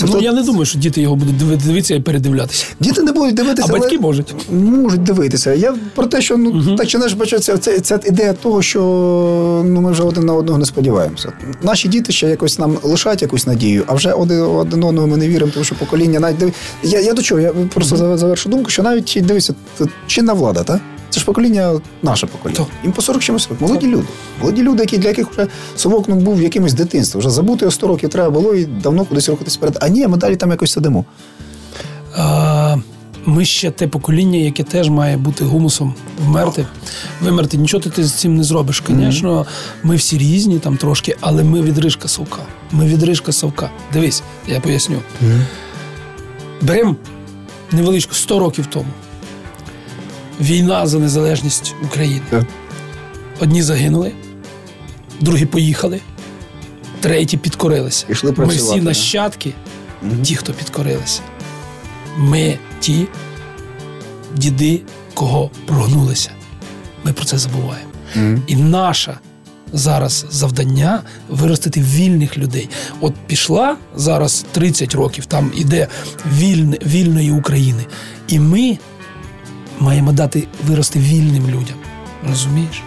Це 0.00 0.06
Ну, 0.06 0.12
то- 0.12 0.20
я 0.20 0.32
не 0.32 0.42
думаю, 0.42 0.64
що 0.64 0.78
діти 0.78 1.00
його 1.00 1.16
будуть 1.16 1.36
диви- 1.38 1.56
дивитися 1.56 1.94
і 1.94 2.00
передивлятися. 2.00 2.66
Діти 2.80 3.02
не 3.02 3.12
будуть 3.12 3.34
дивитися, 3.34 3.68
А 3.68 3.70
але 3.70 3.80
батьки 3.80 3.98
можуть. 3.98 4.34
можуть 4.52 5.02
дивитися. 5.02 5.52
Я 5.54 5.74
про 5.94 6.06
те, 6.06 6.22
що 6.22 6.36
ну 6.36 6.76
так 6.76 6.86
чи 6.86 6.98
не 6.98 7.08
ж 7.08 7.16
бачу, 7.16 7.38
це, 7.38 7.58
це, 7.58 7.80
це 7.80 8.00
ідея 8.06 8.32
того, 8.32 8.62
що 8.62 8.80
ну 9.66 9.80
ми 9.80 9.90
вже 9.92 10.02
один 10.02 10.24
на 10.26 10.34
одного 10.34 10.58
не 10.58 10.64
сподіваємося. 10.64 11.32
Наші 11.62 11.88
діти 11.88 12.12
ще 12.12 12.28
якось 12.28 12.58
нам 12.58 12.78
лишають 12.82 13.22
якусь 13.22 13.46
надію, 13.46 13.84
а 13.86 13.94
вже 13.94 14.12
один, 14.12 14.40
один 14.42 14.84
одного 14.84 15.06
ми 15.06 15.16
не 15.16 15.28
віримо, 15.28 15.52
тому 15.54 15.64
що 15.64 15.74
покоління 15.74 16.20
навіть 16.20 16.38
див... 16.38 16.52
я, 16.82 17.00
я 17.00 17.12
до 17.12 17.22
чого? 17.22 17.40
Я 17.40 17.52
просто 17.74 17.96
mm 17.96 18.16
завершу 18.16 18.48
думку, 18.48 18.70
що 18.70 18.82
навіть 18.82 19.18
дивися, 19.26 19.54
чинна 20.06 20.32
влада, 20.32 20.62
так? 20.62 20.80
Це 21.10 21.20
ж 21.20 21.26
покоління, 21.26 21.80
наше 22.02 22.26
покоління. 22.26 22.58
Так. 22.58 22.68
Їм 22.82 22.92
по 22.92 23.02
40 23.02 23.22
чимось 23.22 23.48
років. 23.48 23.68
Молоді 23.68 23.86
люди. 23.86 24.04
Молоді 24.40 24.62
люди, 24.62 24.80
які, 24.82 24.98
для 24.98 25.08
яких 25.08 25.30
вже 25.30 25.46
совок 25.76 26.08
ну, 26.08 26.14
був 26.16 26.42
якимось 26.42 26.72
дитинством. 26.72 27.20
Вже 27.20 27.30
забути 27.30 27.64
його 27.64 27.70
100 27.70 27.86
років 27.86 28.10
треба 28.10 28.30
було 28.30 28.54
і 28.54 28.64
давно 28.64 29.04
кудись 29.04 29.28
рухатись 29.28 29.56
вперед. 29.56 29.78
А 29.80 29.88
ні, 29.88 30.06
ми 30.06 30.16
далі 30.16 30.36
там 30.36 30.50
якось 30.50 30.72
сидимо. 30.72 31.04
А, 32.16 32.76
ми 33.26 33.44
ще 33.44 33.70
те 33.70 33.88
покоління, 33.88 34.38
яке 34.38 34.62
теж 34.62 34.88
має 34.88 35.16
бути 35.16 35.44
гумусом 35.44 35.94
вмерти. 36.26 36.66
Вимерти. 37.20 37.56
Нічого 37.56 37.82
ти 37.82 38.04
з 38.04 38.12
цим 38.12 38.36
не 38.36 38.44
зробиш. 38.44 38.82
Звісно, 38.88 39.46
ми 39.82 39.96
всі 39.96 40.18
різні 40.18 40.58
там 40.58 40.76
трошки, 40.76 41.16
але 41.20 41.44
ми 41.44 41.62
відрижка 41.62 42.08
совка. 42.08 42.40
Ми 42.72 42.84
відрижка 42.86 43.32
совка. 43.32 43.70
Дивись, 43.92 44.22
я 44.48 44.60
поясню. 44.60 44.96
Беремо 46.62 46.96
невеличку 47.72 48.14
100 48.14 48.38
років 48.38 48.66
тому. 48.66 48.88
Війна 50.40 50.86
за 50.86 50.98
незалежність 50.98 51.74
України. 51.84 52.22
Одні 53.40 53.62
загинули, 53.62 54.12
другі 55.20 55.46
поїхали, 55.46 56.00
треті 57.00 57.36
підкорилися. 57.36 58.06
Пішли 58.06 58.32
Ми 58.36 58.46
всі 58.46 58.80
нащадки, 58.80 59.52
ті, 60.22 60.36
хто 60.36 60.52
підкорилися. 60.52 61.20
Ми 62.16 62.58
ті 62.80 63.06
діди, 64.36 64.80
кого 65.14 65.50
прогнулися. 65.66 66.30
Ми 67.04 67.12
про 67.12 67.24
це 67.24 67.38
забуваємо. 67.38 67.90
І 68.46 68.56
наша 68.56 69.18
зараз 69.72 70.26
завдання 70.30 71.02
виростити 71.28 71.80
вільних 71.80 72.38
людей. 72.38 72.68
От 73.00 73.14
пішла 73.26 73.76
зараз 73.96 74.44
30 74.52 74.94
років, 74.94 75.26
там 75.26 75.52
іде 75.56 75.88
вільне, 76.32 76.78
вільної 76.86 77.30
України. 77.32 77.84
І 78.28 78.38
ми 78.40 78.78
маємо 79.80 80.12
дати 80.12 80.46
вирости 80.66 80.98
вільним 80.98 81.46
людям. 81.46 81.76
Розумієш? 82.28 82.82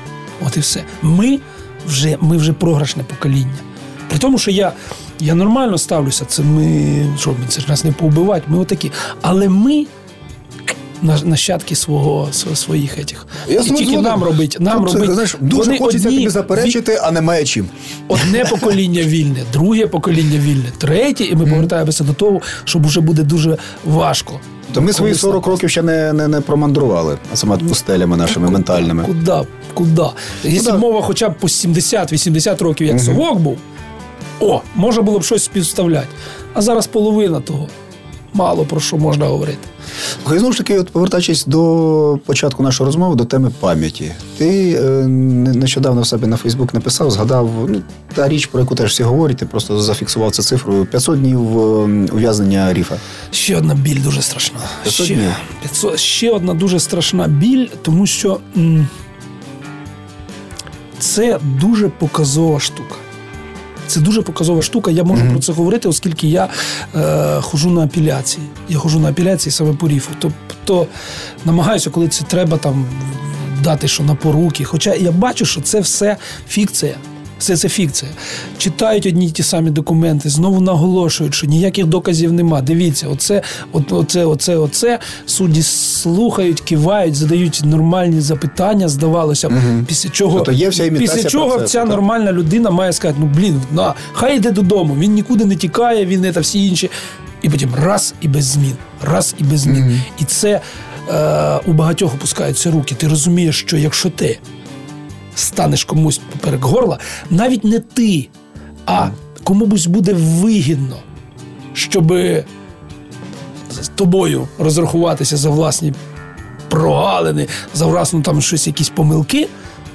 От 0.48 0.58
і 0.58 0.60
все. 0.60 0.84
Ми 1.02 1.40
вже, 1.88 2.18
ми 2.22 2.38
вже 2.38 2.54
програшне 2.54 3.04
покоління. 3.04 3.54
При 4.10 4.18
тому, 4.18 4.38
що 4.38 4.52
я, 4.52 4.72
я 5.20 5.36
нормально 5.36 5.78
ставлюся, 5.78 6.26
це 6.26 6.44
ми. 6.44 7.06
Що 7.20 7.36
це 7.48 7.62
ж 7.62 7.68
нас 7.70 7.84
не 7.84 7.92
повбивати, 7.92 8.44
ми 8.48 8.60
отакі. 8.60 8.92
Але 9.22 9.50
ми 9.50 9.86
нащадки 11.24 11.76
свого 11.76 12.30
своїх 12.54 12.98
етіх. 12.98 13.28
Я 13.50 13.60
і 13.60 13.64
тільки 13.64 13.84
згоден. 13.86 14.04
нам 14.04 14.24
робить, 14.24 14.58
нам 14.60 14.84
Тут, 14.86 14.94
робить. 14.94 15.12
знаєш, 15.12 15.36
дуже 15.42 15.70
вони 15.70 15.80
хочеться 15.80 16.08
одні 16.08 16.20
тобі 16.20 16.30
заперечити, 16.30 17.00
а 17.04 17.12
немає 17.12 17.46
чим. 17.46 17.68
Одне 18.08 18.46
покоління 18.50 19.02
вільне, 19.02 19.40
друге 19.54 19.88
покоління 19.88 20.40
вільне, 20.40 20.70
третє, 20.78 21.24
і 21.24 21.36
ми 21.36 21.46
повертаємося 21.46 22.04
до 22.04 22.14
того, 22.14 22.42
що 22.64 22.80
вже 22.80 23.02
буде 23.02 23.24
дуже 23.24 23.58
важко. 23.86 24.40
То 24.74 24.82
ми 24.82 24.94
свої 24.94 25.12
Колись 25.12 25.22
40 25.22 25.48
років 25.48 25.70
ще 25.70 25.82
не, 25.82 26.14
не, 26.14 26.28
не 26.28 26.42
промандрували, 26.42 27.18
а 27.34 27.36
саме 27.36 27.58
пустелями 27.58 28.18
нашими 28.18 28.50
ментальними. 28.50 29.04
Куда? 29.04 29.46
Куда? 29.74 30.12
Якщо 30.44 30.78
мова 30.78 31.02
хоча 31.02 31.30
б 31.30 31.38
по 31.40 31.48
70-80 31.48 32.64
років, 32.64 32.88
як 32.88 33.00
совок 33.00 33.40
був, 33.40 33.58
о, 34.40 34.62
можна 34.76 35.02
було 35.02 35.20
б 35.20 35.24
щось 35.24 35.44
співставляти. 35.44 36.08
А 36.54 36.62
зараз 36.62 36.88
половина 36.88 37.40
того. 37.40 37.68
Мало 38.34 38.66
про 38.66 38.80
що 38.80 38.98
можна 38.98 39.26
говорити. 39.26 39.58
І 40.36 40.38
знову 40.38 40.52
ж 40.52 40.58
таки, 40.58 40.80
от 40.80 40.90
повертаючись 40.90 41.46
до 41.46 42.20
початку 42.26 42.64
нашої 42.64 42.86
розмови, 42.86 43.16
до 43.16 43.26
теми 43.26 43.52
пам'яті. 43.60 44.12
Ти 44.38 44.72
е, 44.72 44.82
не- 45.08 45.54
нещодавно 45.54 46.02
в 46.02 46.08
себе 46.08 46.28
на 46.28 46.38
Фейсбук 46.38 46.74
написав, 46.74 47.12
згадав 47.12 47.50
ну, 47.70 47.82
та 48.16 48.28
річ, 48.30 48.46
про 48.46 48.60
яку 48.62 48.76
теж 48.76 48.92
всі 48.92 49.04
говорять, 49.04 49.38
ти 49.38 49.46
просто 49.46 49.82
зафіксував 49.82 50.32
цю 50.32 50.44
цифру 50.44 50.86
500 50.86 51.20
днів 51.20 51.40
е, 51.60 51.64
ув'язнення 52.14 52.74
Ріфа. 52.74 52.96
Ще 53.32 53.58
одна 53.58 53.74
біль 53.76 54.02
дуже 54.04 54.22
страшна. 54.22 54.60
500 54.84 55.06
Ще, 55.06 55.16
днів. 55.16 55.30
500, 55.62 56.00
ще 56.00 56.32
одна 56.32 56.54
дуже 56.54 56.80
страшна 56.80 57.28
біль, 57.28 57.68
тому 57.82 58.06
що 58.08 58.40
м, 58.58 58.88
це 61.00 61.40
дуже 61.62 61.90
показова 61.90 62.60
штука. 62.60 62.96
Це 63.88 64.00
дуже 64.00 64.22
показова 64.22 64.62
штука. 64.62 64.92
Я 64.92 65.04
можу 65.04 65.26
про 65.32 65.40
це 65.40 65.54
говорити, 65.54 65.90
оскільки 65.90 66.28
я 66.28 66.50
е, 66.96 67.42
хожу 67.42 67.70
на 67.70 67.84
апеляції. 67.84 68.48
Я 68.70 68.78
хожу 68.78 69.00
на 69.00 69.10
апеляції 69.10 69.52
саме 69.54 69.74
по 69.74 69.88
ріфу. 69.88 70.12
Тобто 70.20 70.88
намагаюся, 71.46 71.90
коли 71.90 72.08
це 72.08 72.24
треба 72.24 72.58
там 72.58 72.86
дати, 73.64 73.88
що 73.88 74.04
на 74.04 74.16
поруки. 74.16 74.64
Хоча 74.64 74.94
я 74.94 75.12
бачу, 75.12 75.46
що 75.46 75.62
це 75.62 75.80
все 75.80 76.18
фікція. 76.48 76.96
Все 77.44 77.58
це 77.58 77.70
фікція. 77.70 78.12
Читають 78.58 79.06
одні 79.06 79.26
й 79.26 79.32
ті 79.32 79.44
самі 79.44 79.72
документи, 79.72 80.30
знову 80.30 80.62
наголошують, 80.62 81.34
що 81.34 81.48
ніяких 81.48 81.86
доказів 81.86 82.34
нема. 82.34 82.62
Дивіться, 82.62 83.08
оце, 83.08 83.42
оце, 83.72 84.26
оце, 84.26 84.58
оце. 84.58 85.00
Судді 85.26 85.64
слухають, 85.64 86.62
кивають, 86.62 87.16
задають 87.16 87.62
нормальні 87.66 88.22
запитання, 88.22 88.90
здавалося 88.90 89.50
б. 89.50 89.54
Після 89.88 90.10
чого, 90.10 90.38
Тобто 90.38 90.52
є 90.52 90.70
вся 90.70 90.86
імітація 90.86 91.16
після 91.16 91.30
чого 91.30 91.50
процесу, 91.50 91.72
ця 91.72 91.80
так. 91.80 91.90
нормальна 91.90 92.32
людина 92.32 92.70
має 92.70 92.94
сказати: 92.94 93.20
ну 93.22 93.32
блін, 93.36 93.62
на, 93.72 93.94
хай 94.14 94.38
йде 94.38 94.52
додому, 94.52 94.96
він 95.00 95.14
нікуди 95.14 95.46
не 95.46 95.56
тікає, 95.56 96.06
він 96.06 96.22
не 96.22 96.32
та 96.32 96.40
всі 96.40 96.68
інші. 96.68 96.90
І 97.42 97.50
потім 97.50 97.70
раз 97.76 98.14
і 98.22 98.28
без 98.28 98.46
змін, 98.46 98.76
раз 99.02 99.36
і 99.40 99.44
без 99.44 99.60
змін. 99.60 100.02
І 100.20 100.24
це 100.24 100.62
е, 101.10 101.60
у 101.66 101.74
багатьох 101.74 102.14
опускаються 102.14 102.72
руки. 102.72 102.96
Ти 102.96 103.08
розумієш, 103.08 103.60
що 103.60 103.78
якщо 103.78 104.10
ти 104.10 104.40
станеш 105.36 105.84
комусь 105.84 106.22
поперек 106.32 106.64
горла, 106.64 107.00
навіть 107.30 107.64
не 107.64 107.80
ти, 107.80 108.28
а 108.86 109.10
комусь 109.44 109.86
буде 109.86 110.14
вигідно, 110.14 110.96
щоб 111.74 112.14
з 113.82 113.88
тобою 113.96 114.48
розрахуватися 114.60 115.38
за 115.38 115.50
власні 115.50 115.94
прогалини, 116.70 117.48
за 117.74 117.86
власну 117.86 118.22
там 118.22 118.42
щось, 118.42 118.68
якісь 118.68 118.90
помилки, 118.90 119.48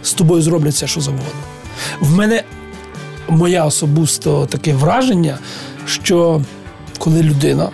з 0.03 0.13
тобою 0.13 0.43
зроблять 0.43 0.75
все, 0.75 0.87
що 0.87 1.01
завгодно. 1.01 1.41
В 2.01 2.17
мене 2.17 2.43
моє 3.29 3.63
особисто 3.63 4.47
таке 4.47 4.75
враження, 4.75 5.39
що 5.87 6.43
коли 6.99 7.23
людина 7.23 7.71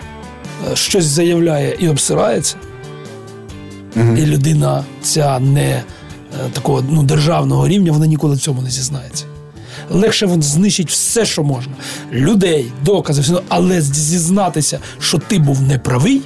е, 0.71 0.75
щось 0.75 1.05
заявляє 1.05 1.77
і 1.79 1.89
обсирається, 1.89 2.55
і 3.95 4.25
людина 4.25 4.83
ця 5.01 5.39
не 5.39 5.83
такого 6.53 6.83
ну, 6.89 7.03
державного 7.03 7.67
рівня, 7.67 7.91
вона 7.91 8.07
ніколи 8.07 8.35
в 8.35 8.39
цьому 8.39 8.61
не 8.61 8.69
зізнається. 8.69 9.25
легше 9.89 10.25
він 10.25 10.43
знищить 10.43 10.89
все, 10.89 11.25
що 11.25 11.43
можна. 11.43 11.73
Людей, 12.11 12.71
докази, 12.83 13.21
все, 13.21 13.33
але 13.49 13.81
зізнатися, 13.81 14.79
що 14.99 15.17
ти 15.17 15.39
був 15.39 15.61
неправий. 15.61 16.21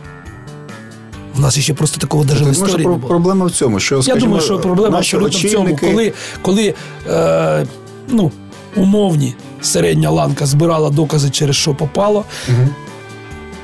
У 1.37 1.41
нас 1.41 1.59
ще 1.59 1.73
просто 1.73 1.99
такого 1.99 2.23
в 2.23 2.51
історії 2.51 2.77
не 2.77 2.83
було. 2.83 2.97
Проблема 2.97 3.45
в 3.45 3.51
цьому, 3.51 3.79
що 3.79 4.01
скажімо, 4.01 4.15
Я 4.15 4.25
думаю, 4.25 4.41
що 4.41 4.59
проблема 4.59 4.97
абсолютно 4.97 5.39
в 5.39 5.51
цьому, 5.51 5.77
коли 5.77 6.13
коли 6.41 6.73
е, 7.09 7.65
ну, 8.07 8.31
умовні 8.75 9.35
середня 9.61 10.09
ланка 10.09 10.45
збирала 10.45 10.89
докази, 10.89 11.29
через 11.29 11.55
що 11.55 11.75
попало, 11.75 12.25
угу. 12.49 12.67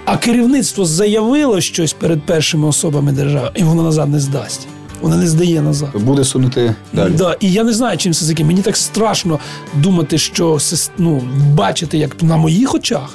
а 0.05 0.17
керівництво 0.17 0.85
заявило 0.85 1.61
щось 1.61 1.93
перед 1.93 2.23
першими 2.23 2.67
особами 2.67 3.11
держави, 3.11 3.51
і 3.55 3.63
воно 3.63 3.83
назад 3.83 4.09
не 4.09 4.19
здасть. 4.19 4.67
Вона 5.05 5.17
не 5.17 5.27
здає 5.27 5.61
назад. 5.61 5.89
Буде 5.93 6.23
сунути 6.23 6.75
далі. 6.93 7.13
Да, 7.17 7.37
І 7.39 7.51
я 7.51 7.63
не 7.63 7.73
знаю, 7.73 7.97
чим 7.97 8.13
це 8.13 8.27
таке. 8.27 8.43
Мені 8.43 8.61
так 8.61 8.77
страшно 8.77 9.39
думати, 9.73 10.17
що 10.17 10.57
ну, 10.97 11.23
бачити, 11.53 11.97
як 11.97 12.23
на 12.23 12.37
моїх 12.37 12.75
очах. 12.75 13.13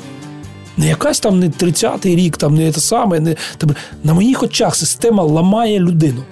Не 0.76 0.86
якась 0.88 1.20
там 1.20 1.38
не 1.38 1.49
30-й 1.49 2.16
рік, 2.16 2.36
там 2.36 2.55
не 2.55 2.72
те 2.72 2.80
саме, 2.80 3.20
не 3.20 3.36
там, 3.59 3.70
на 4.05 4.14
моїх 4.14 4.43
очах 4.43 4.76
система 4.76 5.22
ламає 5.22 5.80
людину. 5.80 6.22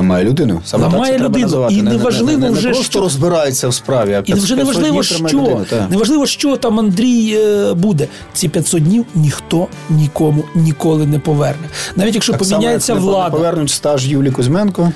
Ламає 0.00 0.24
людину. 0.24 0.60
Саме 0.64 0.84
ламає 0.84 1.12
так 1.12 1.22
людину. 1.22 1.44
Називати. 1.44 1.74
І 1.74 1.82
неважливо 1.82 2.38
не, 2.38 2.38
не, 2.38 2.50
не, 2.50 2.58
вже 2.58 2.68
не 2.68 2.74
просто 2.74 2.92
що... 2.92 3.00
розбирається 3.00 3.68
в 3.68 3.74
справі, 3.74 4.12
а 4.14 4.22
І 4.24 4.34
вже 4.34 4.56
неважливо, 4.56 5.02
що 5.02 5.24
людину, 5.24 5.66
неважливо, 5.90 6.26
що 6.26 6.56
там 6.56 6.78
Андрій 6.78 7.34
е, 7.38 7.74
буде. 7.74 8.08
Ці 8.32 8.48
500 8.48 8.82
днів 8.82 9.06
ніхто 9.14 9.66
нікому 9.90 10.44
ніколи 10.54 11.06
не 11.06 11.18
поверне. 11.18 11.68
Навіть 11.96 12.14
якщо 12.14 12.32
так 12.32 12.42
поміняється 12.42 12.86
само, 12.86 13.00
як 13.00 13.08
влада. 13.08 13.36
Повернуть 13.36 13.70
стаж 13.70 14.08
Юлії 14.08 14.32
Кузьменко. 14.32 14.92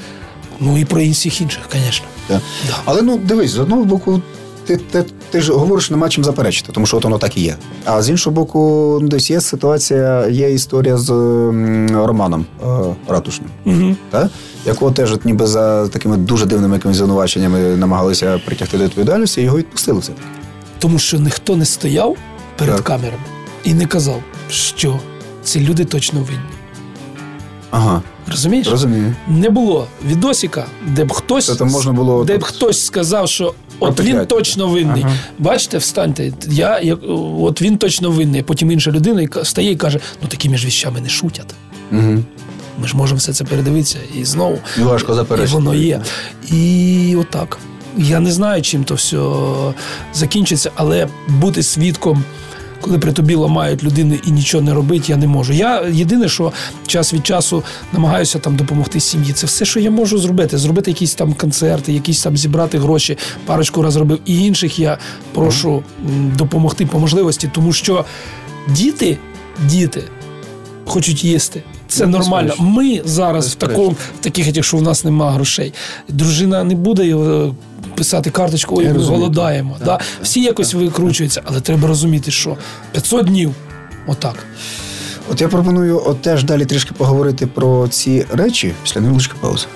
Ну 0.61 0.79
і 0.79 0.85
про 0.85 1.05
всіх 1.05 1.41
інших, 1.41 1.63
звісно. 1.73 2.07
Да. 2.29 2.41
Да. 2.67 2.77
Але 2.85 3.03
ну 3.03 3.19
дивись, 3.25 3.51
з 3.51 3.59
одного 3.59 3.85
боку, 3.85 4.23
ти 4.67 4.77
ти, 4.77 5.05
ти 5.31 5.41
ж 5.41 5.53
говориш, 5.53 5.91
нема 5.91 6.09
чим 6.09 6.25
заперечити, 6.25 6.73
тому 6.73 6.87
що 6.87 6.97
от 6.97 7.05
воно 7.05 7.19
так 7.19 7.37
і 7.37 7.41
є. 7.41 7.57
А 7.85 8.03
з 8.03 8.11
іншого 8.11 8.35
боку, 8.35 8.99
ну, 9.03 9.09
десь 9.09 9.31
є 9.31 9.41
ситуація, 9.41 10.27
є 10.27 10.53
історія 10.53 10.97
з 10.97 11.11
Романом 11.93 12.47
е, 12.63 12.67
Ратушним, 13.09 13.51
угу. 13.65 13.97
так? 14.11 14.31
Якого 14.67 14.91
теж 14.93 15.13
от 15.13 15.25
ніби 15.25 15.47
за 15.47 15.89
такими 15.89 16.17
дуже 16.17 16.47
дивними 16.47 16.77
якимись 16.77 16.97
звинуваченнями 16.97 17.59
намагалися 17.59 18.41
притягти 18.45 18.79
до 18.79 18.85
відповідальності, 18.85 19.41
і 19.41 19.45
його 19.45 19.59
відпустили 19.59 20.01
все 20.01 20.13
таки. 20.13 20.27
Тому 20.79 20.99
що 20.99 21.19
ніхто 21.19 21.57
не 21.57 21.65
стояв 21.65 22.17
перед 22.59 22.77
так. 22.77 22.85
камерами 22.85 23.25
і 23.65 23.75
не 23.75 23.87
казав, 23.87 24.23
що 24.51 25.01
ці 25.43 25.61
люди 25.61 25.85
точно 25.85 26.21
винні. 26.21 26.41
Ага. 27.71 28.03
Розумієш? 28.31 28.69
Розумію. 28.69 29.15
Не 29.29 29.51
було 29.51 29.87
відосика, 30.07 30.67
де 30.87 31.05
б 31.05 31.13
хтось 31.13 31.57
Це 31.57 31.65
можна 31.65 31.93
було 31.93 32.25
де 32.25 32.39
б 32.39 32.43
хтось 32.43 32.85
сказав, 32.85 33.29
що 33.29 33.55
от 33.81 34.01
він 34.01 34.27
точно 34.27 34.69
винний. 34.69 35.03
Ага. 35.07 35.17
Бачите, 35.39 35.79
встаньте. 35.79 36.33
Я, 36.49 36.81
я, 36.81 36.95
От 37.41 37.63
він 37.63 37.79
точно 37.79 38.11
винний. 38.11 38.43
Потім 38.43 38.71
інша 38.71 38.91
людина 38.91 39.29
стає 39.45 39.71
і 39.71 39.77
каже: 39.77 40.01
ну 40.23 40.29
такими 40.29 40.57
ж 40.57 40.67
віщами 40.67 41.01
не 41.01 41.09
шутять. 41.09 41.55
Угу. 41.93 42.19
Ми 42.79 42.89
ж 42.89 42.97
можемо 42.97 43.19
все 43.19 43.33
це 43.33 43.45
передивитися 43.45 43.99
і 44.15 44.25
знову. 44.25 44.59
І 44.79 44.81
важко 44.81 45.15
заперечити. 45.15 45.53
І 45.53 45.55
воно 45.55 45.75
є. 45.75 46.01
І 46.51 47.17
отак. 47.21 47.59
Я 47.97 48.21
не 48.21 48.33
знаю, 48.33 48.63
чим 48.63 48.85
то 48.85 48.95
все 48.95 49.19
закінчиться, 50.13 50.71
але 50.75 51.09
бути 51.29 51.63
свідком 51.63 52.25
коли 52.85 52.99
при 52.99 53.13
тобі 53.13 53.35
ламають 53.35 53.85
людини 53.85 54.21
і 54.27 54.31
нічого 54.31 54.65
не 54.65 54.75
робить, 54.75 55.09
я 55.11 55.17
не 55.17 55.27
можу. 55.27 55.53
Я 55.53 55.83
єдине, 55.93 56.29
що 56.29 56.53
час 56.87 57.15
від 57.15 57.27
часу 57.27 57.63
намагаюся 57.93 58.39
там 58.39 58.57
допомогти 58.57 59.01
сім'ї. 59.01 59.33
Це 59.33 59.47
все, 59.47 59.65
що 59.65 59.81
я 59.81 59.91
можу 59.91 60.19
зробити. 60.19 60.59
Зробити 60.59 60.91
якісь 60.91 61.15
там 61.15 61.35
концерти, 61.35 61.93
якісь 61.93 62.23
там 62.23 62.37
зібрати 62.37 62.79
гроші. 62.79 63.19
Парочку 63.47 63.83
раз 63.83 63.97
робив. 63.97 64.19
І 64.27 64.45
інших 64.45 64.79
я 64.79 64.99
прошу 65.33 65.83
допомогти 66.37 66.87
по 66.87 66.99
можливості, 66.99 67.51
тому 67.55 67.73
що 67.73 68.05
діти, 68.69 69.19
діти 69.69 70.03
хочуть 70.85 71.25
їсти. 71.25 71.63
Це 71.89 72.07
ну, 72.07 72.19
нормально. 72.19 72.55
Ми 72.59 73.03
зараз 73.05 73.53
в 73.53 73.55
такому 73.55 73.91
в 73.91 74.21
таких, 74.21 74.57
якщо 74.57 74.77
в 74.77 74.83
нас 74.83 75.05
немає 75.05 75.33
грошей. 75.33 75.73
Дружина 76.09 76.65
не 76.65 76.75
буде 76.75 77.17
писати 77.95 78.31
карточку, 78.31 78.77
ой, 78.79 78.89
ми 78.89 79.05
голодаємо. 79.05 79.77
Да? 79.85 80.01
Всі 80.23 80.43
якось 80.43 80.75
викручуються, 80.75 81.43
але 81.45 81.61
треба 81.61 81.89
розуміти, 81.89 82.31
що 82.31 82.57
500 82.93 83.27
днів 83.27 83.55
отак. 84.07 84.35
От 85.31 85.41
я 85.41 85.49
пропоную 85.49 86.03
от 86.07 86.23
теж 86.23 86.45
далі 86.45 86.65
трішки 86.65 86.95
поговорити 86.95 87.47
про 87.47 87.89
ці 87.89 88.27
речі 88.33 88.75
після 88.83 89.01
невеличкої 89.01 89.41
паузи. 89.43 89.67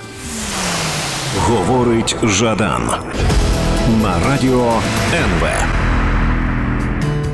Говорить 1.39 2.17
Жадан 2.25 2.91
на 4.03 4.15
радіо 4.29 4.73
НВ. 5.15 5.49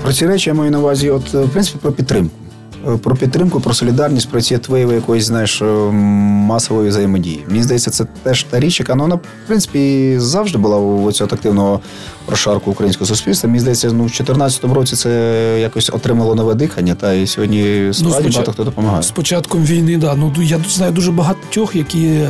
Про 0.02 0.12
ці 0.12 0.26
речі 0.26 0.50
я 0.50 0.54
маю 0.54 0.70
на 0.70 0.78
увазі, 0.78 1.10
от 1.10 1.34
в 1.34 1.48
принципі, 1.48 1.78
про 1.82 1.92
підтримку. 1.92 2.43
Е, 2.88 2.96
про 2.96 3.16
підтримку, 3.16 3.60
про 3.60 3.74
солідарність, 3.74 4.30
про 4.30 4.40
ці 4.40 4.58
твої 4.58 4.94
якоїсь 4.94 5.24
знаєш 5.24 5.62
е, 5.62 5.64
масової 5.64 6.88
взаємодії. 6.88 7.44
Мені 7.48 7.62
здається, 7.62 7.90
це 7.90 8.04
теж 8.22 8.42
та 8.42 8.60
річ, 8.60 8.80
яка 8.80 8.94
ну, 8.94 9.02
вона, 9.02 9.14
в 9.14 9.20
принципі, 9.46 10.14
завжди 10.18 10.58
була 10.58 10.78
у 10.78 11.12
цього 11.12 11.30
активного 11.32 11.80
прошарку 12.26 12.70
українського 12.70 13.08
суспільства. 13.08 13.48
Мені 13.48 13.60
здається, 13.60 13.86
ну 13.86 13.92
в 13.92 14.06
2014 14.06 14.64
році 14.64 14.96
це 14.96 15.58
якось 15.60 15.90
отримало 15.90 16.34
нове 16.34 16.54
дихання, 16.54 16.94
та 16.94 17.12
і 17.12 17.26
сьогодні 17.26 17.90
справді 17.92 18.28
ну, 18.28 18.32
багато 18.32 18.52
хто 18.52 18.64
допомагає. 18.64 19.02
З 19.02 19.10
початком 19.10 19.64
війни, 19.64 19.96
да. 19.96 20.14
Ну 20.14 20.32
я 20.42 20.60
знаю 20.68 20.92
дуже 20.92 21.12
багатьох, 21.12 21.76
які 21.76 22.20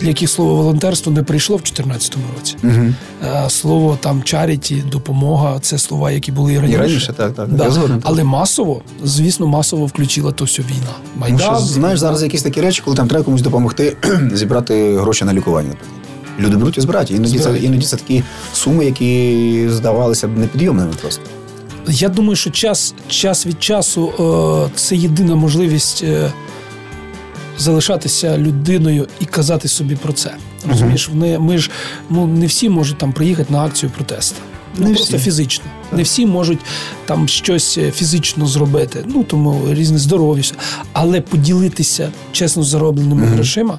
для 0.00 0.08
яких 0.08 0.30
слово 0.30 0.54
волонтерство 0.54 1.12
не 1.12 1.22
прийшло 1.22 1.56
в 1.56 1.62
2014 1.62 2.16
році. 2.36 2.56
Угу. 2.64 2.94
Слово 3.50 3.98
там 4.00 4.22
чаріті, 4.22 4.84
допомога 4.92 5.58
це 5.60 5.78
слова, 5.78 6.10
які 6.10 6.32
були 6.32 6.52
і 6.52 6.58
раніше. 6.58 6.78
І 6.78 6.80
раніше, 6.80 7.12
так, 7.12 7.34
так. 7.34 7.48
Да. 7.48 7.70
Згоден, 7.70 8.02
Але 8.04 8.24
масово, 8.24 8.82
звісно, 9.04 9.46
масово 9.46 9.86
включила 9.86 10.32
то 10.32 10.44
все 10.44 10.62
війна. 10.62 10.94
Майдан. 11.16 11.38
Ну, 11.52 11.58
що, 11.58 11.66
знаєш, 11.66 11.98
зараз 11.98 12.22
якісь 12.22 12.42
такі 12.42 12.60
речі, 12.60 12.82
коли 12.84 12.96
там 12.96 13.08
треба 13.08 13.24
комусь 13.24 13.42
допомогти 13.42 13.96
зібрати 14.32 14.98
гроші 14.98 15.24
на 15.24 15.32
лікування. 15.32 15.72
Люди 16.38 16.56
беруть 16.56 16.78
і 16.78 16.80
збирають. 16.80 17.10
Іноді 17.10 17.38
це, 17.38 17.58
іноді 17.58 17.86
це 17.86 17.96
такі 17.96 18.22
суми, 18.52 18.84
які 18.84 19.66
здавалися 19.70 20.28
б 20.28 20.38
непідйомними 20.38 20.92
просто. 21.00 21.22
Я 21.88 22.08
думаю, 22.08 22.36
що 22.36 22.50
час 22.50 22.94
час 23.08 23.46
від 23.46 23.62
часу 23.62 24.12
е, 24.68 24.70
це 24.74 24.96
єдина 24.96 25.34
можливість 25.34 26.02
е, 26.02 26.32
залишатися 27.58 28.38
людиною 28.38 29.08
і 29.20 29.24
казати 29.24 29.68
собі 29.68 29.96
про 29.96 30.12
це. 30.12 30.34
Розумієш, 30.68 31.08
вони, 31.08 31.38
ми 31.38 31.58
ж 31.58 31.70
ну, 32.10 32.26
не 32.26 32.46
всі 32.46 32.68
можуть 32.68 32.98
там 32.98 33.12
приїхати 33.12 33.52
на 33.52 33.64
акцію 33.64 33.92
протесту. 33.96 34.36
Ну, 34.76 34.88
не 34.88 34.94
просто 34.94 35.16
всі. 35.16 35.24
фізично. 35.24 35.64
Так. 35.90 35.96
Не 35.96 36.02
всі 36.02 36.26
можуть 36.26 36.58
там 37.06 37.28
щось 37.28 37.78
е, 37.78 37.90
фізично 37.90 38.46
зробити. 38.46 39.04
Ну 39.06 39.24
тому 39.24 39.62
різне 39.70 39.98
здоров'я. 39.98 40.42
Але 40.92 41.20
поділитися 41.20 42.10
чесно 42.32 42.62
заробленими 42.62 43.26
mm 43.26 43.34
грошима 43.34 43.78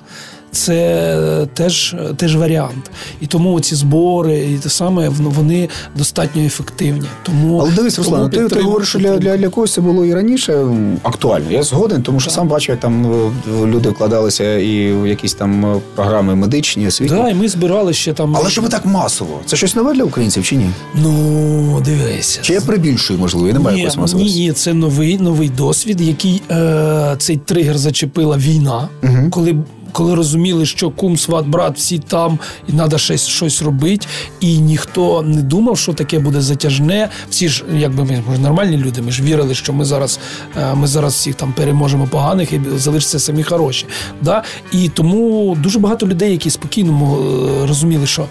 це 0.52 1.48
теж 1.54 1.96
теж 2.18 2.36
варіант. 2.36 2.92
І 3.22 3.28
тому 3.28 3.60
ці 3.60 3.76
збори, 3.76 4.38
і 4.38 4.58
те 4.58 4.70
саме 4.70 5.10
вони 5.10 5.70
достатньо 5.96 6.42
ефективні. 6.42 7.08
Тому 7.24 7.60
але 7.60 7.72
дивись, 7.72 7.98
Руслан, 7.98 8.30
ти, 8.30 8.48
ти 8.48 8.62
говориш, 8.62 8.90
що 8.90 9.00
для 9.00 9.18
для, 9.18 9.38
для 9.38 9.50
когось 9.50 9.74
це 9.74 9.82
було 9.82 10.06
і 10.06 10.14
раніше 10.14 10.66
актуально. 11.04 11.52
Я 11.52 11.64
згоден, 11.64 12.04
тому 12.04 12.20
що 12.20 12.30
так. 12.30 12.36
сам 12.36 12.48
бачу, 12.48 12.72
як 12.72 12.82
там 12.82 13.06
е, 13.06 13.66
люди 13.66 13.90
вкладалися 13.90 14.58
і 14.58 14.94
в 14.94 15.08
якісь 15.08 15.34
там 15.34 15.66
е, 15.66 15.82
програми 15.96 16.36
медичні, 16.36 16.88
освітні. 16.88 17.18
Так, 17.18 17.32
і 17.32 17.34
ми 17.34 17.48
збирали 17.48 17.94
ще 17.94 18.14
там. 18.14 18.36
Але 18.36 18.50
щоб 18.50 18.70
так 18.70 18.86
масово, 18.86 19.40
це 19.46 19.56
щось 19.56 19.76
нове 19.76 19.94
для 19.94 20.04
українців 20.04 20.44
чи 20.44 20.56
ні? 20.56 20.70
Ну 20.96 21.82
дивися, 21.86 22.40
чи 22.42 22.54
я 22.54 22.62
прибільшую, 22.62 23.20
можливо, 23.20 23.50
і 23.50 23.54
немає 23.54 23.78
якоїсь 23.78 23.98
масовості? 23.98 24.40
Ні, 24.40 24.46
ні, 24.46 24.54
це 24.54 24.74
новий 24.74 25.18
новий 25.18 25.50
досвід, 25.50 26.02
який 26.02 26.42
е, 26.52 27.16
цей 27.18 27.38
тригер 27.38 27.78
зачепила 27.78 28.38
війна, 28.38 28.90
угу. 29.04 29.30
коли 29.32 29.56
коли 29.92 30.16
розуміли, 30.16 30.66
що 30.66 30.90
кум, 30.90 31.18
сват, 31.18 31.48
брат, 31.48 31.78
всі 31.78 32.00
там, 32.00 32.40
і 32.68 32.72
треба 32.72 32.98
щось 32.98 33.28
щось 33.28 33.62
робити, 33.62 34.08
і 34.40 34.58
ніхто 34.58 35.22
не 35.22 35.42
думав, 35.42 35.78
що 35.78 35.94
таке 35.94 36.20
буде 36.20 36.42
затяжне. 36.42 37.10
Всі 37.30 37.50
ж, 37.50 37.64
якби 37.74 38.04
ми, 38.04 38.24
ми 38.30 38.36
ж 38.36 38.42
нормальні 38.42 38.78
люди, 38.78 39.02
ми 39.02 39.12
ж 39.12 39.24
вірили, 39.24 39.56
що 39.56 39.74
ми 39.74 39.86
зараз 39.86 40.20
е, 40.58 40.76
ми 40.76 40.88
зараз 40.88 41.14
всіх 41.14 41.36
там 41.36 41.54
переможемо 41.54 42.08
поганих 42.08 42.54
і 42.54 42.62
залишаться 42.76 43.20
самі 43.20 43.44
хороші. 43.44 43.86
Да? 44.22 44.44
І 44.72 44.90
тому 44.90 45.58
дуже 45.64 45.80
багато 45.80 46.08
людей, 46.08 46.32
які 46.32 46.50
спокійно 46.50 47.18
е, 47.64 47.68
розуміли, 47.68 48.08
що. 48.08 48.26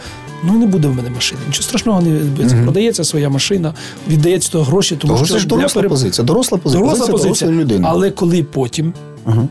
Ну 0.45 0.53
не 0.53 0.67
буде 0.67 0.89
в 0.89 0.95
мене 0.95 1.11
машини. 1.11 1.41
Нічого 1.47 1.63
страшного 1.63 2.01
не 2.01 2.11
відбудеться. 2.11 2.57
Mm-hmm. 2.57 2.63
Продається 2.63 3.05
своя 3.05 3.29
машина, 3.29 3.75
віддається 4.09 4.53
того 4.53 4.65
гроші, 4.65 4.97
тому 4.97 5.13
Того 5.13 5.27
що 5.27 5.35
це 5.35 5.41
ж 5.41 5.47
доросла 5.47 5.83
пере... 5.83 5.89
позиція. 5.89 6.25
Доросла 6.25 6.59
позиція. 6.59 6.85
Доросла 6.85 7.07
позиція. 7.07 7.51
людини. 7.51 7.87
Але 7.89 8.11
коли 8.11 8.43
потім 8.43 8.93
uh-huh 9.27 9.47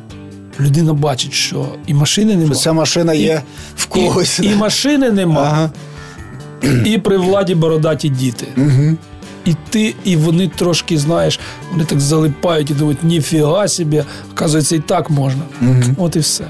людина 0.59 0.93
бачить, 0.93 1.33
що 1.33 1.65
і 1.87 1.93
машини 1.93 2.35
немає. 2.35 2.55
Ця 2.55 2.73
машина 2.73 3.13
є 3.13 3.41
в 3.75 3.85
когось. 3.85 4.39
І, 4.39 4.45
і 4.45 4.55
машини 4.55 5.11
нема, 5.11 5.41
ага. 5.41 5.71
і 6.85 6.97
при 6.97 7.17
владі 7.17 7.55
бородаті 7.55 8.09
діти. 8.09 8.47
Угу. 8.57 8.97
І 9.45 9.55
ти, 9.69 9.95
і 10.03 10.15
вони 10.15 10.47
трошки, 10.47 10.97
знаєш, 10.97 11.39
вони 11.71 11.83
так 11.83 11.99
залипають 11.99 12.71
і 12.71 12.73
думають, 12.73 13.03
ніфіга 13.03 13.67
собі, 13.67 14.03
оказується, 14.31 14.75
і 14.75 14.79
так 14.79 15.09
можна. 15.09 15.41
Угу. 15.61 15.83
От 15.97 16.15
і 16.15 16.19
все. 16.19 16.43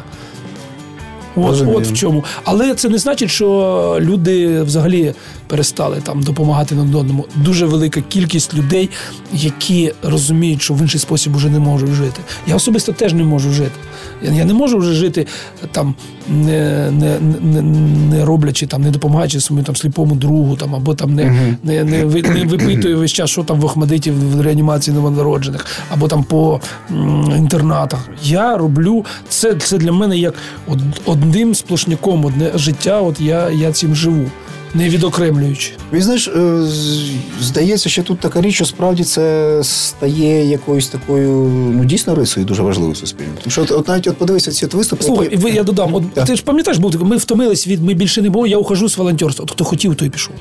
От, 1.37 1.63
от 1.75 1.87
в 1.87 1.93
чому. 1.93 2.23
Але 2.43 2.75
це 2.75 2.89
не 2.89 2.97
значить, 2.97 3.29
що 3.29 3.97
люди 3.99 4.61
взагалі 4.61 5.13
перестали 5.47 5.97
там 6.03 6.23
допомагати 6.23 6.75
на 6.75 6.81
одному. 6.81 7.25
Дуже 7.35 7.65
велика 7.65 8.01
кількість 8.01 8.53
людей, 8.53 8.89
які 9.33 9.93
розуміють, 10.03 10.61
що 10.61 10.73
в 10.73 10.81
інший 10.81 10.99
спосіб 10.99 11.35
вже 11.35 11.49
не 11.49 11.59
можуть 11.59 11.89
жити. 11.89 12.21
Я 12.47 12.55
особисто 12.55 12.91
теж 12.91 13.13
не 13.13 13.23
можу 13.23 13.51
жити. 13.51 13.71
Я 14.21 14.45
не 14.45 14.53
можу 14.53 14.77
вже 14.77 14.93
жити 14.93 15.27
там, 15.71 15.95
не 16.29 16.91
не, 16.91 17.19
не, 17.41 17.61
не 17.61 18.25
роблячи 18.25 18.67
там, 18.67 18.81
не 18.81 18.91
допомагаючи 18.91 19.39
своєму 19.39 19.65
там 19.65 19.75
сліпому 19.75 20.15
другу, 20.15 20.55
там 20.55 20.75
або 20.75 20.95
там 20.95 21.15
не 21.15 21.55
не, 21.63 21.83
не, 21.83 22.03
не 22.03 22.45
випитую 22.45 22.97
весь 22.99 23.11
час, 23.11 23.29
що 23.29 23.43
там 23.43 23.59
в 23.59 23.65
Охмадиті 23.65 24.11
в 24.11 24.41
реанімації 24.41 24.95
новонароджених, 24.95 25.65
або 25.89 26.07
там 26.07 26.23
по 26.23 26.61
м, 26.91 27.31
інтернатах. 27.37 28.09
Я 28.23 28.57
роблю 28.57 29.05
це 29.29 29.55
це 29.55 29.77
для 29.77 29.91
мене 29.91 30.17
як 30.17 30.33
одним 31.05 31.55
сплошняком, 31.55 32.25
одне 32.25 32.51
життя. 32.55 33.01
От 33.01 33.21
я, 33.21 33.49
я 33.49 33.71
цим 33.71 33.95
живу 33.95 34.25
не 34.73 34.89
відокремлюючи. 34.89 35.71
Він 35.93 36.01
знаєш, 36.01 36.27
е, 36.27 36.61
здається, 37.41 37.89
що 37.89 38.03
тут 38.03 38.19
така 38.19 38.41
річ, 38.41 38.55
що 38.55 38.65
справді 38.65 39.03
це 39.03 39.59
стає 39.63 40.49
якоюсь 40.49 40.87
такою 40.87 41.29
ну 41.75 41.85
дійсно 41.85 42.15
рисою 42.15 42.45
дуже 42.45 42.61
важливою 42.61 42.95
суспільно. 42.95 43.31
Тому 43.43 43.51
що 43.51 43.61
от, 43.61 43.71
от 43.71 43.87
навіть 43.87 44.07
от 44.07 44.17
подивися 44.17 44.51
ці 44.51 44.65
виступи. 44.65 45.03
Слухай, 45.03 45.29
які... 45.31 45.55
я 45.55 45.63
додам. 45.63 45.93
От 45.93 46.13
так. 46.13 46.25
ти 46.25 46.35
ж 46.35 46.43
пам'ятаєш, 46.43 46.77
був 46.77 47.03
ми 47.03 47.17
втомились 47.17 47.67
від 47.67 47.83
ми 47.83 47.93
більше 47.93 48.21
не 48.21 48.29
було. 48.29 48.47
Я 48.47 48.57
ухожу 48.57 48.89
з 48.89 48.97
волонтерства. 48.97 49.43
От 49.43 49.51
хто 49.51 49.63
хотів, 49.63 49.95
той 49.95 50.09
пішов. 50.09 50.35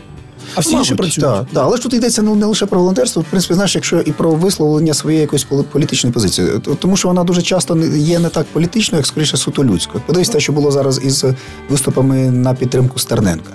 А 0.55 0.61
всі 0.61 0.73
інші 0.73 0.95
працюють. 0.95 1.31
Так, 1.31 1.47
так, 1.53 1.63
але 1.65 1.77
ж 1.77 1.83
тут 1.83 1.95
йдеться 1.95 2.23
ну, 2.23 2.35
не 2.35 2.47
лише 2.47 2.67
про 2.67 2.79
волонтерство, 2.79 3.23
в 3.23 3.25
принципі, 3.25 3.55
знаєш, 3.55 3.75
якщо 3.75 4.01
і 4.01 4.13
про 4.13 4.31
висловлення 4.31 4.95
своєї 4.95 5.21
якоїсь 5.21 5.47
політичної 5.73 6.15
позиції, 6.15 6.49
тому 6.79 6.97
що 6.97 7.09
вона 7.09 7.25
дуже 7.25 7.43
часто 7.43 7.77
є 7.97 8.19
не 8.19 8.29
так 8.29 8.47
політичною, 8.53 9.01
як 9.01 9.07
скоріше 9.07 9.37
суто 9.37 9.65
людською. 9.65 10.03
Подивись 10.07 10.29
те, 10.29 10.41
що 10.41 10.53
було 10.53 10.71
зараз 10.71 11.01
із 11.05 11.25
виступами 11.69 12.31
на 12.31 12.55
підтримку 12.55 12.99
Стерненка 12.99 13.51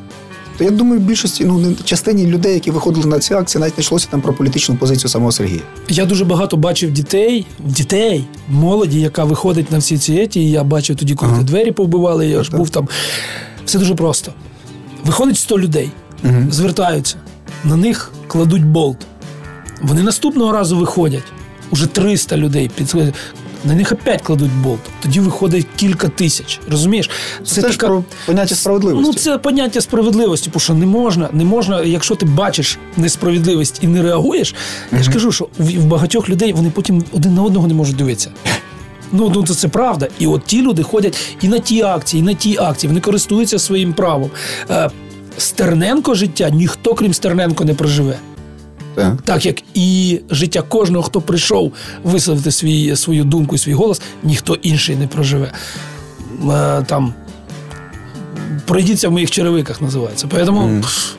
то 0.62 0.66
я 0.66 0.72
думаю, 0.72 1.02
в 1.02 1.04
більшості 1.04 1.46
ну 1.46 1.76
частині 1.84 2.28
людей, 2.28 2.54
які 2.54 2.72
виходили 2.72 3.06
на 3.06 3.20
ці 3.20 3.34
акції, 3.34 3.60
навіть 3.60 3.78
не 3.78 3.82
йшлося 3.82 4.08
там 4.12 4.22
про 4.22 4.34
політичну 4.34 4.76
позицію 4.76 5.10
самого 5.10 5.32
Сергія. 5.32 5.62
Я 5.90 6.06
дуже 6.06 6.26
багато 6.26 6.58
бачив 6.58 6.92
дітей, 6.92 7.46
дітей, 7.60 8.26
молоді, 8.50 9.02
яка 9.02 9.24
виходить 9.24 9.72
на 9.72 9.78
всі 9.78 9.98
ці 9.98 10.14
еті. 10.14 10.50
Я 10.50 10.64
бачив 10.64 10.96
тоді, 10.96 11.16
коли 11.16 11.32
ага. 11.32 11.44
двері 11.44 11.72
повбивали. 11.72 12.28
Я 12.28 12.44
ж 12.44 12.52
був 12.52 12.70
там. 12.70 12.90
Все 13.66 13.80
дуже 13.80 13.96
просто. 13.96 14.34
Виходить 15.06 15.38
100 15.38 15.60
людей, 15.60 15.92
угу. 16.24 16.52
звертаються, 16.52 17.16
на 17.64 17.76
них 17.76 18.12
кладуть 18.28 18.66
болт. 18.66 18.98
Вони 19.82 20.04
наступного 20.04 20.52
разу 20.52 20.78
виходять. 20.78 21.26
Уже 21.72 21.88
300 21.88 22.38
людей 22.38 22.72
підходять 22.76 23.14
на 23.66 23.76
них 23.76 23.92
опять 23.92 24.22
кладуть 24.22 24.52
болт. 24.52 24.80
Тоді 25.02 25.20
виходить 25.20 25.68
кілька 25.76 26.08
тисяч. 26.08 26.60
Розумієш? 26.72 27.10
Це, 27.46 27.62
це 27.62 27.70
така... 27.70 27.88
про 27.88 28.04
поняття 28.26 28.56
справедливості. 28.56 29.08
Ну, 29.08 29.14
це 29.14 29.38
поняття 29.38 29.82
справедливості, 29.82 30.50
тому 30.50 30.60
що 30.60 30.74
не 30.74 30.86
можна, 30.86 31.30
не 31.34 31.46
можна, 31.46 31.84
якщо 31.84 32.16
ти 32.16 32.26
бачиш 32.26 32.78
несправедливість 32.98 33.80
і 33.82 33.88
не 33.88 34.02
реагуєш, 34.02 34.56
mm 34.56 34.98
я 34.98 35.04
ж 35.04 35.12
кажу, 35.12 35.32
що 35.32 35.48
в 35.58 35.86
багатьох 35.86 36.30
людей 36.30 36.54
вони 36.54 36.70
потім 36.70 37.04
один 37.14 37.34
на 37.34 37.44
одного 37.44 37.68
не 37.68 37.74
можуть 37.74 37.96
дивитися. 37.96 38.32
Ну, 39.12 39.32
ну 39.36 39.48
це, 39.48 39.54
це 39.54 39.68
правда. 39.68 40.08
І 40.20 40.28
от 40.28 40.46
ті 40.46 40.62
люди 40.62 40.84
ходять 40.84 41.18
і 41.42 41.48
на 41.48 41.60
ті 41.60 41.82
акції, 41.82 42.22
і 42.22 42.26
на 42.26 42.34
ті 42.34 42.58
акції, 42.58 42.88
вони 42.88 43.02
користуються 43.02 43.60
своїм 43.60 43.94
правом. 43.94 44.32
Е, 44.70 44.90
Стерненко 45.38 46.16
життя 46.16 46.50
ніхто, 46.50 46.96
крім 46.96 47.14
Стерненко, 47.14 47.66
не 47.66 47.74
проживе. 47.74 48.20
Так. 48.96 49.22
так 49.22 49.46
як 49.46 49.56
і 49.74 50.20
життя 50.30 50.62
кожного, 50.62 51.04
хто 51.04 51.22
прийшов 51.22 51.74
висловити 52.04 52.52
свій, 52.52 52.96
свою 52.96 53.24
думку 53.24 53.56
і 53.56 53.58
свій 53.58 53.74
голос, 53.74 54.02
ніхто 54.24 54.54
інший 54.54 54.96
не 54.96 55.08
проживе. 55.08 55.52
Е, 56.52 56.84
там 56.88 57.14
пройдіться 58.66 59.10
в 59.10 59.12
моїх 59.12 59.32
черевиках, 59.32 59.82
називається. 59.82 60.28
Поэтому... 60.28 60.82
Mm. 60.82 61.16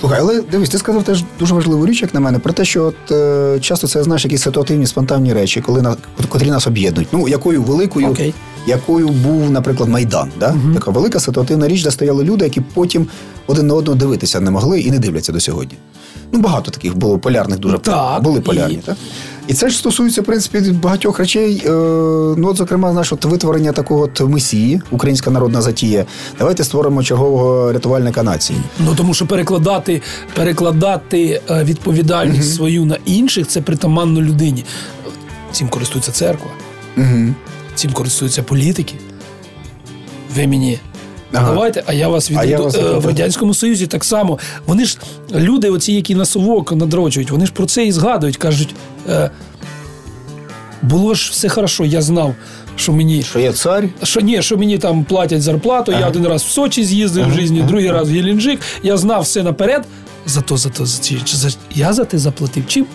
Слухай, 0.00 0.18
але 0.20 0.42
дивись, 0.42 0.68
ти 0.68 0.78
сказав 0.78 1.02
теж 1.02 1.24
дуже 1.38 1.54
важливу 1.54 1.86
річ, 1.86 2.02
як 2.02 2.14
на 2.14 2.20
мене, 2.20 2.38
про 2.38 2.52
те, 2.52 2.64
що 2.64 2.84
от 2.84 3.12
е, 3.12 3.58
часто 3.60 3.88
це 3.88 4.02
знаєш 4.02 4.24
якісь 4.24 4.42
ситуативні, 4.42 4.86
спонтанні 4.86 5.32
речі, 5.32 5.60
коли 5.60 5.82
на 5.82 5.96
котрі 6.28 6.50
нас 6.50 6.66
об'єднують. 6.66 7.08
Ну, 7.12 7.28
якою 7.28 7.62
великою, 7.62 8.08
okay. 8.08 8.32
Якою 8.66 9.08
був, 9.08 9.50
наприклад, 9.50 9.88
Майдан. 9.88 10.30
Да? 10.40 10.50
Uh-huh. 10.50 10.74
Така 10.74 10.90
велика 10.90 11.20
ситуативна 11.20 11.68
річ, 11.68 11.82
де 11.82 11.90
стояли 11.90 12.24
люди, 12.24 12.44
які 12.44 12.60
потім 12.60 13.06
один 13.46 13.66
на 13.66 13.74
одного 13.74 13.98
дивитися 13.98 14.40
не 14.40 14.50
могли 14.50 14.80
і 14.80 14.90
не 14.90 14.98
дивляться 14.98 15.32
до 15.32 15.40
сьогодні. 15.40 15.78
Ну, 16.32 16.40
багато 16.40 16.70
таких 16.70 16.96
було 16.96 17.18
полярних, 17.18 17.58
дуже 17.58 17.78
так, 17.78 18.22
були 18.22 18.40
полярні. 18.40 18.74
І... 18.74 18.78
Так? 18.78 18.96
І 19.46 19.54
це 19.54 19.68
ж 19.68 19.78
стосується, 19.78 20.22
в 20.22 20.24
принципі, 20.24 20.58
багатьох 20.60 21.18
речей. 21.18 21.62
Е, 21.66 21.70
ну, 22.36 22.48
от, 22.48 22.56
зокрема, 22.56 23.04
от 23.10 23.24
витворення 23.24 23.72
такого 23.72 24.00
от 24.00 24.20
месії, 24.20 24.80
українська 24.90 25.30
народна 25.30 25.62
затія. 25.62 26.04
Давайте 26.38 26.64
створимо 26.64 27.02
чергового 27.02 27.72
рятувальника 27.72 28.22
нації. 28.22 28.58
Ну 28.78 28.94
тому 28.96 29.14
що 29.14 29.26
перекладати 29.26 30.02
перекладати 30.34 31.40
е, 31.50 31.64
відповідальність 31.64 32.48
угу. 32.48 32.56
свою 32.56 32.84
на 32.84 32.98
інших 33.04 33.46
це 33.46 33.60
притаманно 33.60 34.22
людині. 34.22 34.64
Цим 35.52 35.68
користується 35.68 36.12
церква, 36.12 36.50
угу. 36.96 37.34
Цим 37.74 37.92
користуються 37.92 38.42
політики. 38.42 38.94
Ви 40.34 40.46
мені 40.46 40.78
Ага. 41.34 41.52
Давайте, 41.52 41.82
а 41.86 41.92
я 41.92 42.08
вас 42.08 42.30
відведу. 42.30 42.64
Вас 42.64 42.74
е, 42.74 42.82
в 42.82 43.06
радянському 43.06 43.54
союзі 43.54 43.86
так 43.86 44.04
само. 44.04 44.38
Вони 44.66 44.84
ж 44.84 44.98
люди, 45.34 45.70
оці, 45.70 45.92
які 45.92 46.14
на 46.14 46.24
совок 46.24 46.72
надрочують, 46.72 47.30
вони 47.30 47.46
ж 47.46 47.52
про 47.52 47.66
це 47.66 47.86
і 47.86 47.92
згадують. 47.92 48.36
кажуть, 48.36 48.74
е, 49.08 49.30
було 50.82 51.14
ж 51.14 51.30
все 51.32 51.48
хорошо, 51.48 51.84
я 51.84 52.02
знав. 52.02 52.34
Що 52.76 52.92
мені 52.92 53.22
що 53.22 53.38
я 53.38 53.52
цар? 53.52 53.88
Що 54.02 54.20
ні, 54.20 54.42
що 54.42 54.56
мені 54.56 54.78
там 54.78 55.04
платять 55.04 55.42
зарплату. 55.42 55.92
Ага. 55.92 56.00
Я 56.00 56.08
один 56.08 56.26
раз 56.26 56.42
в 56.42 56.48
Сочі 56.48 56.84
з'їздив 56.84 57.24
ага. 57.24 57.32
в 57.32 57.36
житті, 57.36 57.62
другий 57.62 57.90
раз 57.90 58.10
в 58.10 58.14
Єлінджик. 58.14 58.60
Я 58.82 58.96
знав 58.96 59.22
все 59.22 59.42
наперед. 59.42 59.84
Зато 60.26 60.56
зато 60.56 60.86
за 60.86 61.20
за, 61.24 61.48
я 61.74 61.92
за 61.92 62.04
те 62.04 62.18
заплатив. 62.18 62.64
Чим? 62.66 62.86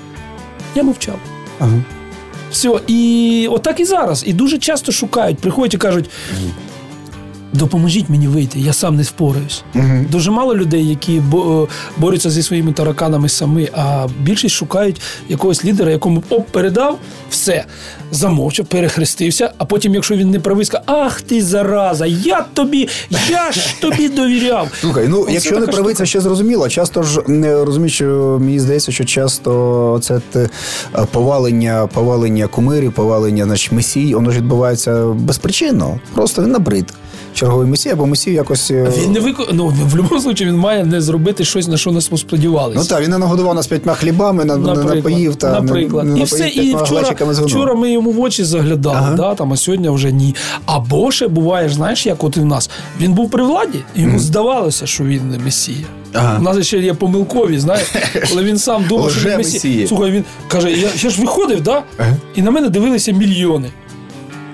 Я 0.75 0.83
мовчав. 0.83 1.19
Ага. 1.59 1.83
Все, 2.51 2.81
і 2.87 3.47
отак 3.51 3.79
і 3.79 3.85
зараз. 3.85 4.23
І 4.27 4.33
дуже 4.33 4.57
часто 4.57 4.91
шукають, 4.91 5.37
приходять 5.37 5.73
і 5.73 5.77
кажуть: 5.77 6.09
Допоможіть 7.53 8.09
мені 8.09 8.27
вийти, 8.27 8.59
я 8.59 8.73
сам 8.73 8.95
не 8.95 9.03
впораюсь. 9.03 9.63
uh 9.75 10.09
Дуже 10.09 10.31
мало 10.31 10.55
людей, 10.55 10.89
які 10.89 11.17
е, 11.17 11.21
борються 11.97 12.29
зі 12.29 12.43
своїми 12.43 12.71
тараканами 12.73 13.29
самі, 13.29 13.69
а 13.73 14.07
більшість 14.21 14.55
шукають 14.55 15.01
якогось 15.29 15.65
лідера, 15.65 15.91
якому 15.91 16.23
оп, 16.29 16.47
передав 16.47 16.99
все, 17.29 17.65
замовчав, 18.11 18.65
перехрестився. 18.65 19.51
А 19.57 19.65
потім, 19.65 19.95
якщо 19.95 20.15
він 20.15 20.29
не 20.31 20.39
правий, 20.39 20.65
скаже, 20.65 20.83
ах 20.85 21.21
ти 21.21 21.41
зараза, 21.41 22.05
я 22.05 22.45
тобі, 22.53 22.89
я 23.29 23.51
ж 23.51 23.81
тобі 23.81 24.09
довіряв. 24.09 24.67
Слухай, 24.81 25.07
ну 25.07 25.21
Оце 25.21 25.33
якщо 25.33 25.59
не 25.59 25.67
правий, 25.67 25.95
це 25.95 26.05
ще 26.05 26.21
зрозуміло. 26.21 26.69
Часто 26.69 27.03
ж 27.03 27.21
не 27.27 27.65
розумію, 27.65 27.89
що 27.89 28.37
мені 28.41 28.59
здається, 28.59 28.91
що 28.91 29.05
часто 29.05 29.99
це 30.03 30.21
те 30.31 30.49
повалення, 31.11 31.87
повалення 31.93 32.47
кумирів, 32.47 32.93
повалення 32.93 33.45
значить, 33.45 33.71
месій, 33.71 34.15
воно 34.15 34.31
ж 34.31 34.37
відбувається 34.37 35.05
безпричинно. 35.05 35.99
Просто 36.13 36.43
він 36.43 36.51
набрид 36.51 36.93
черговий 37.33 37.67
месій, 37.67 37.89
або 37.89 38.05
месій 38.05 38.31
якось. 38.31 38.71
Е, 38.71 38.91
він 38.97 39.11
не 39.11 39.19
вику... 39.19 39.43
ну, 39.51 39.67
в 39.67 39.71
будь-якому 39.71 40.21
випадку 40.21 40.43
він 40.43 40.55
має 40.57 40.85
не 40.85 41.01
зробити 41.01 41.45
щось, 41.45 41.67
на 41.67 41.77
що 41.77 41.91
нас 41.91 42.11
сподівалися. 42.15 42.79
Ну 42.79 42.85
так, 42.85 43.01
він 43.01 43.09
не 43.09 43.17
нагодував 43.17 43.55
нас 43.55 43.67
п'ятьма 43.67 43.93
хлібами, 43.93 44.45
не 44.45 44.57
напоїв 44.57 45.35
та 45.35 45.61
наприклад. 45.61 46.05
Не, 46.05 46.13
не 46.13 46.19
і 46.19 46.23
все, 46.23 46.49
і 46.49 46.75
вчора, 46.75 47.15
вчора 47.31 47.73
ми 47.73 47.91
йому 47.91 48.11
в 48.11 48.19
очі 48.19 48.43
заглядали, 48.43 48.97
ага. 48.99 49.15
да, 49.15 49.35
там, 49.35 49.53
а 49.53 49.57
сьогодні 49.57 49.89
вже 49.89 50.11
ні. 50.11 50.35
Або 50.65 51.11
ще 51.11 51.27
буває, 51.27 51.69
знаєш, 51.69 52.05
як 52.05 52.23
от 52.23 52.37
і 52.37 52.39
в 52.39 52.45
нас. 52.45 52.69
Він 52.99 53.13
був 53.13 53.29
при 53.29 53.43
владі, 53.43 53.79
йому 53.95 54.17
mm. 54.17 54.19
здавалося, 54.19 54.85
що 54.85 55.03
він 55.03 55.29
не 55.29 55.39
месія. 55.39 55.85
Ага. 56.13 56.39
У 56.39 56.41
нас 56.41 56.67
ще 56.67 56.79
є 56.79 56.93
помилкові, 56.93 57.59
знаєш, 57.59 57.87
коли 58.29 58.43
він 58.43 58.57
сам 58.57 58.85
думав, 58.89 59.11
що 59.11 59.29
він 59.29 59.37
месія. 59.37 59.87
Слухай, 59.87 60.11
він 60.11 60.23
каже, 60.47 60.71
я, 60.71 60.87
я 60.95 61.09
ж 61.09 61.21
виходив, 61.21 61.61
да? 61.61 61.83
Ага. 61.97 62.15
і 62.35 62.41
на 62.41 62.51
мене 62.51 62.69
дивилися 62.69 63.11
мільйони. 63.11 63.69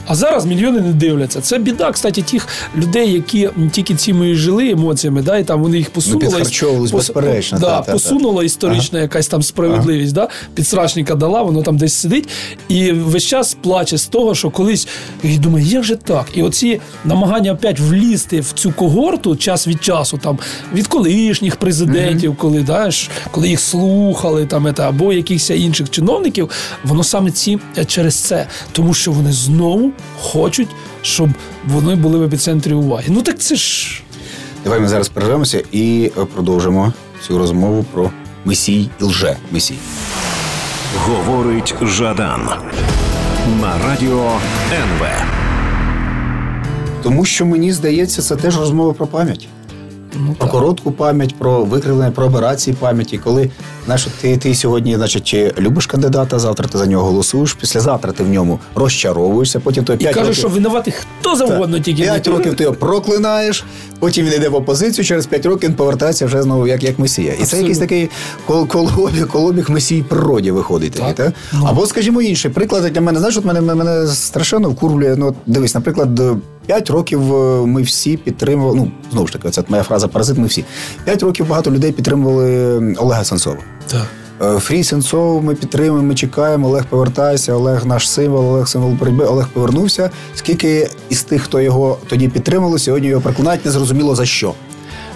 А 0.08 0.16
зараз 0.16 0.46
мільйони 0.46 0.82
не 0.82 0.94
дивляться. 0.94 1.42
Це 1.42 1.58
біда, 1.58 1.92
кстати, 1.92 2.22
тих 2.22 2.48
людей, 2.78 3.12
які 3.12 3.50
тільки 3.72 3.96
цими 3.96 4.36
жили 4.36 4.70
емоціями, 4.70 5.22
да, 5.22 5.38
і 5.38 5.44
там 5.44 5.62
вони 5.62 5.78
їх 5.78 5.90
посунули. 5.90 6.44
Ну, 6.62 6.88
безперечно. 6.92 7.60
Да, 7.60 7.82
та, 7.82 7.92
посунула 7.92 8.40
та, 8.40 8.46
історична 8.46 9.00
ага. 9.00 9.02
якась 9.02 9.28
там 9.28 9.42
справедливість. 9.42 10.18
Ага. 10.18 10.28
Да, 10.28 10.34
Підсрачника 10.54 11.16
дала, 11.16 11.42
воно 11.42 11.62
там 11.62 11.78
десь 11.78 11.94
сидить, 11.94 12.30
і 12.68 12.92
весь 12.92 13.24
час 13.24 13.58
плаче 13.62 13.98
з 13.98 14.08
того, 14.08 14.36
що 14.36 14.50
колись 14.50 14.88
і 15.24 15.38
думає, 15.38 15.66
як 15.66 15.84
же 15.84 15.96
так? 15.96 16.26
І 16.34 16.44
оці 16.44 16.82
намагання 17.06 17.52
опять 17.52 17.80
влізти 17.80 18.40
в 18.40 18.52
цю 18.52 18.72
когорту 18.72 19.36
час 19.36 19.68
від 19.68 19.84
часу, 19.84 20.18
там 20.18 20.40
від 20.74 20.88
колишніх 20.88 21.56
президентів, 21.56 22.32
mm 22.32 22.36
коли 22.36 22.62
да, 22.62 22.90
коли 23.32 23.50
їх 23.50 23.60
слухали, 23.60 24.46
там 24.46 24.68
або 24.78 25.14
якихось 25.14 25.50
інших 25.50 25.90
чиновників, 25.90 26.50
воно 26.84 27.04
саме 27.04 27.32
ці 27.32 27.60
через 27.88 28.16
це, 28.16 28.48
тому 28.72 28.94
що 28.94 29.12
вони 29.12 29.32
знову 29.32 29.92
хочуть, 30.22 30.70
щоб 31.02 31.30
вони 31.66 31.96
були 31.96 32.18
в 32.18 32.24
епіцентрі 32.24 32.74
уваги. 32.74 33.06
Ну 33.08 33.22
так 33.22 33.40
це 33.40 33.56
ж. 33.56 34.02
Давай 34.64 34.80
ми 34.80 34.88
зараз 34.88 35.10
перервемося 35.10 35.64
і 35.72 36.12
продовжимо 36.34 36.94
цю 37.28 37.38
розмову 37.38 37.86
про 37.94 38.12
месій 38.46 38.90
і 39.02 39.04
лже 39.04 39.38
месій. 39.52 39.76
Говорить 40.98 41.76
Жадан 41.82 42.50
на 43.62 43.78
радіо 43.88 44.32
НВ. 44.74 45.08
Тому 47.04 47.26
що 47.26 47.46
мені 47.46 47.74
здається, 47.74 48.22
це 48.22 48.36
теж 48.36 48.60
розмова 48.60 48.94
про 48.94 49.08
пам'ять. 49.08 49.48
Ну, 50.20 50.34
Про 50.38 50.48
так. 50.48 50.52
коротку 50.52 50.92
пам'ять, 50.92 51.36
про 51.36 51.64
викривлення, 51.64 52.12
про 52.12 52.26
операції 52.26 52.76
пам'яті. 52.80 53.18
Коли 53.18 53.50
знаєш, 53.86 54.08
ти, 54.22 54.38
ти 54.38 54.56
сьогодні, 54.56 54.96
значить, 54.96 55.24
чи 55.24 55.54
любиш 55.60 55.86
кандидата, 55.86 56.40
завтра 56.40 56.68
ти 56.68 56.78
за 56.78 56.86
нього 56.86 57.06
голосуєш, 57.06 57.54
післязавтра 57.54 58.12
ти 58.12 58.24
в 58.24 58.30
ньому 58.30 58.60
розчаровуєшся, 58.76 59.60
потім 59.60 59.84
той 59.84 59.96
І 59.96 60.00
5 60.00 60.14
каже, 60.14 60.26
років. 60.28 60.40
що 60.40 60.48
винуватий 60.48 60.94
хто 61.20 61.36
завгодно, 61.36 61.80
тільки 61.80 62.02
5 62.04 62.28
років 62.28 62.56
ти 62.56 62.64
його 62.64 62.76
проклинаєш, 62.76 63.64
потім 64.00 64.26
він 64.26 64.34
йде 64.34 64.50
в 64.50 64.56
опозицію, 64.56 65.06
через 65.06 65.26
5 65.26 65.46
років 65.46 65.70
він 65.70 65.76
повертається 65.76 66.26
вже 66.26 66.42
знову 66.44 66.68
як, 66.68 66.84
як 66.84 67.00
месія. 67.00 67.34
І 67.34 67.44
це 67.44 67.58
якийсь 67.58 67.78
такий 67.80 68.10
кол- 68.48 68.68
колобіг, 68.68 69.28
колобіг 69.28 69.70
месії 69.70 70.04
природі 70.04 70.52
виходить. 70.52 70.92
Такий, 70.92 71.14
Так. 71.14 71.16
та? 71.26 71.34
Ну. 71.54 71.66
Або, 71.70 71.86
скажімо, 71.86 72.22
інший 72.22 72.52
приклад 72.52 72.94
для 72.94 73.02
мене, 73.02 73.20
знаєш, 73.20 73.38
от 73.38 73.46
мене, 73.46 73.62
мене 73.62 74.08
страшенно 74.08 74.70
вкурвлює. 74.70 75.16
Ну, 75.18 75.36
дивись, 75.46 75.76
наприклад, 75.76 76.20
5 76.66 76.90
років 76.90 77.36
е, 77.36 77.66
ми 77.66 77.82
всі 77.82 78.18
підтримували. 78.18 78.78
Ну, 78.78 78.92
знову 79.12 79.28
ж 79.28 79.34
таки, 79.34 79.50
це 79.50 79.64
моя 79.68 79.84
фраза 79.84 80.08
паразит. 80.08 80.38
Ми 80.38 80.48
всі 80.48 80.66
5 81.04 81.24
років 81.24 81.48
багато 81.48 81.72
людей 81.72 81.92
підтримували 81.92 82.96
Олега 82.98 83.24
Сенцова. 83.24 83.58
Так. 83.88 84.08
Е, 84.42 84.60
Фрі 84.60 84.84
Сенцов 84.84 85.44
ми 85.44 85.56
підтримуємо, 85.56 86.08
ми 86.08 86.16
чекаємо. 86.16 86.68
Олег 86.68 86.86
повертайся, 86.86 87.54
Олег 87.54 87.86
наш 87.86 88.10
символ, 88.10 88.46
Олег 88.46 88.68
символ 88.68 88.92
боротьби. 88.92 89.26
Олег 89.26 89.48
повернувся. 89.48 90.10
Скільки 90.36 90.90
із 91.10 91.24
тих, 91.24 91.42
хто 91.42 91.62
його 91.62 91.98
тоді 92.08 92.28
підтримали, 92.28 92.80
сьогодні 92.80 93.08
його 93.08 93.22
проклинають, 93.22 93.66
незрозуміло 93.66 94.16
за 94.16 94.26
що. 94.26 94.54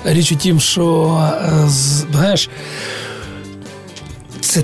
Річ 0.05 0.31
у 0.31 0.35
тім, 0.35 0.59
що 0.59 1.17
е, 1.43 1.69
знаєш, 2.11 2.49
це. 4.41 4.63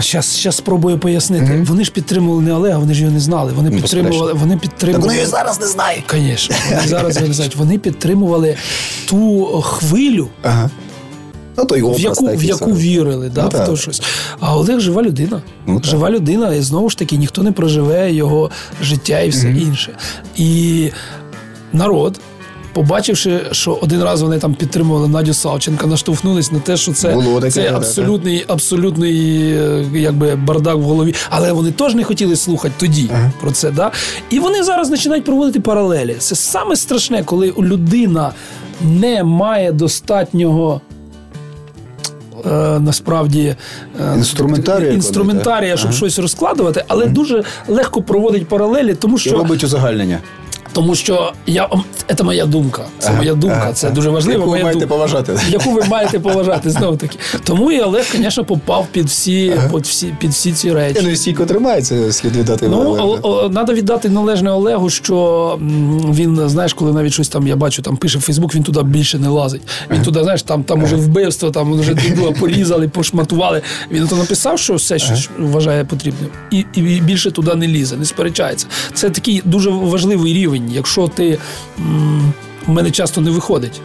Щас, 0.00 0.36
щас 0.36 0.56
спробую 0.56 0.98
пояснити. 0.98 1.64
Вони 1.66 1.84
ж 1.84 1.92
підтримували 1.92 2.42
не 2.42 2.52
Олега, 2.54 2.78
вони 2.78 2.94
ж 2.94 3.00
його 3.00 3.12
не 3.12 3.20
знали. 3.20 3.52
Вони 3.52 3.70
Ну, 3.70 3.76
підтримували, 3.76 4.32
вони 4.32 4.58
Так 4.78 4.98
вони 4.98 5.26
зараз 5.26 5.60
не 5.60 5.66
знають. 5.66 6.04
Звісно, 6.12 6.56
вони 6.70 6.82
зараз 6.88 7.20
не 7.20 7.32
знають. 7.32 7.56
Вони 7.56 7.78
підтримували 7.78 8.56
ту 9.08 9.46
хвилю, 9.62 10.28
Ага. 10.42 10.70
Ну, 11.56 11.64
то 11.64 11.76
й 11.76 11.82
образ, 11.82 12.00
в 12.00 12.04
яку, 12.04 12.26
в 12.26 12.44
яку 12.44 12.72
вірили, 12.72 13.28
да, 13.28 13.42
Ну, 13.42 13.48
в 13.48 13.66
то 13.66 13.76
щось. 13.76 14.02
А 14.40 14.56
Олег 14.56 14.80
жива 14.80 15.02
людина. 15.02 15.42
Ну, 15.66 15.80
жива 15.84 16.10
людина, 16.10 16.54
і 16.54 16.62
знову 16.62 16.90
ж 16.90 16.98
таки 16.98 17.16
ніхто 17.16 17.42
не 17.42 17.52
проживе 17.52 18.12
його 18.12 18.50
життя 18.82 19.20
і 19.20 19.28
все 19.28 19.50
інше. 19.50 19.92
І 20.36 20.90
народ. 21.72 22.20
Побачивши, 22.78 23.40
що 23.52 23.78
один 23.82 24.02
раз 24.02 24.22
вони 24.22 24.38
там 24.38 24.54
підтримували 24.54 25.08
Надю 25.08 25.34
Савченка, 25.34 25.86
наштовхнулись 25.86 26.52
на 26.52 26.58
те, 26.58 26.76
що 26.76 26.92
це, 26.92 27.16
таке, 27.40 27.50
це 27.50 27.72
абсолютний, 27.74 28.44
абсолютний 28.48 29.52
е, 29.52 29.84
якби, 29.94 30.36
бардак 30.36 30.76
в 30.76 30.82
голові. 30.82 31.14
Але 31.30 31.52
вони 31.52 31.70
теж 31.72 31.94
не 31.94 32.04
хотіли 32.04 32.36
слухати 32.36 32.74
тоді 32.78 33.10
про 33.40 33.50
це. 33.50 33.70
Да? 33.70 33.90
І 34.30 34.38
вони 34.38 34.62
зараз 34.62 34.90
починають 34.90 35.24
проводити 35.24 35.60
паралелі. 35.60 36.16
Це 36.18 36.34
саме 36.34 36.76
страшне, 36.76 37.22
коли 37.24 37.54
людина 37.58 38.32
не 38.80 39.24
має 39.24 39.72
достатнього 39.72 40.80
е, 42.46 42.78
насправді 42.80 43.56
е, 44.00 44.14
Інструментарія, 44.16 44.92
інструментарія, 44.92 45.76
щоб 45.76 45.90
так? 45.90 45.96
щось 45.96 46.18
розкладувати, 46.18 46.84
але 46.88 47.06
дуже 47.06 47.44
легко 47.68 48.02
проводить 48.02 48.48
паралелі, 48.48 48.94
тому 48.94 49.16
І 49.16 49.18
що 49.18 49.38
робить 49.38 49.64
узагальнення. 49.64 50.18
Тому 50.78 50.94
що 50.94 51.32
я 51.46 51.68
це 52.16 52.24
моя 52.24 52.46
думка. 52.46 52.82
Це 52.98 53.12
моя 53.12 53.34
думка. 53.34 53.72
Це 53.72 53.90
дуже 53.90 54.10
важливо. 54.10 54.38
Яку 54.38 54.50
ви 54.50 54.58
маєте 54.62 54.80
думка. 54.80 54.94
поважати. 54.94 55.40
Яку 55.48 55.70
ви 55.70 55.82
маєте 55.88 56.20
поважати 56.20 56.70
знову 56.70 56.96
таки. 56.96 57.18
Тому 57.44 57.72
і 57.72 57.80
Олег, 57.80 58.06
звісно, 58.12 58.44
попав 58.44 58.86
під 58.92 59.06
всі, 59.06 59.52
під 59.74 59.84
всі, 59.84 60.14
під 60.20 60.30
всі 60.30 60.52
ці 60.52 60.72
речі. 60.72 61.00
Ну, 61.02 61.10
і 61.10 61.16
стійко 61.16 61.46
тримається, 61.46 62.12
слід 62.12 62.36
віддати. 62.36 62.68
Ну, 62.68 63.50
треба 63.52 63.74
віддати 63.74 64.08
належне 64.08 64.50
Олегу, 64.50 64.90
що 64.90 65.58
він, 66.14 66.48
знаєш, 66.48 66.72
коли 66.72 66.92
навіть 66.92 67.12
щось 67.12 67.28
там 67.28 67.46
я 67.46 67.56
бачу, 67.56 67.82
там 67.82 67.96
пише 67.96 68.18
в 68.18 68.22
Фейсбук, 68.22 68.54
він 68.54 68.62
туди 68.62 68.82
більше 68.82 69.18
не 69.18 69.28
лазить. 69.28 69.62
Він 69.90 70.02
туди, 70.02 70.22
знаєш, 70.22 70.42
там, 70.42 70.64
там 70.64 70.82
уже 70.82 70.96
вбивство, 70.96 71.50
там 71.50 71.80
вже 71.80 71.94
дідула 72.08 72.32
порізали, 72.32 72.88
пошматували. 72.88 73.62
Він 73.90 74.08
то 74.08 74.16
написав, 74.16 74.58
що 74.58 74.74
все, 74.74 74.98
що 74.98 75.14
вважає 75.38 75.84
потрібним, 75.84 76.30
і, 76.50 76.64
і 76.74 76.80
більше 77.00 77.30
туди 77.30 77.54
не 77.54 77.66
лізе, 77.66 77.96
не 77.96 78.04
сперечається. 78.04 78.66
Це 78.94 79.10
такий 79.10 79.42
дуже 79.44 79.70
важливий 79.70 80.34
рівень. 80.34 80.67
Якщо 80.70 81.08
ти. 81.08 81.38
У 82.68 82.72
мене 82.72 82.90
часто 82.90 83.20
не 83.20 83.30
виходить. 83.30 83.80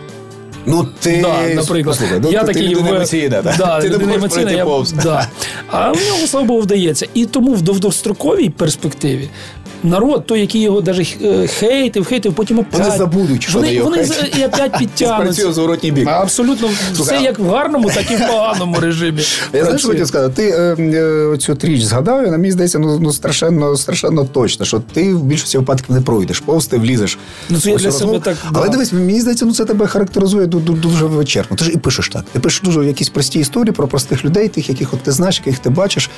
Ну, 0.66 0.88
ти, 1.00 1.20
Да, 1.22 1.54
наприклад, 1.56 1.96
Послухай, 1.98 2.20
ну, 2.24 2.32
я 2.32 2.40
ти 2.44 2.54
такий 2.54 2.68
людина 2.68 2.90
емоційна, 2.96 3.42
да? 3.42 3.56
Да, 3.58 3.78
ти 3.82 3.90
не 3.90 3.96
людина 3.96 4.14
емоційна, 4.16 4.52
я, 4.52 4.66
повз. 4.66 4.92
да. 4.92 5.28
А 5.72 5.92
в 5.92 5.96
нього, 5.96 6.28
слава 6.28 6.48
Богу, 6.48 6.60
вдається. 6.62 7.08
І 7.14 7.26
тому 7.26 7.54
в 7.54 7.62
довгостроковій 7.62 8.50
перспективі 8.50 9.30
народ, 9.84 10.26
той, 10.26 10.40
який 10.42 10.62
його 10.62 10.82
навіть 10.82 11.18
хейтив, 11.50 12.06
хейтив, 12.06 12.34
потім 12.34 12.60
опять. 12.60 12.82
Вони 12.82 12.98
забудуть, 12.98 13.44
що 13.44 13.54
вони, 13.60 13.82
вони 13.82 14.08
і 14.42 14.46
опять 14.46 14.78
підтягнуться. 14.80 15.54
Зворотній 15.54 15.92
бік. 15.92 16.08
Абсолютно 16.08 16.70
все 16.94 17.20
як 17.22 17.40
в 17.40 17.50
гарному, 17.50 17.90
так 17.90 18.12
і 18.12 18.16
в 18.16 18.28
поганому 18.28 18.80
режимі. 18.80 19.22
Я 19.54 19.64
знаєш, 19.64 19.82
що 19.82 19.90
хотів 19.90 20.08
сказати, 20.08 20.34
ти 20.36 20.50
е, 20.50 20.76
е, 21.34 21.38
цю 21.38 21.56
тріч 21.56 21.84
згадав, 21.84 22.28
і 22.28 22.30
на 22.30 22.38
мені 22.38 22.52
здається, 22.52 22.80
ну, 22.80 23.00
ну 23.00 23.14
страшенно, 23.14 23.78
страшенно 23.78 24.26
точно, 24.26 24.66
що 24.66 24.80
ти 24.94 25.14
в 25.14 25.24
більшості 25.24 25.58
випадків 25.58 25.96
не 25.96 26.02
пройдеш, 26.02 26.40
повз 26.40 26.68
ти 26.68 26.78
влізеш. 26.78 27.18
Ну, 27.50 27.60
це 27.60 27.70
я 27.70 27.76
для 27.76 27.92
себе 27.92 27.94
розмову. 27.94 28.20
так, 28.20 28.38
Але 28.54 28.70
дивись, 28.70 28.94
мені 28.94 29.22
здається, 29.22 29.46
ну 29.46 29.54
це 29.54 29.66
тебе 29.66 29.88
характеризує 29.88 30.46
ду- 30.46 30.64
ду- 30.66 30.80
дуже 30.80 31.06
вичерпно. 31.06 31.58
Ти 31.58 31.66
ж 31.66 31.72
і 31.72 31.78
пишеш 31.78 32.10
так. 32.10 32.26
Ти 32.32 32.40
пишеш 32.40 32.62
дуже 32.62 32.86
якісь 32.86 33.10
прості 33.10 33.40
історії 33.40 33.74
про 33.74 33.88
простих 33.88 34.26
людей, 34.26 34.48
тих, 34.48 34.70
яких 34.70 34.94
от 34.94 35.00
ти 35.00 35.12
знаєш, 35.12 35.38
яких 35.46 35.60
ти 35.60 35.70
бачиш. 35.70 36.10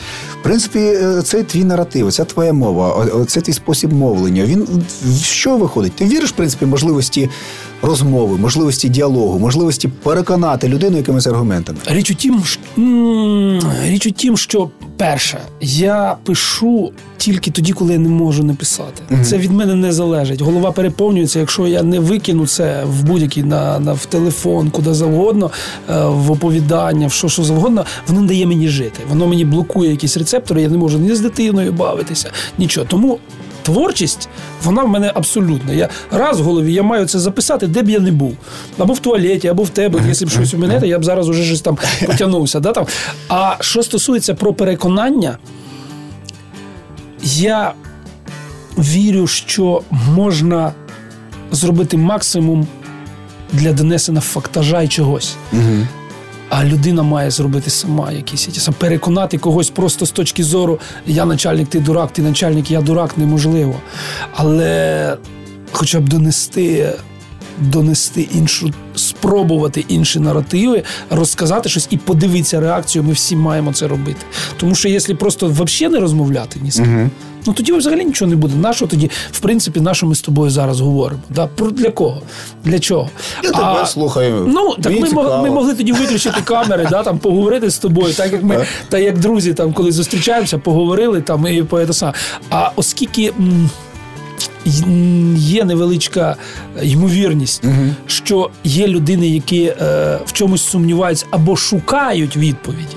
В 0.41 0.43
принципі, 0.43 0.79
е, 0.79 1.21
це 1.23 1.43
твій 1.43 1.63
наратив, 1.63 2.13
це 2.13 2.25
твоя 2.25 2.53
мова, 2.53 3.05
це 3.27 3.41
твій 3.41 3.53
спосіб 3.55 3.93
мовлення. 3.93 4.45
Він 4.45 4.67
в 5.03 5.23
що 5.23 5.57
виходить? 5.57 5.93
Ти 5.93 6.05
віриш, 6.05 6.29
в 6.29 6.33
принципі, 6.33 6.65
можливості 6.65 7.29
розмови, 7.81 8.37
можливості 8.37 8.89
діалогу, 8.89 9.39
можливості 9.39 9.87
переконати 9.87 10.67
людину 10.67 10.97
якимись 10.97 11.27
аргументами. 11.27 11.79
Річ 11.87 12.11
у 12.11 12.13
тім, 12.13 12.43
що, 12.43 12.59
річ 13.83 14.07
у 14.07 14.11
тім, 14.11 14.37
що 14.37 14.69
перше, 14.97 15.39
я 15.61 16.17
пишу 16.23 16.91
тільки 17.17 17.51
тоді, 17.51 17.73
коли 17.73 17.93
я 17.93 17.99
не 17.99 18.09
можу 18.09 18.43
не 18.43 18.53
писати. 18.53 19.23
Це 19.23 19.37
від 19.37 19.51
мене 19.51 19.75
не 19.75 19.91
залежить. 19.91 20.41
Голова 20.41 20.71
переповнюється, 20.71 21.39
якщо 21.39 21.67
я 21.67 21.83
не 21.83 21.99
викину 21.99 22.47
це 22.47 22.83
в 22.85 23.03
будь-який 23.03 23.43
на, 23.43 23.79
на 23.79 23.93
в 23.93 24.05
телефон, 24.05 24.69
куди 24.69 24.93
завгодно, 24.93 25.51
е, 25.89 26.05
в 26.05 26.31
оповідання, 26.31 27.07
в 27.07 27.11
що 27.11 27.29
що 27.29 27.43
завгодно, 27.43 27.85
воно 28.07 28.21
не 28.21 28.27
дає 28.27 28.45
мені 28.45 28.67
жити. 28.67 28.99
Воно 29.09 29.27
мені 29.27 29.45
блокує 29.45 29.91
якісь 29.91 30.17
рецептори, 30.17 30.61
я 30.61 30.69
не 30.69 30.77
можу 30.77 30.97
ні 30.97 31.15
з 31.15 31.19
дитиною 31.19 31.71
бавитися, 31.71 32.29
нічого. 32.57 32.87
Тому. 32.89 33.19
Творчість, 33.65 34.29
вона 34.63 34.83
в 34.83 34.89
мене 34.89 35.11
абсолютна. 35.15 35.73
Я 35.73 35.89
раз 36.11 36.39
в 36.39 36.43
голові 36.43 36.73
я 36.73 36.83
маю 36.83 37.05
це 37.05 37.19
записати, 37.19 37.67
де 37.67 37.81
б 37.81 37.89
я 37.89 37.99
не 37.99 38.11
був. 38.11 38.37
Або 38.77 38.93
в 38.93 38.99
туалеті, 38.99 39.47
або 39.47 39.63
в 39.63 39.69
тебе. 39.69 39.99
Якщо 40.07 40.25
б 40.25 40.29
щось 40.29 40.53
у 40.53 40.57
мене, 40.57 40.79
то 40.79 40.85
я 40.85 40.99
б 40.99 41.05
зараз 41.05 41.29
уже 41.29 41.43
щось 41.43 41.61
там 41.61 41.77
потягнувся. 42.05 42.59
Да, 42.59 42.71
там. 42.71 42.85
А 43.29 43.55
що 43.59 43.83
стосується 43.83 44.33
про 44.33 44.53
переконання, 44.53 45.37
я 47.23 47.73
вірю, 48.77 49.27
що 49.27 49.81
можна 49.91 50.73
зробити 51.51 51.97
максимум 51.97 52.67
для 53.53 53.73
донесення 53.73 54.21
фактажа 54.21 54.81
й 54.81 54.87
чогось. 54.87 55.35
А 56.49 56.65
людина 56.65 57.03
має 57.03 57.31
зробити 57.31 57.69
сама 57.69 58.11
якісь 58.11 58.45
ті 58.45 58.71
переконати 58.71 59.37
когось 59.37 59.69
просто 59.69 60.05
з 60.05 60.11
точки 60.11 60.43
зору 60.43 60.79
я 61.07 61.25
начальник, 61.25 61.67
ти 61.67 61.79
дурак, 61.79 62.13
ти 62.13 62.21
начальник, 62.21 62.71
я 62.71 62.81
дурак, 62.81 63.17
неможливо. 63.17 63.75
Але 64.33 65.17
хоча 65.71 65.99
б 65.99 66.09
донести, 66.09 66.93
донести 67.59 68.21
іншу, 68.21 68.73
спробувати 68.95 69.85
інші 69.87 70.19
наративи, 70.19 70.83
розказати 71.09 71.69
щось 71.69 71.87
і 71.89 71.97
подивитися 71.97 72.59
реакцію, 72.59 73.03
ми 73.03 73.11
всі 73.13 73.35
маємо 73.35 73.73
це 73.73 73.87
робити. 73.87 74.25
Тому 74.57 74.75
що 74.75 74.89
якщо 74.89 75.15
просто 75.15 75.47
взагалі 75.47 75.93
не 75.93 75.99
розмовляти 75.99 76.59
ні 76.63 76.71
з 76.71 76.75
ким, 76.75 77.11
ну 77.47 77.53
тоді 77.53 77.71
взагалі 77.73 78.05
нічого 78.05 78.29
не 78.29 78.35
буде. 78.35 78.55
Нащо 78.55 78.87
тоді, 78.87 79.11
в 79.31 79.39
принципі, 79.39 79.81
на 79.81 79.93
що 79.93 80.05
ми 80.07 80.15
з 80.15 80.21
тобою 80.21 80.51
зараз 80.51 80.79
говоримо? 80.79 81.21
Да? 81.29 81.47
Про 81.47 81.71
для 81.71 81.89
кого? 81.91 82.21
Для 82.63 82.79
чого? 82.79 83.09
Я 83.43 83.51
тебе 83.51 83.85
слухаю. 83.87 84.45
Ну, 84.47 84.75
так 84.81 84.93
ми, 85.01 85.09
ми 85.41 85.49
могли 85.49 85.73
тоді 85.75 85.91
виключити 85.91 86.41
камери, 86.43 86.87
да, 86.89 87.03
там, 87.03 87.17
поговорити 87.17 87.69
з 87.69 87.77
тобою, 87.77 88.13
так 88.13 88.31
як 88.33 88.43
ми, 88.43 88.65
та 88.89 88.97
як 88.97 89.19
друзі, 89.19 89.53
там, 89.53 89.73
коли 89.73 89.91
зустрічаємося, 89.91 90.57
поговорили 90.57 91.21
там, 91.21 91.47
і 91.47 91.63
по 91.63 91.85
це. 91.85 92.13
А 92.49 92.71
оскільки. 92.75 93.33
м, 93.39 93.69
Є 95.37 95.63
невеличка 95.65 96.35
ймовірність, 96.81 97.63
що 98.07 98.49
є 98.63 98.87
людини, 98.87 99.27
які 99.27 99.63
е, 99.63 99.75
в 100.25 100.33
чомусь 100.33 100.63
сумніваються 100.63 101.25
або 101.31 101.55
шукають 101.55 102.37
відповіді. 102.37 102.95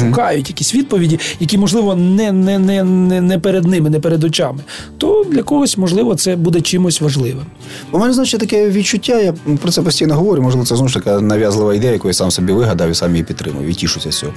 Шукають 0.00 0.48
якісь 0.48 0.74
відповіді, 0.74 1.18
які, 1.40 1.58
можливо, 1.58 1.94
не, 1.94 2.32
не, 2.32 2.58
не, 2.58 2.84
не, 2.84 3.20
не 3.20 3.38
перед 3.38 3.64
ними, 3.64 3.90
не 3.90 4.00
перед 4.00 4.24
очами. 4.24 4.58
То 4.98 5.24
для 5.30 5.42
когось, 5.42 5.78
можливо, 5.78 6.14
це 6.14 6.36
буде 6.36 6.60
чимось 6.60 7.00
важливим. 7.00 7.46
У 7.92 7.98
мене, 7.98 8.12
значить, 8.12 8.40
таке 8.40 8.70
відчуття, 8.70 9.20
я 9.20 9.34
про 9.62 9.72
це 9.72 9.82
постійно 9.82 10.14
говорю, 10.14 10.42
можливо, 10.42 10.66
це 10.66 10.76
знову 10.76 10.88
ж 10.88 10.94
така 10.94 11.20
нав'язлива 11.20 11.74
ідея, 11.74 11.92
яку 11.92 12.08
я 12.08 12.14
сам 12.14 12.30
собі 12.30 12.52
вигадав 12.52 12.90
і 12.90 12.94
сам 12.94 13.10
її 13.10 13.24
підтримую, 13.24 13.70
і 13.70 13.74
тішуся 13.74 14.12
з 14.12 14.18
цього. 14.18 14.32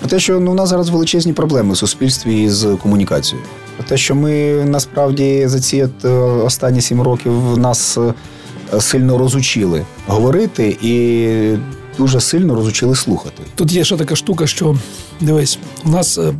Про 0.00 0.08
те, 0.08 0.20
що 0.20 0.40
ну, 0.40 0.50
у 0.50 0.54
нас 0.54 0.68
зараз 0.68 0.88
величезні 0.88 1.32
проблеми 1.32 1.72
в 1.72 1.76
суспільстві 1.76 2.50
з 2.50 2.76
комунікацією. 2.82 3.46
Про 3.76 3.88
те, 3.88 3.96
що 3.96 4.14
ми 4.14 4.64
насправді 4.64 5.48
за 5.48 5.60
ці 5.60 5.88
е, 6.04 6.08
останні 6.18 6.80
сім 6.80 7.02
років 7.02 7.58
нас 7.58 7.98
е, 7.98 8.80
сильно 8.80 9.18
розучили 9.18 9.84
говорити 10.06 10.78
і 10.82 11.78
дуже 12.00 12.20
сильно 12.20 12.54
розучили 12.54 12.94
слухати. 12.94 13.42
Тут 13.54 13.72
є 13.72 13.84
ще 13.84 13.96
така 13.96 14.16
штука, 14.16 14.46
що 14.46 14.76
дивись, 15.20 15.58
у 15.84 15.90
нас 15.90 16.18
е, 16.18 16.34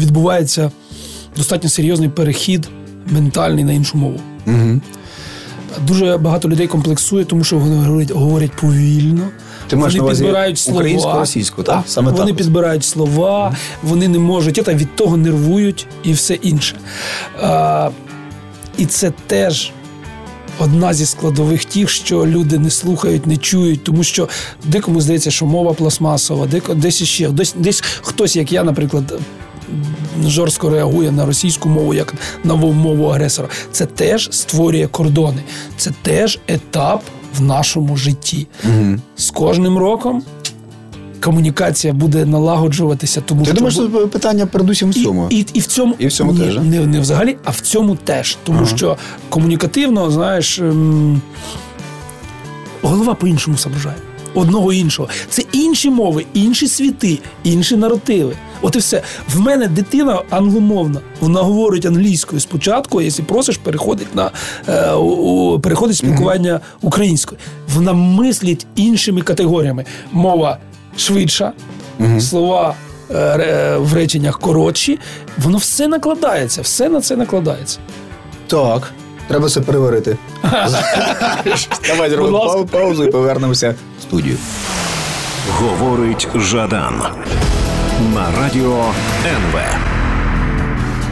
відбувається 0.00 0.70
достатньо 1.36 1.70
серйозний 1.70 2.08
перехід 2.08 2.68
ментальний 3.06 3.64
на 3.64 3.72
іншу 3.72 3.98
мову. 3.98 4.20
Угу. 4.46 4.80
Дуже 5.86 6.16
багато 6.16 6.48
людей 6.48 6.66
комплексує, 6.66 7.24
тому 7.24 7.44
що 7.44 7.58
вони 7.58 7.76
говорять, 7.76 8.10
говорять 8.10 8.52
повільно. 8.60 9.28
Ти 9.68 9.76
маєш 9.76 9.92
вони 9.92 9.98
на 9.98 10.04
увазі 10.04 10.22
підбирають 10.22 10.58
слова. 10.58 10.80
українсько-російську, 10.80 11.62
так? 11.62 11.82
Саме 11.86 12.12
вони 12.12 12.26
так. 12.26 12.36
підбирають 12.36 12.84
слова, 12.84 13.56
вони 13.82 14.08
не 14.08 14.18
можуть, 14.18 14.54
та 14.64 14.74
від 14.74 14.96
того 14.96 15.16
нервують 15.16 15.86
і 16.02 16.12
все 16.12 16.34
інше. 16.34 16.76
А, 17.42 17.90
і 18.78 18.86
це 18.86 19.12
теж 19.26 19.72
одна 20.58 20.94
зі 20.94 21.06
складових 21.06 21.64
тих, 21.64 21.90
що 21.90 22.26
люди 22.26 22.58
не 22.58 22.70
слухають, 22.70 23.26
не 23.26 23.36
чують, 23.36 23.84
тому 23.84 24.04
що 24.04 24.28
декому 24.64 25.00
здається, 25.00 25.30
що 25.30 25.46
мова 25.46 25.74
пластмасова, 25.74 26.46
деко, 26.46 26.74
десь 26.74 27.00
іще, 27.00 27.28
десь, 27.28 27.54
десь 27.58 27.80
хтось, 27.80 28.36
як 28.36 28.52
я, 28.52 28.64
наприклад. 28.64 29.20
Жорстко 30.26 30.70
реагує 30.70 31.12
на 31.12 31.26
російську 31.26 31.68
мову 31.68 31.94
як 31.94 32.14
на 32.44 32.54
мову 32.54 33.06
агресора. 33.06 33.48
Це 33.72 33.86
теж 33.86 34.28
створює 34.32 34.86
кордони. 34.86 35.42
Це 35.76 35.90
теж 36.02 36.38
етап 36.48 37.02
в 37.34 37.42
нашому 37.42 37.96
житті. 37.96 38.46
Угу. 38.64 38.96
З 39.16 39.30
кожним 39.30 39.78
роком 39.78 40.22
комунікація 41.22 41.92
буде 41.92 42.26
налагоджуватися, 42.26 43.20
тому 43.20 43.40
Ти 43.40 43.46
що 43.46 43.54
думаєш, 43.54 43.76
бу- 43.76 43.98
що 43.98 44.08
питання 44.08 44.46
передусім 44.46 44.90
в 44.90 44.98
і, 44.98 45.02
цьому? 45.02 45.26
і, 45.30 45.46
і 45.54 45.60
в 45.60 45.66
цьому 45.66 45.94
І 45.98 46.06
в 46.06 46.12
цьому 46.12 46.32
ні, 46.32 46.38
теж, 46.38 46.56
не, 46.56 46.86
не 46.86 47.00
взагалі, 47.00 47.36
а 47.44 47.50
в 47.50 47.60
цьому 47.60 47.96
теж. 47.96 48.36
Тому 48.44 48.58
Ага. 48.58 48.76
що 48.76 48.96
комунікативно, 49.28 50.10
знаєш, 50.10 50.58
ем, 50.58 51.20
голова 52.82 53.14
по-іншому 53.14 53.56
соображає. 53.56 53.96
Одного 54.34 54.72
іншого. 54.72 55.08
Це 55.28 55.42
інші 55.52 55.90
мови, 55.90 56.26
інші 56.34 56.68
світи, 56.68 57.18
інші 57.44 57.76
наративи. 57.76 58.32
От 58.62 58.76
і 58.76 58.78
все. 58.78 59.02
В 59.34 59.40
мене 59.40 59.66
дитина 59.68 60.22
англомовна. 60.30 61.00
Вона 61.20 61.40
говорить 61.42 61.86
англійською 61.86 62.40
спочатку, 62.40 62.98
а 62.98 63.02
якщо 63.02 63.22
просиш, 63.24 63.56
переходить 63.56 64.14
на 64.14 64.30
е, 64.68 64.92
у- 64.94 65.60
переходить 65.60 65.96
спілкування 65.96 66.60
українською. 66.80 67.38
Вона 67.74 67.92
мислить 67.92 68.66
іншими 68.76 69.20
категоріями. 69.22 69.84
Мова 70.12 70.58
швидша, 70.96 71.52
слова 72.20 72.74
е, 73.10 73.76
в 73.76 73.94
реченнях 73.94 74.38
коротші. 74.38 74.98
Воно 75.38 75.58
все 75.58 75.88
накладається, 75.88 76.62
все 76.62 76.88
на 76.88 77.00
це 77.00 77.16
накладається. 77.16 77.78
Так. 78.46 78.92
Треба 79.28 79.48
це 79.48 79.60
переварити. 79.60 80.16
Давай 81.88 82.10
зробимо 82.10 82.66
паузу 82.70 83.04
і 83.04 83.10
повернемося 83.10 83.74
в 83.98 84.02
студію. 84.02 84.36
Говорить 85.50 86.28
Жадан 86.34 87.02
на 88.14 88.30
радіо 88.40 88.84
НВ. 89.26 89.91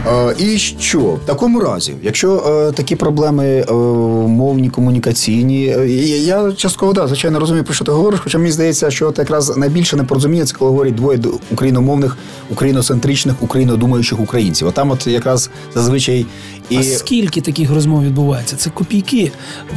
Е, 0.07 0.35
І 0.39 0.57
що 0.57 0.99
в 0.99 1.19
такому 1.25 1.59
разі, 1.59 1.93
якщо 2.03 2.35
е, 2.69 2.71
такі 2.71 2.95
проблеми 2.95 3.45
е, 3.69 3.73
мовні, 4.27 4.69
комунікаційні, 4.69 5.63
я- 6.25 6.51
частково 6.51 6.93
да, 6.93 7.07
звичайно 7.07 7.39
розумію, 7.39 7.63
про 7.63 7.73
що 7.73 7.85
ти 7.85 7.91
говориш, 7.91 8.19
хоча 8.23 8.37
мені 8.37 8.51
здається, 8.51 8.91
що 8.91 9.11
це 9.11 9.21
якраз 9.21 9.57
найбільше 9.57 9.95
непорозуміння 9.95 10.45
це 10.45 10.55
коли 10.59 10.71
говорять 10.71 10.95
двоє 10.95 11.19
україномовних, 11.51 12.17
україноцентричних, 12.51 13.35
українодумаючих 13.43 14.19
українців. 14.19 14.67
А 14.67 14.71
там 14.71 14.91
от 14.91 15.07
якраз 15.07 15.49
зазвичай 15.75 16.25
і 16.71 16.77
А 16.77 16.83
скільки 16.83 17.41
таких 17.41 17.71
розмов 17.71 18.03
відбувається? 18.03 18.55
Це 18.55 18.69
копійки 18.69 19.31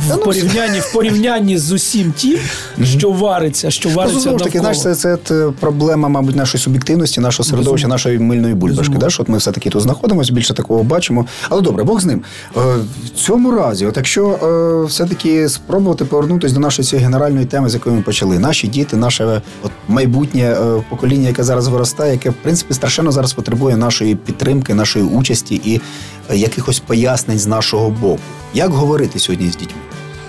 в 0.07 0.11
ну, 0.11 0.17
порівнянні 0.19 0.81
в 0.81 0.93
порівнянні 0.93 1.59
з 1.59 1.73
усім 1.73 2.13
тим, 2.21 2.39
що 2.85 3.11
вариться, 3.11 3.71
що 3.71 3.89
Ну, 3.89 3.95
вариться 3.95 4.21
знову 4.21 4.39
ж 4.39 4.45
таки, 4.45 4.59
знаєш, 4.59 4.81
це, 4.81 4.95
це 4.95 5.15
от 5.15 5.57
проблема, 5.57 6.09
мабуть, 6.09 6.37
нашої 6.37 6.63
суб'єктивності, 6.63 7.21
нашого 7.21 7.49
середовища, 7.49 7.89
нашої 7.89 8.19
мильної 8.19 8.55
бульбашки. 8.55 8.95
Да? 8.99 9.11
Що 9.11 9.23
от 9.23 9.29
ми 9.29 9.39
все-таки 9.39 9.71
тут 9.71 9.83
знаходимося, 9.83 10.33
більше 10.33 10.55
такого 10.55 10.83
бачимо. 10.83 11.27
Але 11.49 11.63
добре, 11.63 11.85
Бог 11.85 12.01
з 12.01 12.05
ним. 12.05 12.23
Е, 12.57 12.61
В 13.15 13.19
цьому 13.19 13.51
разі, 13.51 13.87
от 13.87 13.97
якщо 13.97 14.27
е, 14.29 14.87
все-таки 14.87 15.49
спробувати 15.49 16.05
повернутися 16.05 16.55
до 16.55 16.61
нашої 16.61 16.87
цієї 16.87 17.05
генеральної 17.05 17.47
теми, 17.47 17.69
з 17.69 17.75
якої 17.75 17.97
ми 17.97 18.03
почали, 18.03 18.39
наші 18.39 18.67
діти, 18.67 18.97
наше 18.97 19.43
от, 19.63 19.71
майбутнє 19.89 20.43
е, 20.43 20.85
покоління, 20.91 21.29
яке 21.29 21.43
зараз 21.45 21.69
виростає, 21.69 22.13
яке 22.13 22.31
в 22.31 22.35
принципі 22.43 22.75
страшенно 22.75 23.13
зараз 23.13 23.33
потребує 23.33 23.77
нашої 23.77 24.15
підтримки, 24.15 24.75
нашої 24.75 25.05
участі 25.05 25.61
і 25.65 25.75
е, 25.77 26.24
якихось 26.33 26.81
пояснень 26.81 27.39
з 27.39 27.47
нашого 27.47 27.91
боку. 27.91 28.19
Як 28.55 28.71
говорити 28.71 29.19
сьогодні 29.19 29.51
з 29.51 29.57
дітьми? 29.57 29.81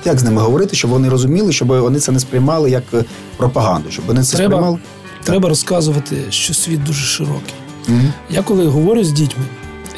Як 0.06 0.20
з 0.20 0.24
ними 0.24 0.42
говорити, 0.42 0.76
щоб 0.76 0.92
вони 0.92 1.10
розуміли, 1.10 1.52
щоб 1.54 1.68
вони 1.68 2.00
це 2.00 2.12
не 2.12 2.20
сприймали 2.20 2.70
як 2.72 2.84
е, 2.94 3.04
пропаганду, 3.38 3.92
щоб 3.92 4.06
вони 4.06 4.24
це 4.24 4.38
Треба, 4.38 4.56
сприймали. 4.56 4.80
треба 5.24 5.50
розказувати, 5.50 6.18
що 6.30 6.54
світ 6.54 6.84
дуже 6.84 7.06
широкий. 7.06 7.54
Мгм. 7.88 8.14
Я 8.30 8.42
коли 8.42 8.68
говорю 8.68 9.04
з 9.04 9.12
дітьми, 9.12 9.44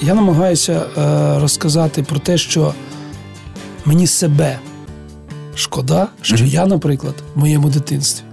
я 0.02 0.14
намагаюся 0.14 0.74
е, 0.98 1.40
розказати 1.40 2.04
про 2.04 2.20
те, 2.20 2.38
що 2.38 2.74
мені 3.86 4.08
себе 4.08 4.60
шкода, 5.56 6.08
що 6.22 6.36
Мгм. 6.36 6.46
я, 6.48 6.66
наприклад, 6.66 7.16
в 7.36 7.40
моєму 7.40 7.70
дитинстві 7.70 8.24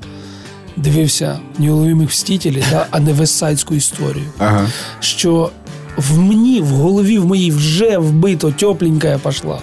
дивився 0.76 1.38
неуловимих 1.58 2.08
мстителів, 2.08 2.64
да, 2.70 2.86
а 2.90 3.00
не 3.00 3.12
вестсайдську 3.12 3.74
історію. 3.74 4.24
Ага. 4.38 4.66
що 5.00 5.50
в 5.96 6.18
мені, 6.18 6.60
в 6.60 6.66
голові 6.66 7.18
в 7.18 7.26
моїй 7.26 7.50
вже 7.50 7.98
вбито 7.98 8.50
тепленька 8.52 9.20
пішла. 9.28 9.58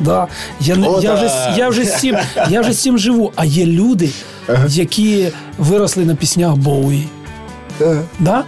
Да? 0.00 0.26
Я, 0.60 0.74
О, 0.86 1.00
я, 1.02 1.14
вже, 1.14 1.22
да. 1.24 1.52
з- 1.54 1.58
я, 1.58 1.68
вже 1.68 1.84
з 1.84 2.00
цим, 2.00 2.16
я 2.50 2.60
вже 2.60 2.72
з 2.72 2.82
цим 2.82 2.98
живу. 2.98 3.32
А 3.36 3.44
є 3.44 3.66
люди, 3.66 4.10
Ага. 4.48 4.64
які 4.68 5.28
виросли 5.58 6.04
на 6.04 6.14
піснях 6.14 6.56
Боуї. 6.56 7.08
Да. 7.78 7.96
Да? 8.20 8.44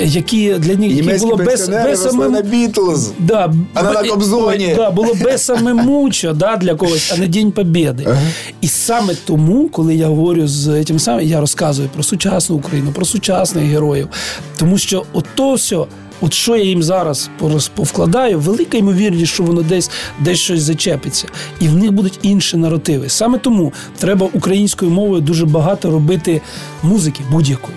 Які 0.00 0.54
для 0.54 0.74
них 0.74 0.92
які 0.92 1.18
було 1.18 1.36
без, 1.36 1.68
без 1.68 2.02
самим- 2.02 2.32
на 2.32 2.42
Бітлз. 2.42 3.10
Да, 3.18 3.52
А 3.74 3.82
на 3.82 3.94
Кобзоні. 4.04 4.74
Да, 4.76 4.90
було 4.90 5.14
без 5.24 5.42
саме 5.44 5.74
мучо 5.74 6.32
да, 6.32 6.56
для 6.56 6.74
когось, 6.74 7.12
а 7.14 7.16
не 7.20 7.26
День 7.26 7.52
Побєди. 7.52 8.04
Ага. 8.08 8.20
І 8.60 8.68
саме 8.68 9.14
тому, 9.24 9.68
коли 9.68 9.94
я 9.94 10.06
говорю 10.06 10.48
з 10.48 10.84
тим 10.84 10.98
самим, 10.98 11.26
я 11.28 11.40
розказую 11.40 11.88
про 11.94 12.02
сучасну 12.02 12.56
Україну, 12.56 12.92
про 12.92 13.04
сучасних 13.04 13.64
героїв. 13.64 14.08
Тому 14.56 14.78
що 14.78 15.04
ото 15.12 15.54
все, 15.54 15.76
от 16.22 16.34
що 16.34 16.56
я 16.56 16.64
їм 16.64 16.82
зараз 16.82 17.30
повкладаю, 17.74 18.40
велика 18.40 18.78
ймовірність, 18.78 19.32
що 19.32 19.42
воно 19.42 19.62
десь 19.62 19.90
десь 20.20 20.38
щось 20.38 20.62
зачепиться. 20.62 21.28
І 21.60 21.68
в 21.68 21.76
них 21.76 21.92
будуть 21.92 22.18
інші 22.22 22.56
наративи. 22.56 23.08
Саме 23.08 23.38
тому 23.38 23.72
треба 23.98 24.28
українською 24.32 24.90
мовою 24.90 25.20
дуже 25.20 25.46
багато 25.46 25.90
робити 25.90 26.40
музики 26.82 27.20
будь-якої. 27.30 27.76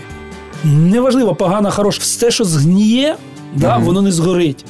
Неважливо, 0.63 1.35
погана, 1.35 1.69
хороша, 1.69 1.99
все, 2.01 2.31
що 2.31 2.43
згніє, 2.43 3.15
да, 3.55 3.77
воно 3.77 4.01
не 4.01 4.11
згорить. 4.11 4.65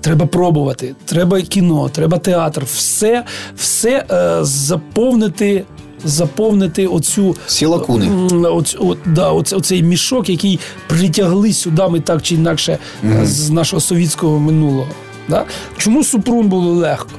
Треба 0.00 0.26
пробувати, 0.26 0.94
треба 1.04 1.42
кіно, 1.42 1.88
треба 1.88 2.18
театр, 2.18 2.62
все, 2.74 3.24
все 3.56 4.04
е, 4.10 4.38
заповнити, 4.42 5.64
заповнити 6.04 6.86
оцю 6.86 7.36
Всі 7.46 7.66
лакуни. 7.66 8.08
оць, 8.48 8.76
от, 8.80 8.98
да, 9.06 9.30
оце, 9.32 9.56
оцей 9.56 9.82
мішок, 9.82 10.28
який 10.28 10.60
притягли 10.86 11.52
сюди 11.52 11.82
ми 11.88 12.00
так 12.00 12.22
чи 12.22 12.34
інакше 12.34 12.78
е, 13.04 13.26
з 13.26 13.50
нашого 13.50 13.80
совітського 13.80 14.38
минулого. 14.38 14.88
Да? 15.28 15.44
Чому 15.76 16.04
Супрун 16.04 16.48
було 16.48 16.72
легко? 16.72 17.10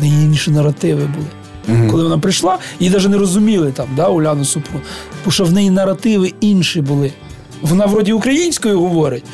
Неї 0.00 0.24
інші 0.24 0.50
наративи 0.50 1.02
були. 1.06 1.26
Коли 1.90 2.02
вона 2.02 2.18
прийшла, 2.18 2.58
її 2.80 2.92
навіть 2.92 3.08
не 3.08 3.18
розуміли 3.18 3.72
там, 3.72 3.86
да, 3.96 4.08
Уляну 4.08 4.44
Супрун. 4.44 4.82
Бо 5.24 5.30
що 5.30 5.44
в 5.44 5.52
неї 5.52 5.70
наративи 5.70 6.32
інші 6.40 6.80
були. 6.80 7.12
Вона 7.62 7.86
вроді 7.86 8.12
українською 8.12 8.80
говорить, 8.80 9.24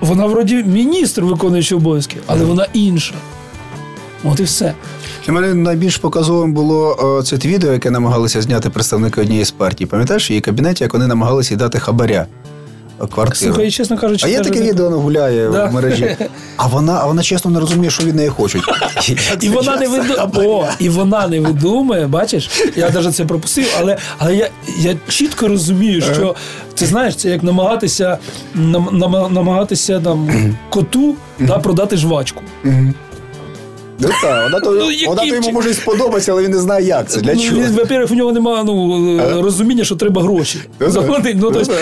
вона 0.00 0.26
вроді 0.26 0.54
міністр 0.54 1.22
виконуючий 1.22 1.78
обов'язки, 1.78 2.16
але 2.26 2.44
вона 2.44 2.66
інша. 2.72 3.14
От 4.24 4.40
і 4.40 4.42
все. 4.42 4.74
Для 5.26 5.32
мене 5.32 5.54
найбільш 5.54 5.96
показовим 5.96 6.52
було 6.52 6.96
е, 7.20 7.22
це 7.22 7.36
відео, 7.48 7.72
яке 7.72 7.90
намагалися 7.90 8.42
зняти 8.42 8.70
представники 8.70 9.20
однієї 9.20 9.44
з 9.44 9.50
партій. 9.50 9.86
Пам'ятаєш, 9.86 10.28
в 10.28 10.32
її 10.32 10.40
кабінеті, 10.40 10.84
як 10.84 10.92
вони 10.92 11.06
намагалися 11.06 11.54
їй 11.54 11.58
дати 11.58 11.78
хабаря 11.78 12.26
е, 13.02 13.06
квартиру. 13.06 13.52
Слухай, 13.52 13.70
чесно 13.70 13.98
кажучи, 13.98 14.26
А 14.26 14.28
є 14.28 14.40
таке 14.40 14.62
відео, 14.62 14.84
воно 14.84 14.98
гуляє 15.00 15.48
Да. 15.50 15.66
в 15.66 15.74
мережі. 15.74 16.16
А 16.56 16.66
вона, 16.66 16.98
а 17.02 17.06
вона 17.06 17.22
чесно 17.22 17.50
не 17.50 17.60
розуміє, 17.60 17.90
що 17.90 18.04
від 18.04 18.14
неї 18.14 18.28
хочуть. 18.28 18.62
І 19.40 19.48
вона 19.48 19.76
не. 19.76 19.88
І 20.78 20.88
вона 20.88 21.28
не 21.28 21.40
видумує, 21.40 22.06
бачиш? 22.06 22.50
Я 22.76 22.90
навіть 22.90 23.14
це 23.14 23.24
пропустив, 23.24 23.66
але, 23.80 23.96
але 24.18 24.36
я, 24.36 24.48
я 24.78 24.96
чітко 25.08 25.48
розумію, 25.48 26.02
що 26.02 26.34
ти 26.74 26.86
знаєш, 26.86 27.16
це 27.16 27.28
як 27.30 27.42
намагатися 27.42 28.18
нам, 28.54 28.88
нам- 28.92 29.34
намагатися 29.34 30.00
там, 30.00 30.28
коту 30.70 31.14
да, 31.38 31.58
продати 31.58 31.96
жвачку. 31.96 32.42
Ну 34.00 34.08
так, 34.22 34.42
вона 34.44 34.60
то, 34.60 34.70
Ну, 34.72 34.90
вона 35.06 35.20
то 35.22 35.26
йому 35.26 35.50
може 35.50 35.74
сподобатися, 35.74 36.32
але 36.32 36.42
він 36.42 36.50
не 36.50 36.58
знає, 36.58 36.86
як 36.86 37.10
це. 37.10 37.20
Для 37.20 37.34
Ну, 37.34 37.40
чого? 37.40 37.60
він, 37.60 37.72
Во-первых, 37.72 38.12
у 38.12 38.14
нього 38.14 38.32
немає 38.32 38.64
ну, 38.64 39.42
розуміння, 39.42 39.84
що 39.84 39.96
треба 39.96 40.22
гроші 40.22 40.58
заплатити. 40.80 41.38
Ну, 41.40 41.50
тобто, 41.50 41.72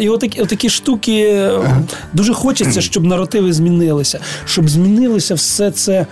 і 0.00 0.08
отакі, 0.08 0.40
отакі 0.42 0.70
штуки 0.70 1.22
е, 1.22 1.60
дуже 2.12 2.34
хочеться, 2.34 2.80
щоб 2.80 3.04
наративи 3.04 3.52
змінилися, 3.52 4.20
щоб 4.44 4.68
змінилося 4.68 5.34
все 5.34 5.70
це. 5.70 6.06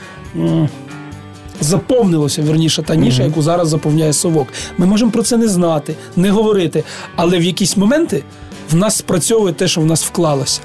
Заповнилося 1.61 2.43
верніше 2.43 2.83
та 2.83 2.95
ніша, 2.95 3.23
яку 3.23 3.43
зараз 3.43 3.69
заповняє 3.69 4.13
совок. 4.13 4.49
Ми 4.79 4.87
можемо 4.87 5.11
про 5.11 5.23
це 5.23 5.37
не 5.37 5.49
знати, 5.49 5.95
не 6.17 6.31
говорити, 6.31 6.85
але 7.17 7.39
в 7.39 7.43
якісь 7.43 7.77
моменти 7.77 8.23
в 8.71 8.75
нас 8.77 8.97
спрацьовує 8.97 9.53
те, 9.55 9.69
що 9.69 9.81
в 9.81 9.87
нас 9.87 10.05
вклалося. 10.05 10.61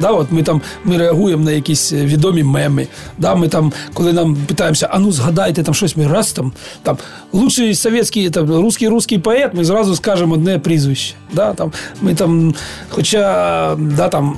Да, 0.00 0.10
от 0.10 0.32
ми 0.32 0.42
там 0.42 0.60
ми 0.84 0.98
реагуємо 0.98 1.44
на 1.44 1.52
якісь 1.52 1.92
е, 1.92 2.04
відомі 2.04 2.42
меми. 2.42 2.86
Да, 3.18 3.34
ми 3.34 3.48
там, 3.48 3.72
коли 3.94 4.12
нам 4.12 4.36
питаємося, 4.46 4.88
а 4.92 4.98
ну 4.98 5.12
згадайте 5.12 5.62
там 5.62 5.74
щось, 5.74 5.96
ми 5.96 6.06
раз 6.06 6.32
там, 6.32 6.52
там 6.82 6.98
лучший 7.32 7.74
совєтський, 7.74 8.30
там 8.30 8.50
русський 8.50 8.88
русський 8.88 9.18
поет, 9.18 9.54
ми 9.54 9.64
зразу 9.64 9.96
скажемо 9.96 10.34
одне 10.34 10.58
прізвище. 10.58 11.14
Да, 11.32 11.54
там, 11.54 11.72
ми 12.02 12.14
там, 12.14 12.54
хоча 12.88 13.76
да, 13.78 14.08
там. 14.08 14.36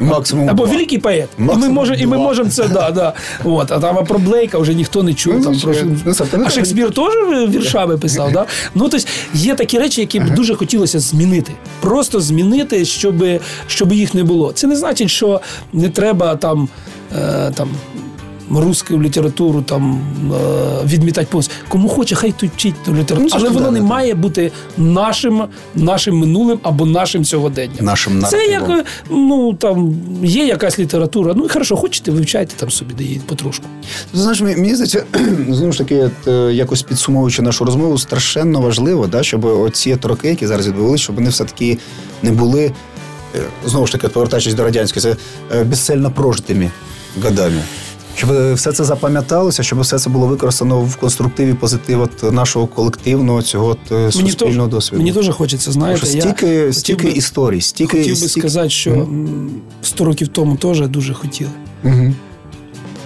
Максимум. 0.00 0.48
або 0.50 0.62
два. 0.62 0.72
великий 0.72 0.98
поет. 0.98 1.28
І 1.38 1.40
ми, 1.42 1.46
Максимум 1.46 1.74
може, 1.74 1.94
і 1.94 2.06
ми 2.06 2.18
можемо 2.18 2.50
це, 2.50 2.68
да, 2.68 2.90
да. 2.90 3.12
От, 3.44 3.72
а 3.72 3.78
там 3.78 3.98
а 3.98 4.02
про 4.02 4.18
Блейка 4.18 4.58
вже 4.58 4.74
ніхто 4.74 5.02
не 5.02 5.14
чув. 5.14 5.34
Ну, 5.34 5.44
там, 5.44 5.60
про, 5.60 5.74
а 6.46 6.50
Шекспір 6.50 6.90
теж 6.90 7.14
віршами 7.48 7.98
писав. 7.98 8.32
Да? 8.32 8.46
Ну, 8.74 8.88
тобто, 8.88 9.08
є 9.34 9.54
такі 9.54 9.78
речі, 9.78 10.00
які 10.00 10.20
б 10.20 10.34
дуже 10.34 10.54
хотілося 10.54 11.00
змінити. 11.00 11.52
Просто 11.80 12.20
змінити, 12.20 12.84
щоб, 12.84 13.24
щоб 13.66 13.92
їх 13.92 14.14
не 14.14 14.24
було. 14.24 14.52
Це 14.52 14.66
не 14.66 14.76
значить, 14.76 15.10
що 15.10 15.40
не 15.72 15.88
треба 15.88 16.36
там. 16.36 16.68
Е, 17.16 17.52
там 17.54 17.68
Русську 18.50 19.02
літературу 19.02 19.62
там 19.62 20.00
е, 20.34 20.86
відмітати 20.86 21.26
повністю. 21.30 21.54
Кому 21.68 21.88
хоче, 21.88 22.14
хай 22.14 22.32
тут 22.32 22.50
вчить 22.50 22.74
ту 22.84 22.94
літературу. 22.94 23.20
Ну, 23.22 23.28
Але 23.32 23.48
воно 23.48 23.70
не 23.70 23.80
має 23.80 24.14
бути 24.14 24.52
нашим, 24.76 25.42
нашим 25.74 26.18
минулим 26.18 26.58
або 26.62 26.86
нашим 26.86 27.24
сьогоденням. 27.24 27.84
Нашим 27.84 28.24
Це 28.24 28.46
як 28.46 28.68
е, 28.68 28.84
ну 29.10 29.54
там 29.54 29.94
є 30.22 30.46
якась 30.46 30.78
література. 30.78 31.34
Ну 31.36 31.44
і 31.44 31.48
хорошо, 31.48 31.76
хочете, 31.76 32.10
вивчайте 32.10 32.54
там 32.56 32.70
собі, 32.70 32.94
де 32.94 33.04
її 33.04 33.20
потрошку. 33.26 33.64
Знаєш, 34.14 34.40
мені 34.40 34.74
здається, 34.74 35.04
знову 35.48 35.72
ж 35.72 35.78
таки, 35.78 36.10
е, 36.26 36.32
якось 36.52 36.82
підсумовуючи 36.82 37.42
нашу 37.42 37.64
розмову, 37.64 37.98
страшенно 37.98 38.60
важливо, 38.60 39.06
да, 39.06 39.22
щоб 39.22 39.44
оці 39.44 39.98
роки, 40.02 40.28
які 40.28 40.46
зараз 40.46 40.68
відбулися, 40.68 41.04
щоб 41.04 41.16
вони 41.16 41.28
все-таки 41.30 41.78
не 42.22 42.32
були, 42.32 42.72
е, 43.34 43.40
знову 43.66 43.86
ж 43.86 43.92
таки, 43.92 44.08
повертаючись 44.08 44.54
до 44.54 44.64
радянської, 44.64 45.02
це 45.02 45.16
безцельно 45.64 46.10
прожитими 46.10 46.70
годами. 47.22 47.62
Щоб 48.16 48.30
е, 48.32 48.54
все 48.54 48.72
це 48.72 48.84
запам'яталося, 48.84 49.62
щоб 49.62 49.80
все 49.80 49.98
це 49.98 50.10
було 50.10 50.26
використано 50.26 50.80
в 50.80 50.96
конструктиві 50.96 51.54
позитив 51.54 52.00
от 52.00 52.32
нашого 52.32 52.66
колективного 52.66 53.42
цього 53.42 53.66
от, 53.66 53.92
е, 53.92 54.12
суспільного 54.12 54.66
теж- 54.66 54.74
досвіду. 54.74 55.02
Мені 55.02 55.12
теж 55.12 55.28
хочеться, 55.28 55.72
знаєте, 55.72 56.06
що 56.06 56.16
я 56.16 56.22
стільки, 56.22 56.58
хотів 56.60 56.74
стільки 56.74 57.06
би- 57.06 57.12
історій, 57.12 57.60
стільки 57.60 57.98
Хотів 57.98 58.12
би 58.12 58.16
стільки... 58.28 58.40
сказати, 58.40 58.70
що 58.70 58.90
м, 58.92 59.50
100 59.82 60.04
років 60.04 60.28
тому 60.28 60.56
теж 60.56 60.80
дуже 60.88 61.14
хотіли. 61.14 61.50
Мгм. 61.84 62.14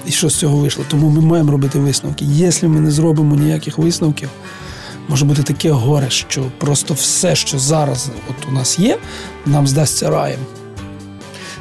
І 0.06 0.10
що 0.10 0.30
з 0.30 0.34
цього 0.34 0.56
вийшло? 0.56 0.84
Тому 0.88 1.08
ми 1.10 1.20
маємо 1.20 1.52
робити 1.52 1.78
висновки. 1.78 2.24
Якщо 2.24 2.68
ми 2.68 2.80
не 2.80 2.90
зробимо 2.90 3.34
ніяких 3.36 3.78
висновків, 3.78 4.28
може 5.08 5.24
бути 5.24 5.42
таке 5.42 5.70
горе, 5.70 6.10
що 6.10 6.42
просто 6.58 6.94
все, 6.94 7.34
що 7.36 7.58
зараз 7.58 8.08
от 8.30 8.48
у 8.48 8.52
нас 8.52 8.78
є, 8.78 8.98
нам 9.46 9.66
здасться 9.66 10.10
раєм. 10.10 10.38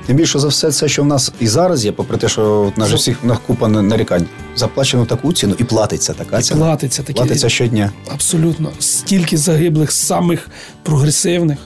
Тим 0.09 0.17
більше 0.17 0.39
за 0.39 0.47
все 0.47 0.71
це, 0.71 0.87
що 0.87 1.03
в 1.03 1.05
нас 1.05 1.31
і 1.39 1.47
зараз 1.47 1.85
є, 1.85 1.91
попри 1.91 2.17
те, 2.17 2.29
що 2.29 2.73
нас 2.75 2.91
всіх 2.91 3.23
на 3.23 3.37
купа 3.37 3.67
нарікань, 3.67 4.25
заплачено 4.55 5.05
таку 5.05 5.33
ціну 5.33 5.55
і 5.57 5.63
платиться 5.63 6.13
така 6.13 6.41
ціна. 6.41 6.59
Платиться 6.59 7.03
такі 7.03 7.13
Платиться 7.13 7.49
щодня. 7.49 7.91
абсолютно 8.13 8.71
стільки 8.79 9.37
загиблих, 9.37 9.91
самих 9.91 10.49
прогресивних 10.83 11.57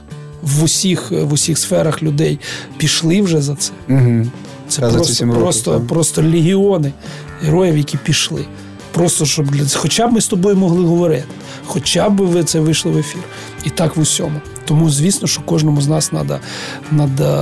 в 0.41 0.63
усіх, 0.63 1.11
в 1.11 1.33
усіх 1.33 1.57
сферах 1.57 2.03
людей 2.03 2.39
пішли 2.77 3.21
вже 3.21 3.41
за 3.41 3.55
це. 3.55 3.71
Угу. 3.89 4.25
Це 4.67 4.81
Та, 4.81 4.89
за 4.89 4.97
просто, 4.97 5.25
років, 5.25 5.41
просто, 5.41 5.81
просто 5.81 6.21
легіони 6.21 6.91
героїв, 7.41 7.77
які 7.77 7.97
пішли. 7.97 8.45
Просто 8.93 9.25
щоб 9.25 9.45
для 9.51 9.65
хоча 9.75 10.07
б 10.07 10.13
ми 10.13 10.21
з 10.21 10.27
тобою 10.27 10.55
могли 10.55 10.85
говорити, 10.85 11.25
хоча 11.65 12.09
б 12.09 12.21
ви 12.21 12.43
це 12.43 12.59
вийшли 12.59 12.91
в 12.91 12.97
ефір. 12.97 13.21
І 13.63 13.69
так 13.69 13.95
в 13.95 13.99
усьому. 13.99 14.41
Тому, 14.65 14.89
звісно, 14.89 15.27
що 15.27 15.41
кожному 15.41 15.81
з 15.81 15.87
нас 15.87 16.09
треба 16.09 16.39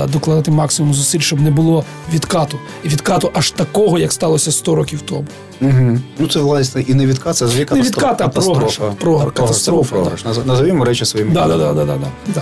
докладати 0.07 0.51
максимум 0.51 0.93
зусиль, 0.93 1.19
щоб 1.19 1.41
не 1.41 1.51
було 1.51 1.85
відкату. 2.13 2.59
І 2.83 2.87
відкату 2.87 3.31
аж 3.33 3.51
такого, 3.51 3.99
як 3.99 4.11
сталося 4.13 4.51
100 4.51 4.75
років 4.75 5.01
тому. 5.01 5.25
Угу. 5.61 5.99
Ну 6.19 6.27
це 6.27 6.39
власне 6.39 6.81
і 6.81 6.93
не 6.93 7.05
відкат, 7.05 7.35
це 7.37 7.45
взагалі 7.45 7.67
Не 7.71 7.81
відкат, 7.81 8.21
а 8.21 8.27
програш. 8.27 8.79
Програш, 8.99 9.31
катастрофа, 9.35 9.95
програш. 9.95 10.25
Наз- 10.25 10.45
Назовімо 10.45 10.85
речі 10.85 11.05
своїми. 11.05 11.33
Да, 11.33 11.47
да, 11.47 11.57
да, 11.57 11.73
да, 11.73 11.85
да, 11.85 11.97
да. 11.97 12.07
Да. 12.33 12.41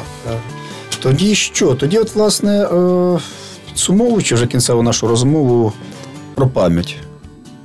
Тоді 1.01 1.35
що? 1.35 1.75
Тоді, 1.75 1.97
от, 1.97 2.15
власне, 2.15 2.63
е, 2.63 3.19
підсумовуючи 3.67 4.35
вже 4.35 4.47
кінцеву 4.47 4.83
нашу 4.83 5.07
розмову 5.07 5.73
про 6.35 6.47
пам'ять. 6.47 6.95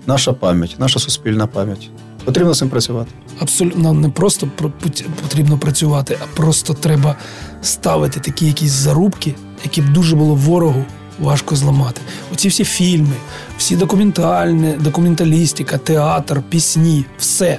Наша 0.06 0.32
пам'ять, 0.32 0.76
наша 0.78 1.00
суспільна 1.00 1.46
пам'ять. 1.46 1.90
Потрібно 2.24 2.54
з 2.54 2.58
цим 2.58 2.68
працювати. 2.68 3.10
Абсолютно 3.40 3.92
не 3.92 4.08
просто 4.08 4.48
про- 4.56 4.68
пот- 4.84 5.04
потрібно 5.22 5.58
працювати, 5.58 6.18
а 6.22 6.36
просто 6.36 6.74
треба 6.74 7.16
ставити 7.62 8.20
такі 8.20 8.46
якісь 8.46 8.70
зарубки, 8.70 9.34
які 9.64 9.82
б 9.82 9.92
дуже 9.92 10.16
було 10.16 10.34
ворогу 10.34 10.84
важко 11.20 11.56
зламати. 11.56 12.00
Оці 12.32 12.48
всі 12.48 12.64
фільми, 12.64 13.14
всі 13.58 13.76
документальні, 13.76 14.72
документалістика, 14.80 15.78
театр, 15.78 16.42
пісні, 16.48 17.04
все, 17.18 17.58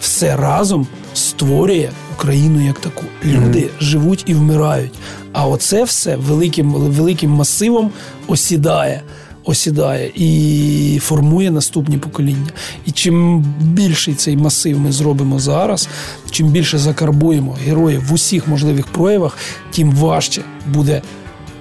все 0.00 0.36
разом 0.36 0.86
створює 1.14 1.90
Україну 2.16 2.66
як 2.66 2.78
таку. 2.78 3.02
Люди 3.24 3.70
живуть 3.80 4.22
і 4.26 4.34
вмирають. 4.34 4.92
А 5.32 5.46
оце 5.48 5.84
все 5.84 6.16
великим, 6.16 6.72
великим 6.72 7.30
масивом 7.30 7.90
осідає 8.26 9.02
осідає 9.44 10.12
і 10.14 10.98
формує 11.02 11.50
наступні 11.50 11.98
покоління. 11.98 12.48
І 12.86 12.90
чим 12.90 13.44
більший 13.60 14.14
цей 14.14 14.36
масив 14.36 14.78
ми 14.78 14.92
зробимо 14.92 15.38
зараз, 15.38 15.88
чим 16.30 16.48
більше 16.48 16.78
закарбуємо 16.78 17.56
героїв 17.64 18.04
в 18.08 18.12
усіх 18.12 18.48
можливих 18.48 18.86
проявах, 18.86 19.36
тим 19.70 19.90
важче 19.90 20.42
буде 20.66 21.02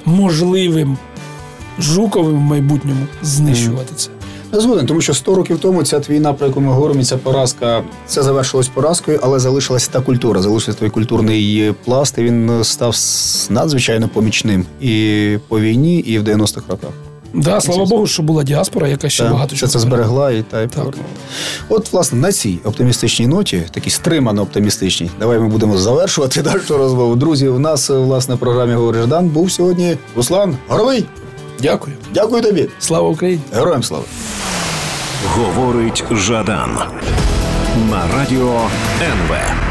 можливим 0.06 0.98
жуковим 1.80 2.36
в 2.36 2.42
майбутньому 2.42 3.06
знищувати 3.24 3.94
це. 3.96 4.10
Згоден, 4.54 4.86
тому 4.86 5.02
що 5.02 5.14
100 5.14 5.36
років 5.36 5.60
тому 5.60 5.84
ця 5.84 6.00
війна, 6.10 6.34
про 6.34 6.48
яку 6.48 6.62
ми 6.62 6.72
говоримо, 6.72 7.04
ця 7.04 7.18
поразка, 7.18 7.84
це 8.08 8.24
завершилось 8.24 8.68
поразкою, 8.68 9.20
але 9.24 9.40
залишилася 9.40 9.92
та 9.92 10.02
культура, 10.02 10.42
залишився 10.42 10.80
той 10.80 10.90
культурний 10.90 11.74
пласт, 11.86 12.18
і 12.18 12.24
він 12.24 12.64
став 12.64 12.96
надзвичайно 13.50 14.08
помічним 14.08 14.66
і 14.82 15.38
по 15.48 15.60
війні, 15.60 16.00
і 16.00 16.20
в 16.20 16.24
90-х 16.24 16.64
роках. 16.70 17.11
Да, 17.34 17.62
слава 17.62 17.86
Богу, 17.86 18.08
що 18.08 18.24
була 18.24 18.44
діаспора, 18.44 18.88
яка 18.88 19.10
ще 19.10 19.24
Та, 19.24 19.30
багато 19.30 19.56
чого 19.56 19.72
це 19.72 19.80
зберегла 19.80 20.32
і 20.32 20.42
та 20.44 20.62
й 20.62 20.68
повернула. 20.68 21.08
От, 21.70 21.94
власне, 21.94 22.20
на 22.20 22.32
цій 22.32 22.60
оптимістичній 22.64 23.28
ноті, 23.28 23.64
такій 23.72 23.90
стримано 23.90 24.42
оптимістичній, 24.42 25.12
давай 25.20 25.40
ми 25.40 25.48
будемо 25.48 25.78
завершувати 25.78 26.42
нашу 26.54 26.78
розмову. 26.78 27.16
Друзі, 27.16 27.48
у 27.48 27.60
нас 27.60 27.90
власне 27.90 28.36
в 28.36 28.40
програмі 28.40 28.74
«Говори 28.74 29.02
Ждан» 29.02 29.28
був 29.28 29.52
сьогодні 29.52 29.98
Руслан 30.16 30.58
Горовий. 30.68 31.06
Дякую. 31.62 31.96
Дякую 32.14 32.42
тобі. 32.42 32.70
Слава 32.80 33.10
Україні! 33.10 33.42
Героям 33.54 33.84
слава. 33.84 34.04
Говорить 35.28 36.04
Жадан 36.12 36.78
на 37.90 38.08
радіо 38.18 38.62
НВ. 39.02 39.71